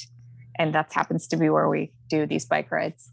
and 0.59 0.75
that 0.75 0.93
happens 0.93 1.29
to 1.29 1.37
be 1.37 1.49
where 1.49 1.69
we 1.69 1.93
do 2.09 2.27
these 2.27 2.45
bike 2.45 2.73
rides. 2.73 3.12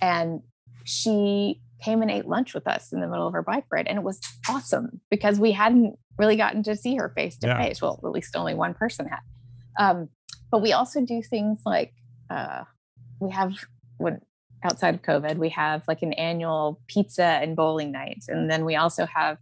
And 0.00 0.42
she 0.84 1.60
came 1.82 2.02
and 2.02 2.10
ate 2.10 2.26
lunch 2.26 2.54
with 2.54 2.66
us 2.66 2.92
in 2.92 3.00
the 3.00 3.06
middle 3.06 3.26
of 3.26 3.32
her 3.32 3.42
bike 3.42 3.64
ride, 3.70 3.86
and 3.86 3.98
it 3.98 4.04
was 4.04 4.20
awesome 4.48 5.00
because 5.10 5.38
we 5.38 5.52
hadn't 5.52 5.98
really 6.18 6.36
gotten 6.36 6.62
to 6.62 6.76
see 6.76 6.96
her 6.96 7.12
face 7.14 7.36
to 7.38 7.54
face. 7.56 7.82
Well, 7.82 8.00
at 8.02 8.10
least 8.10 8.36
only 8.36 8.54
one 8.54 8.74
person 8.74 9.06
had. 9.06 9.20
Um, 9.78 10.08
but 10.50 10.62
we 10.62 10.72
also 10.72 11.04
do 11.04 11.22
things 11.22 11.60
like 11.66 11.92
uh, 12.30 12.64
we 13.20 13.30
have 13.30 13.52
when 13.98 14.20
outside 14.64 14.94
of 14.94 15.02
COVID, 15.02 15.36
we 15.36 15.50
have 15.50 15.82
like 15.86 16.02
an 16.02 16.12
annual 16.14 16.80
pizza 16.88 17.24
and 17.24 17.54
bowling 17.54 17.92
night, 17.92 18.24
and 18.28 18.50
then 18.50 18.64
we 18.64 18.76
also 18.76 19.06
have 19.06 19.38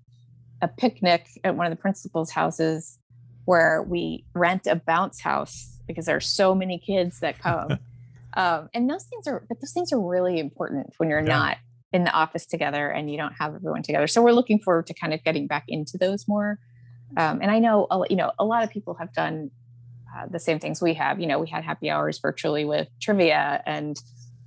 a 0.62 0.68
picnic 0.68 1.26
at 1.44 1.56
one 1.56 1.66
of 1.66 1.70
the 1.70 1.80
principal's 1.80 2.30
houses 2.30 2.98
where 3.44 3.82
we 3.82 4.24
rent 4.34 4.66
a 4.66 4.76
bounce 4.76 5.20
house 5.20 5.78
because 5.86 6.06
there 6.06 6.16
are 6.16 6.20
so 6.20 6.54
many 6.54 6.78
kids 6.78 7.20
that 7.20 7.38
come. 7.38 7.78
um, 8.36 8.68
and 8.74 8.88
those 8.88 9.04
things 9.04 9.26
are, 9.26 9.44
but 9.48 9.60
those 9.60 9.72
things 9.72 9.92
are 9.92 10.00
really 10.00 10.38
important 10.38 10.94
when 10.98 11.08
you're 11.08 11.20
yeah. 11.20 11.38
not 11.38 11.56
in 11.92 12.04
the 12.04 12.10
office 12.10 12.46
together 12.46 12.90
and 12.90 13.10
you 13.10 13.16
don't 13.16 13.34
have 13.38 13.54
everyone 13.54 13.82
together. 13.82 14.06
So 14.06 14.22
we're 14.22 14.32
looking 14.32 14.58
forward 14.58 14.86
to 14.88 14.94
kind 14.94 15.14
of 15.14 15.22
getting 15.22 15.46
back 15.46 15.64
into 15.68 15.96
those 15.96 16.26
more. 16.26 16.58
Um, 17.16 17.40
and 17.40 17.50
I 17.50 17.60
know, 17.60 17.86
you 18.10 18.16
know, 18.16 18.32
a 18.38 18.44
lot 18.44 18.64
of 18.64 18.70
people 18.70 18.94
have 18.94 19.12
done 19.12 19.50
uh, 20.16 20.26
the 20.30 20.40
same 20.40 20.58
things 20.58 20.82
we 20.82 20.94
have. 20.94 21.20
You 21.20 21.26
know, 21.26 21.38
we 21.38 21.48
had 21.48 21.64
happy 21.64 21.90
hours 21.90 22.18
virtually 22.20 22.64
with 22.64 22.88
trivia, 23.00 23.62
and 23.66 23.96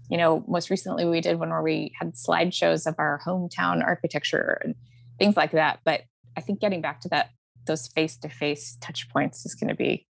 you 0.10 0.18
know, 0.18 0.44
most 0.48 0.70
recently 0.70 1.06
we 1.06 1.20
did 1.20 1.40
one 1.40 1.50
where 1.50 1.62
we 1.62 1.94
had 2.00 2.14
slideshows 2.14 2.88
of 2.88 2.96
our 2.98 3.20
hometown 3.26 3.84
architecture 3.84 4.62
and 4.64 4.76
things 5.20 5.36
like 5.36 5.52
that. 5.52 5.80
But 5.84 6.02
I 6.38 6.42
think 6.42 6.62
getting 6.62 6.82
back 6.82 7.02
to 7.02 7.10
that 7.10 7.32
those 7.66 7.88
face 7.88 8.18
to 8.18 8.30
face 8.30 8.78
touch 8.80 9.10
points 9.10 9.46
is 9.46 9.56
going 9.56 9.68
to 9.68 9.76
be 9.76 10.08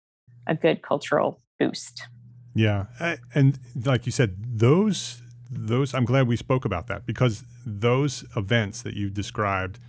a 0.48 0.56
good 0.56 0.82
cultural 0.82 1.42
boost. 1.60 2.08
Yeah, 2.54 2.86
uh, 3.00 3.18
and 3.34 3.60
like 3.86 4.06
you 4.06 4.12
said, 4.12 4.36
those 4.40 5.22
those 5.50 5.94
I'm 5.94 6.06
glad 6.06 6.28
we 6.28 6.36
spoke 6.36 6.66
about 6.66 6.88
that 6.88 7.06
because 7.06 7.44
those 7.66 8.24
events 8.36 8.82
that 8.82 8.94
you 8.94 9.10
described, 9.10 9.80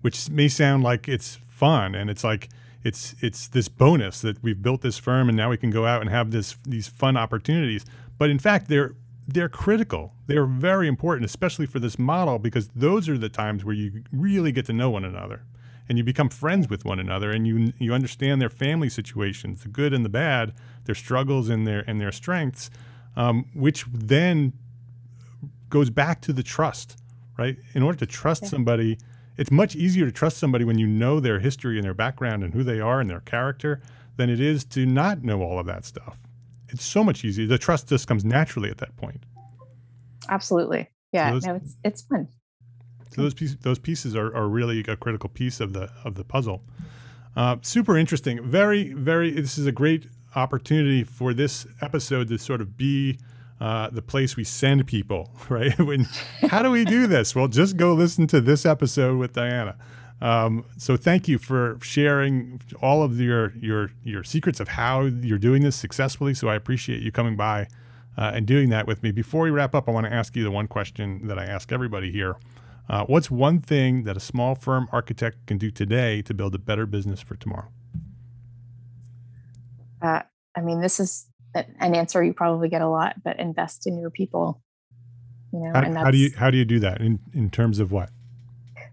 which 0.00 0.28
may 0.30 0.48
sound 0.48 0.82
like 0.82 1.08
it's 1.08 1.38
fun 1.48 1.94
and 1.94 2.10
it's 2.10 2.24
like 2.24 2.48
it's 2.82 3.14
it's 3.20 3.48
this 3.48 3.68
bonus 3.68 4.20
that 4.22 4.42
we've 4.42 4.62
built 4.62 4.80
this 4.82 4.98
firm 4.98 5.28
and 5.28 5.36
now 5.36 5.50
we 5.50 5.56
can 5.56 5.70
go 5.70 5.86
out 5.86 6.00
and 6.00 6.10
have 6.10 6.30
this 6.30 6.56
these 6.66 6.88
fun 6.88 7.16
opportunities, 7.16 7.84
but 8.18 8.30
in 8.30 8.38
fact, 8.38 8.68
they're 8.68 8.94
they're 9.26 9.48
critical. 9.48 10.12
They're 10.26 10.46
very 10.46 10.88
important, 10.88 11.24
especially 11.24 11.66
for 11.66 11.78
this 11.78 11.98
model, 11.98 12.38
because 12.38 12.68
those 12.74 13.08
are 13.08 13.16
the 13.16 13.28
times 13.28 13.64
where 13.64 13.74
you 13.74 14.02
really 14.12 14.52
get 14.52 14.66
to 14.66 14.72
know 14.72 14.90
one 14.90 15.04
another 15.04 15.42
and 15.90 15.98
you 15.98 16.04
become 16.04 16.30
friends 16.30 16.70
with 16.70 16.86
one 16.86 16.98
another 16.98 17.30
and 17.30 17.46
you 17.46 17.74
you 17.78 17.92
understand 17.92 18.40
their 18.40 18.48
family 18.48 18.88
situations, 18.88 19.62
the 19.62 19.68
good 19.68 19.92
and 19.92 20.04
the 20.04 20.08
bad, 20.08 20.54
their 20.84 20.94
struggles 20.94 21.50
and 21.50 21.66
their 21.66 21.84
and 21.86 22.00
their 22.00 22.12
strengths, 22.12 22.70
um, 23.16 23.44
which 23.54 23.84
then 23.92 24.54
goes 25.68 25.90
back 25.90 26.22
to 26.22 26.32
the 26.32 26.42
trust, 26.42 26.96
right? 27.36 27.58
In 27.74 27.82
order 27.82 27.98
to 27.98 28.06
trust 28.06 28.44
yeah. 28.44 28.48
somebody, 28.48 28.96
it's 29.36 29.50
much 29.50 29.76
easier 29.76 30.06
to 30.06 30.12
trust 30.12 30.38
somebody 30.38 30.64
when 30.64 30.78
you 30.78 30.86
know 30.86 31.20
their 31.20 31.40
history 31.40 31.76
and 31.76 31.84
their 31.84 31.94
background 31.94 32.42
and 32.42 32.54
who 32.54 32.64
they 32.64 32.80
are 32.80 33.00
and 33.00 33.10
their 33.10 33.20
character 33.20 33.82
than 34.16 34.30
it 34.30 34.40
is 34.40 34.64
to 34.64 34.86
not 34.86 35.22
know 35.22 35.42
all 35.42 35.58
of 35.58 35.66
that 35.66 35.84
stuff 35.84 36.18
it's 36.72 36.84
so 36.84 37.02
much 37.04 37.24
easier. 37.24 37.46
The 37.46 37.58
trust 37.58 37.88
just 37.88 38.06
comes 38.06 38.24
naturally 38.24 38.70
at 38.70 38.78
that 38.78 38.96
point. 38.96 39.24
Absolutely. 40.28 40.88
Yeah. 41.12 41.28
So 41.28 41.34
those, 41.34 41.46
no, 41.46 41.54
it's 41.56 41.76
it's 41.84 42.02
fun. 42.02 42.28
So 43.10 43.22
those 43.22 43.34
pieces 43.34 43.56
those 43.62 43.78
pieces 43.78 44.14
are, 44.14 44.34
are 44.34 44.48
really 44.48 44.80
a 44.80 44.96
critical 44.96 45.28
piece 45.28 45.60
of 45.60 45.72
the 45.72 45.90
of 46.04 46.14
the 46.14 46.24
puzzle. 46.24 46.62
Uh, 47.36 47.56
super 47.62 47.96
interesting. 47.96 48.42
Very 48.42 48.92
very. 48.92 49.30
This 49.32 49.58
is 49.58 49.66
a 49.66 49.72
great 49.72 50.06
opportunity 50.34 51.04
for 51.04 51.34
this 51.34 51.66
episode 51.80 52.28
to 52.28 52.38
sort 52.38 52.60
of 52.60 52.76
be 52.76 53.18
uh, 53.60 53.90
the 53.90 54.02
place 54.02 54.36
we 54.36 54.44
send 54.44 54.86
people. 54.86 55.30
Right? 55.48 55.76
when 55.78 56.06
how 56.42 56.62
do 56.62 56.70
we 56.70 56.84
do 56.84 57.06
this? 57.06 57.34
Well, 57.34 57.48
just 57.48 57.76
go 57.76 57.92
listen 57.92 58.26
to 58.28 58.40
this 58.40 58.64
episode 58.64 59.18
with 59.18 59.32
Diana. 59.32 59.76
Um, 60.20 60.64
so 60.76 60.96
thank 60.96 61.28
you 61.28 61.38
for 61.38 61.78
sharing 61.82 62.60
all 62.80 63.02
of 63.02 63.20
your 63.20 63.52
your 63.56 63.90
your 64.04 64.22
secrets 64.22 64.60
of 64.60 64.68
how 64.68 65.02
you're 65.02 65.38
doing 65.38 65.62
this 65.62 65.76
successfully. 65.76 66.34
So 66.34 66.48
I 66.48 66.54
appreciate 66.54 67.02
you 67.02 67.10
coming 67.10 67.36
by 67.36 67.66
uh, 68.16 68.32
and 68.34 68.46
doing 68.46 68.68
that 68.70 68.86
with 68.86 69.02
me. 69.02 69.10
Before 69.10 69.42
we 69.42 69.50
wrap 69.50 69.74
up, 69.74 69.88
I 69.88 69.92
want 69.92 70.06
to 70.06 70.12
ask 70.12 70.36
you 70.36 70.44
the 70.44 70.50
one 70.50 70.68
question 70.68 71.26
that 71.28 71.38
I 71.38 71.44
ask 71.44 71.72
everybody 71.72 72.12
here. 72.12 72.36
Uh, 72.90 73.04
what's 73.04 73.30
one 73.30 73.60
thing 73.60 74.02
that 74.02 74.16
a 74.16 74.20
small 74.20 74.56
firm 74.56 74.88
architect 74.90 75.46
can 75.46 75.56
do 75.58 75.70
today 75.70 76.20
to 76.22 76.34
build 76.34 76.56
a 76.56 76.58
better 76.58 76.86
business 76.86 77.20
for 77.20 77.36
tomorrow? 77.36 77.68
Uh, 80.02 80.22
I 80.56 80.60
mean, 80.60 80.80
this 80.80 80.98
is 80.98 81.28
an 81.54 81.94
answer 81.94 82.20
you 82.24 82.32
probably 82.32 82.68
get 82.68 82.82
a 82.82 82.88
lot, 82.88 83.22
but 83.22 83.38
invest 83.38 83.86
in 83.86 83.96
your 83.96 84.10
people. 84.10 84.60
You 85.52 85.60
know, 85.60 85.72
how, 85.72 86.04
how 86.04 86.10
do 86.10 86.18
you 86.18 86.32
how 86.36 86.50
do 86.50 86.58
you 86.58 86.64
do 86.64 86.80
that 86.80 87.00
in 87.00 87.20
in 87.32 87.48
terms 87.48 87.78
of 87.78 87.92
what? 87.92 88.10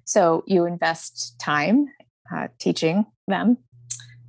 So 0.06 0.44
you 0.46 0.66
invest 0.66 1.40
time 1.40 1.88
uh, 2.32 2.50
teaching 2.60 3.06
them, 3.28 3.58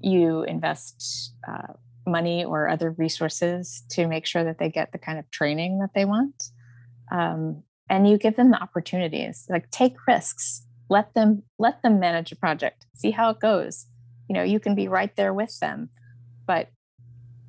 you 0.00 0.44
invest 0.44 1.34
uh, 1.46 1.74
money 2.06 2.42
or 2.42 2.68
other 2.68 2.92
resources 2.92 3.84
to 3.90 4.06
make 4.06 4.24
sure 4.24 4.44
that 4.44 4.58
they 4.58 4.70
get 4.70 4.92
the 4.92 4.98
kind 4.98 5.18
of 5.18 5.30
training 5.30 5.80
that 5.80 5.90
they 5.94 6.06
want. 6.06 6.42
Um, 7.12 7.64
and 7.89 8.09
you 8.09 8.18
give 8.18 8.36
them 8.36 8.51
the 8.51 8.62
opportunities 8.62 9.47
like 9.49 9.70
take 9.70 9.95
risks. 10.07 10.64
Let 10.91 11.14
them 11.14 11.43
let 11.59 11.82
them 11.82 12.01
manage 12.01 12.32
a 12.32 12.36
project. 12.36 12.86
See 12.95 13.11
how 13.11 13.30
it 13.30 13.41
goes. 13.41 13.86
You 14.28 14.34
know 14.34 14.43
you 14.43 14.61
can 14.61 14.74
be 14.74 14.89
right 14.89 15.14
there 15.16 15.34
with 15.34 15.59
them 15.61 15.91
but 16.49 16.70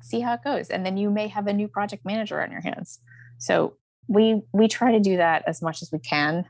see 0.00 0.20
how 0.20 0.34
it 0.34 0.44
goes. 0.44 0.68
And 0.68 0.86
then 0.86 0.96
you 0.96 1.10
may 1.10 1.26
have 1.28 1.48
a 1.48 1.52
new 1.52 1.66
project 1.66 2.04
manager 2.04 2.40
on 2.40 2.52
your 2.52 2.60
hands. 2.60 3.00
So 3.38 3.74
we 4.06 4.42
we 4.52 4.68
try 4.68 4.92
to 4.92 5.00
do 5.00 5.16
that 5.16 5.42
as 5.46 5.60
much 5.60 5.82
as 5.82 5.90
we 5.90 5.98
can 5.98 6.44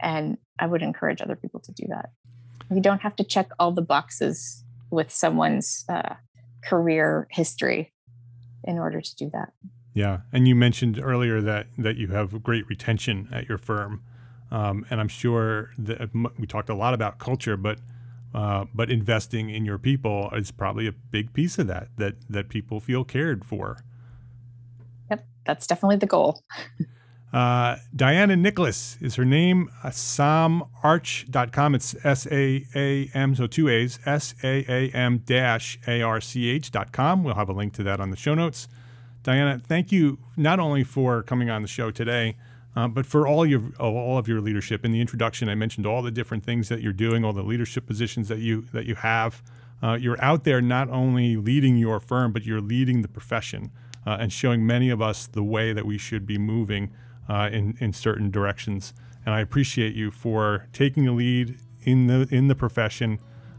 and 0.00 0.36
I 0.58 0.66
would 0.66 0.82
encourage 0.82 1.22
other 1.22 1.36
people 1.36 1.60
to 1.60 1.72
do 1.72 1.84
that. 1.88 2.10
You 2.70 2.80
don't 2.80 3.02
have 3.02 3.16
to 3.16 3.24
check 3.24 3.50
all 3.58 3.72
the 3.72 3.82
boxes 3.82 4.64
with 4.90 5.10
someone's 5.10 5.84
uh, 5.88 6.14
career 6.64 7.28
history 7.30 7.92
in 8.64 8.78
order 8.78 9.00
to 9.00 9.16
do 9.16 9.30
that. 9.32 9.52
Yeah, 9.96 10.18
and 10.30 10.46
you 10.46 10.54
mentioned 10.54 11.00
earlier 11.02 11.40
that 11.40 11.68
that 11.78 11.96
you 11.96 12.08
have 12.08 12.42
great 12.42 12.68
retention 12.68 13.30
at 13.32 13.48
your 13.48 13.56
firm, 13.56 14.02
um, 14.50 14.84
and 14.90 15.00
I'm 15.00 15.08
sure 15.08 15.70
that 15.78 16.10
we 16.38 16.46
talked 16.46 16.68
a 16.68 16.74
lot 16.74 16.92
about 16.92 17.18
culture, 17.18 17.56
but 17.56 17.78
uh, 18.34 18.66
but 18.74 18.90
investing 18.90 19.48
in 19.48 19.64
your 19.64 19.78
people 19.78 20.28
is 20.34 20.50
probably 20.50 20.86
a 20.86 20.92
big 20.92 21.32
piece 21.32 21.58
of 21.58 21.66
that. 21.68 21.88
That 21.96 22.16
that 22.28 22.50
people 22.50 22.78
feel 22.78 23.04
cared 23.04 23.42
for. 23.42 23.78
Yep, 25.10 25.26
that's 25.46 25.66
definitely 25.66 25.96
the 25.96 26.06
goal. 26.06 26.42
Uh, 27.32 27.76
Diana 27.94 28.34
Nicholas 28.34 28.96
is 29.02 29.16
her 29.16 29.24
name. 29.24 29.68
Uh, 29.82 29.88
SaamArch.com. 29.88 31.74
It's 31.74 31.94
S 32.02 32.26
A 32.30 32.64
A 32.74 33.10
M, 33.12 33.34
so 33.34 33.46
two 33.46 33.68
A's, 33.68 33.98
S 34.06 34.34
A 34.42 34.64
A 34.70 34.90
M 34.96 35.18
dash 35.18 35.78
A 35.86 36.00
R 36.00 36.18
C 36.20 36.48
H.com. 36.48 37.24
We'll 37.24 37.34
have 37.34 37.50
a 37.50 37.52
link 37.52 37.74
to 37.74 37.82
that 37.82 38.00
on 38.00 38.10
the 38.10 38.16
show 38.16 38.34
notes. 38.34 38.68
Diana, 39.26 39.58
thank 39.58 39.90
you 39.90 40.18
not 40.36 40.60
only 40.60 40.84
for 40.84 41.20
coming 41.24 41.50
on 41.50 41.60
the 41.60 41.66
show 41.66 41.90
today, 41.90 42.36
uh, 42.76 42.86
but 42.86 43.04
for 43.04 43.26
all 43.26 43.44
your 43.44 43.72
all 43.80 44.16
of 44.18 44.28
your 44.28 44.40
leadership. 44.40 44.84
In 44.84 44.92
the 44.92 45.00
introduction, 45.00 45.48
I 45.48 45.56
mentioned 45.56 45.84
all 45.84 46.00
the 46.00 46.12
different 46.12 46.44
things 46.44 46.68
that 46.68 46.80
you're 46.80 46.92
doing, 46.92 47.24
all 47.24 47.32
the 47.32 47.42
leadership 47.42 47.86
positions 47.86 48.28
that 48.28 48.38
you 48.38 48.68
that 48.72 48.86
you 48.86 48.94
have. 48.94 49.42
Uh, 49.82 49.94
you're 49.94 50.22
out 50.22 50.44
there 50.44 50.62
not 50.62 50.88
only 50.90 51.36
leading 51.36 51.76
your 51.76 51.98
firm, 51.98 52.32
but 52.32 52.46
you're 52.46 52.60
leading 52.60 53.02
the 53.02 53.08
profession 53.08 53.72
uh, 54.06 54.16
and 54.20 54.32
showing 54.32 54.64
many 54.64 54.90
of 54.90 55.02
us 55.02 55.26
the 55.26 55.42
way 55.42 55.72
that 55.72 55.84
we 55.84 55.98
should 55.98 56.24
be 56.24 56.38
moving 56.38 56.92
uh, 57.28 57.50
in 57.52 57.76
in 57.80 57.92
certain 57.92 58.30
directions. 58.30 58.94
And 59.24 59.34
I 59.34 59.40
appreciate 59.40 59.96
you 59.96 60.12
for 60.12 60.68
taking 60.72 61.04
the 61.04 61.12
lead 61.12 61.58
in 61.82 62.06
the 62.06 62.28
in 62.30 62.46
the 62.46 62.54
profession, 62.54 63.18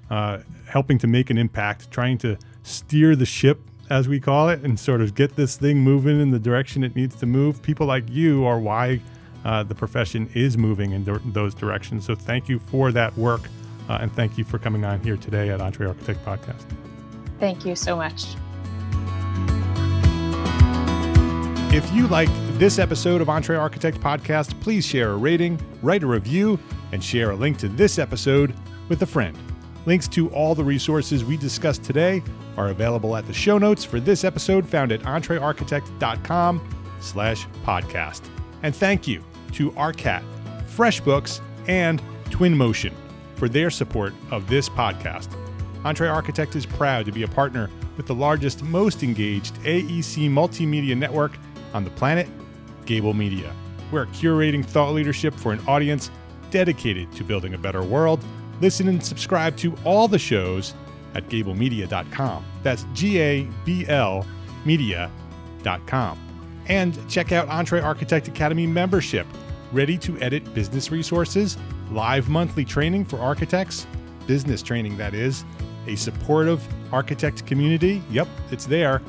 uh, 0.10 0.38
helping 0.68 0.98
to 1.00 1.08
make 1.08 1.30
an 1.30 1.38
impact, 1.38 1.92
trying 1.92 2.18
to 2.20 2.38
steer 2.64 3.18
the 3.18 3.26
ship, 3.26 3.60
as 3.90 4.08
we 4.08 4.20
call 4.20 4.50
it, 4.50 4.62
and 4.64 4.80
sort 4.80 5.02
of 5.02 5.16
get 5.16 5.36
this 5.36 5.56
thing 5.56 5.80
moving 5.80 6.20
in 6.20 6.32
the 6.32 6.40
direction 6.40 6.84
it 6.84 6.96
needs 6.96 7.16
to 7.18 7.26
move. 7.26 7.62
People 7.62 7.88
like 7.88 8.10
you 8.10 8.46
are 8.46 8.60
why 8.60 9.00
uh, 9.46 9.64
the 9.64 9.76
profession 9.76 10.30
is 10.34 10.58
moving 10.58 10.92
in 10.92 11.04
those 11.26 11.54
directions. 11.54 12.06
So 12.06 12.16
thank 12.16 12.50
you 12.50 12.60
for 12.60 12.92
that 12.92 13.18
work, 13.18 13.42
uh, 13.90 14.00
and 14.02 14.12
thank 14.14 14.38
you 14.38 14.44
for 14.44 14.60
coming 14.60 14.84
on 14.84 15.02
here 15.02 15.18
today 15.18 15.50
at 15.50 15.60
EntreArchitect 15.60 16.24
Podcast. 16.26 16.66
Thank 17.40 17.66
you 17.66 17.76
so 17.76 17.96
much. 17.96 18.36
If 21.74 21.94
you 21.94 22.08
liked 22.08 22.32
this 22.58 22.80
episode 22.80 23.22
of 23.22 23.28
EntreArchitect 23.28 24.00
Podcast, 24.00 24.60
please 24.62 24.86
share 24.86 25.12
a 25.12 25.18
rating, 25.18 25.60
write 25.82 26.02
a 26.02 26.08
review, 26.08 26.58
and 26.92 27.04
share 27.04 27.32
a 27.32 27.36
link 27.36 27.58
to 27.60 27.68
this 27.68 28.00
episode 28.00 28.54
with 28.90 29.02
a 29.02 29.06
friend. 29.06 29.38
Links 29.86 30.08
to 30.10 30.30
all 30.30 30.56
the 30.56 30.64
resources 30.64 31.24
we 31.24 31.38
discussed 31.38 31.84
today 31.84 32.24
are 32.58 32.70
available 32.70 33.16
at 33.16 33.26
the 33.28 33.34
show 33.34 33.58
notes 33.58 33.84
for 33.84 34.00
this 34.00 34.24
episode 34.24 34.68
found 34.68 34.92
at 34.92 35.02
entrearchitect.com 35.02 36.76
slash 37.00 37.48
podcast. 37.64 38.22
And 38.64 38.76
thank 38.76 39.08
you 39.08 39.24
to 39.54 39.72
ARCAT, 39.72 40.24
FreshBooks, 40.76 41.40
and 41.68 42.02
Twinmotion 42.26 42.94
for 43.36 43.48
their 43.48 43.70
support 43.70 44.14
of 44.32 44.48
this 44.50 44.68
podcast. 44.68 45.30
EntreArchitect 45.84 46.56
is 46.56 46.66
proud 46.66 47.06
to 47.06 47.12
be 47.12 47.24
a 47.24 47.28
partner 47.28 47.70
with 47.96 48.08
the 48.08 48.16
largest, 48.16 48.64
most 48.64 49.04
engaged 49.04 49.56
AEC 49.64 50.30
multimedia 50.30 50.98
network 50.98 51.38
on 51.74 51.84
the 51.84 51.90
planet, 51.92 52.28
Gable 52.86 53.14
Media. 53.14 53.54
We're 53.92 54.06
curating 54.08 54.66
thought 54.66 54.94
leadership 54.94 55.34
for 55.34 55.54
an 55.54 55.60
audience 55.68 56.12
dedicated 56.52 57.12
to 57.14 57.24
building 57.24 57.54
a 57.54 57.58
better 57.58 57.84
world. 57.84 58.24
Listen 58.60 58.88
and 58.88 59.04
subscribe 59.04 59.56
to 59.58 59.76
all 59.84 60.08
the 60.08 60.20
shows 60.20 60.74
at 61.14 61.28
gablemedia.com. 61.30 62.46
That's 62.64 62.86
G 62.94 63.20
A 63.20 63.48
B 63.66 63.86
L 63.88 64.26
media.com. 64.66 66.20
And 66.68 67.10
check 67.10 67.32
out 67.32 67.48
EntreArchitect 67.48 68.28
Academy 68.28 68.68
membership. 68.68 69.26
Ready 69.72 69.98
to 70.00 70.18
edit 70.20 70.54
business 70.54 70.92
resources, 70.92 71.58
live 71.92 72.30
monthly 72.30 72.66
training 72.66 73.06
for 73.06 73.20
architects, 73.20 73.88
business 74.26 74.62
training 74.62 74.98
that 74.98 75.14
is, 75.14 75.46
a 75.88 75.96
supportive 75.96 76.66
architect 76.94 77.46
community. 77.46 78.02
Yep, 78.10 78.28
it's 78.52 78.66
there 78.66 79.02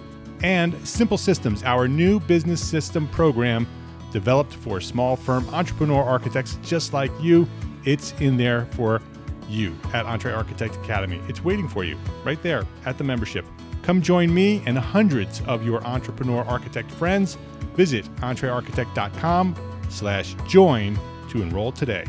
and 0.43 0.75
Simple 0.87 1.19
Systems, 1.19 1.63
our 1.65 1.89
new 1.89 2.21
business 2.21 2.65
system 2.65 3.09
program 3.09 3.67
developed 4.13 4.55
for 4.55 4.81
small 4.81 5.17
firm 5.17 5.49
entrepreneur 5.51 6.03
architects 6.03 6.59
just 6.63 6.93
like 6.93 7.11
you. 7.21 7.49
It's 7.85 8.13
in 8.21 8.37
there 8.37 8.67
for 8.67 9.03
you 9.49 9.75
at 9.93 10.07
EntreArchitect 10.07 10.83
Academy. 10.83 11.21
It's 11.29 11.43
waiting 11.43 11.69
for 11.69 11.85
you 11.85 11.97
right 12.25 12.43
there 12.43 12.65
at 12.87 12.99
the 12.99 13.05
membership. 13.05 13.45
Come 13.83 14.03
join 14.03 14.33
me 14.33 14.63
and 14.67 14.77
hundreds 14.77 15.41
of 15.43 15.65
your 15.65 15.83
entrepreneur 15.85 16.45
architect 16.45 16.91
friends. 16.91 17.37
Visit 17.75 18.05
entrearchitect.com 18.17 19.55
slash 19.89 20.35
join 20.47 20.99
to 21.31 21.43
enroll 21.43 21.73
today. 21.73 22.05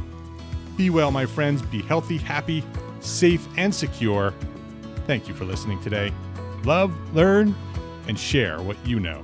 Be 0.78 0.90
well, 0.90 1.12
my 1.12 1.26
friends. 1.26 1.62
Be 1.62 1.82
healthy, 1.82 2.18
happy, 2.18 2.64
safe, 3.00 3.48
and 3.58 3.74
secure. 3.74 4.34
Thank 5.08 5.28
you 5.28 5.34
for 5.34 5.46
listening 5.46 5.80
today. 5.82 6.12
Love, 6.64 6.94
learn, 7.14 7.56
and 8.08 8.20
share 8.20 8.62
what 8.62 8.78
you 8.86 9.00
know. 9.00 9.24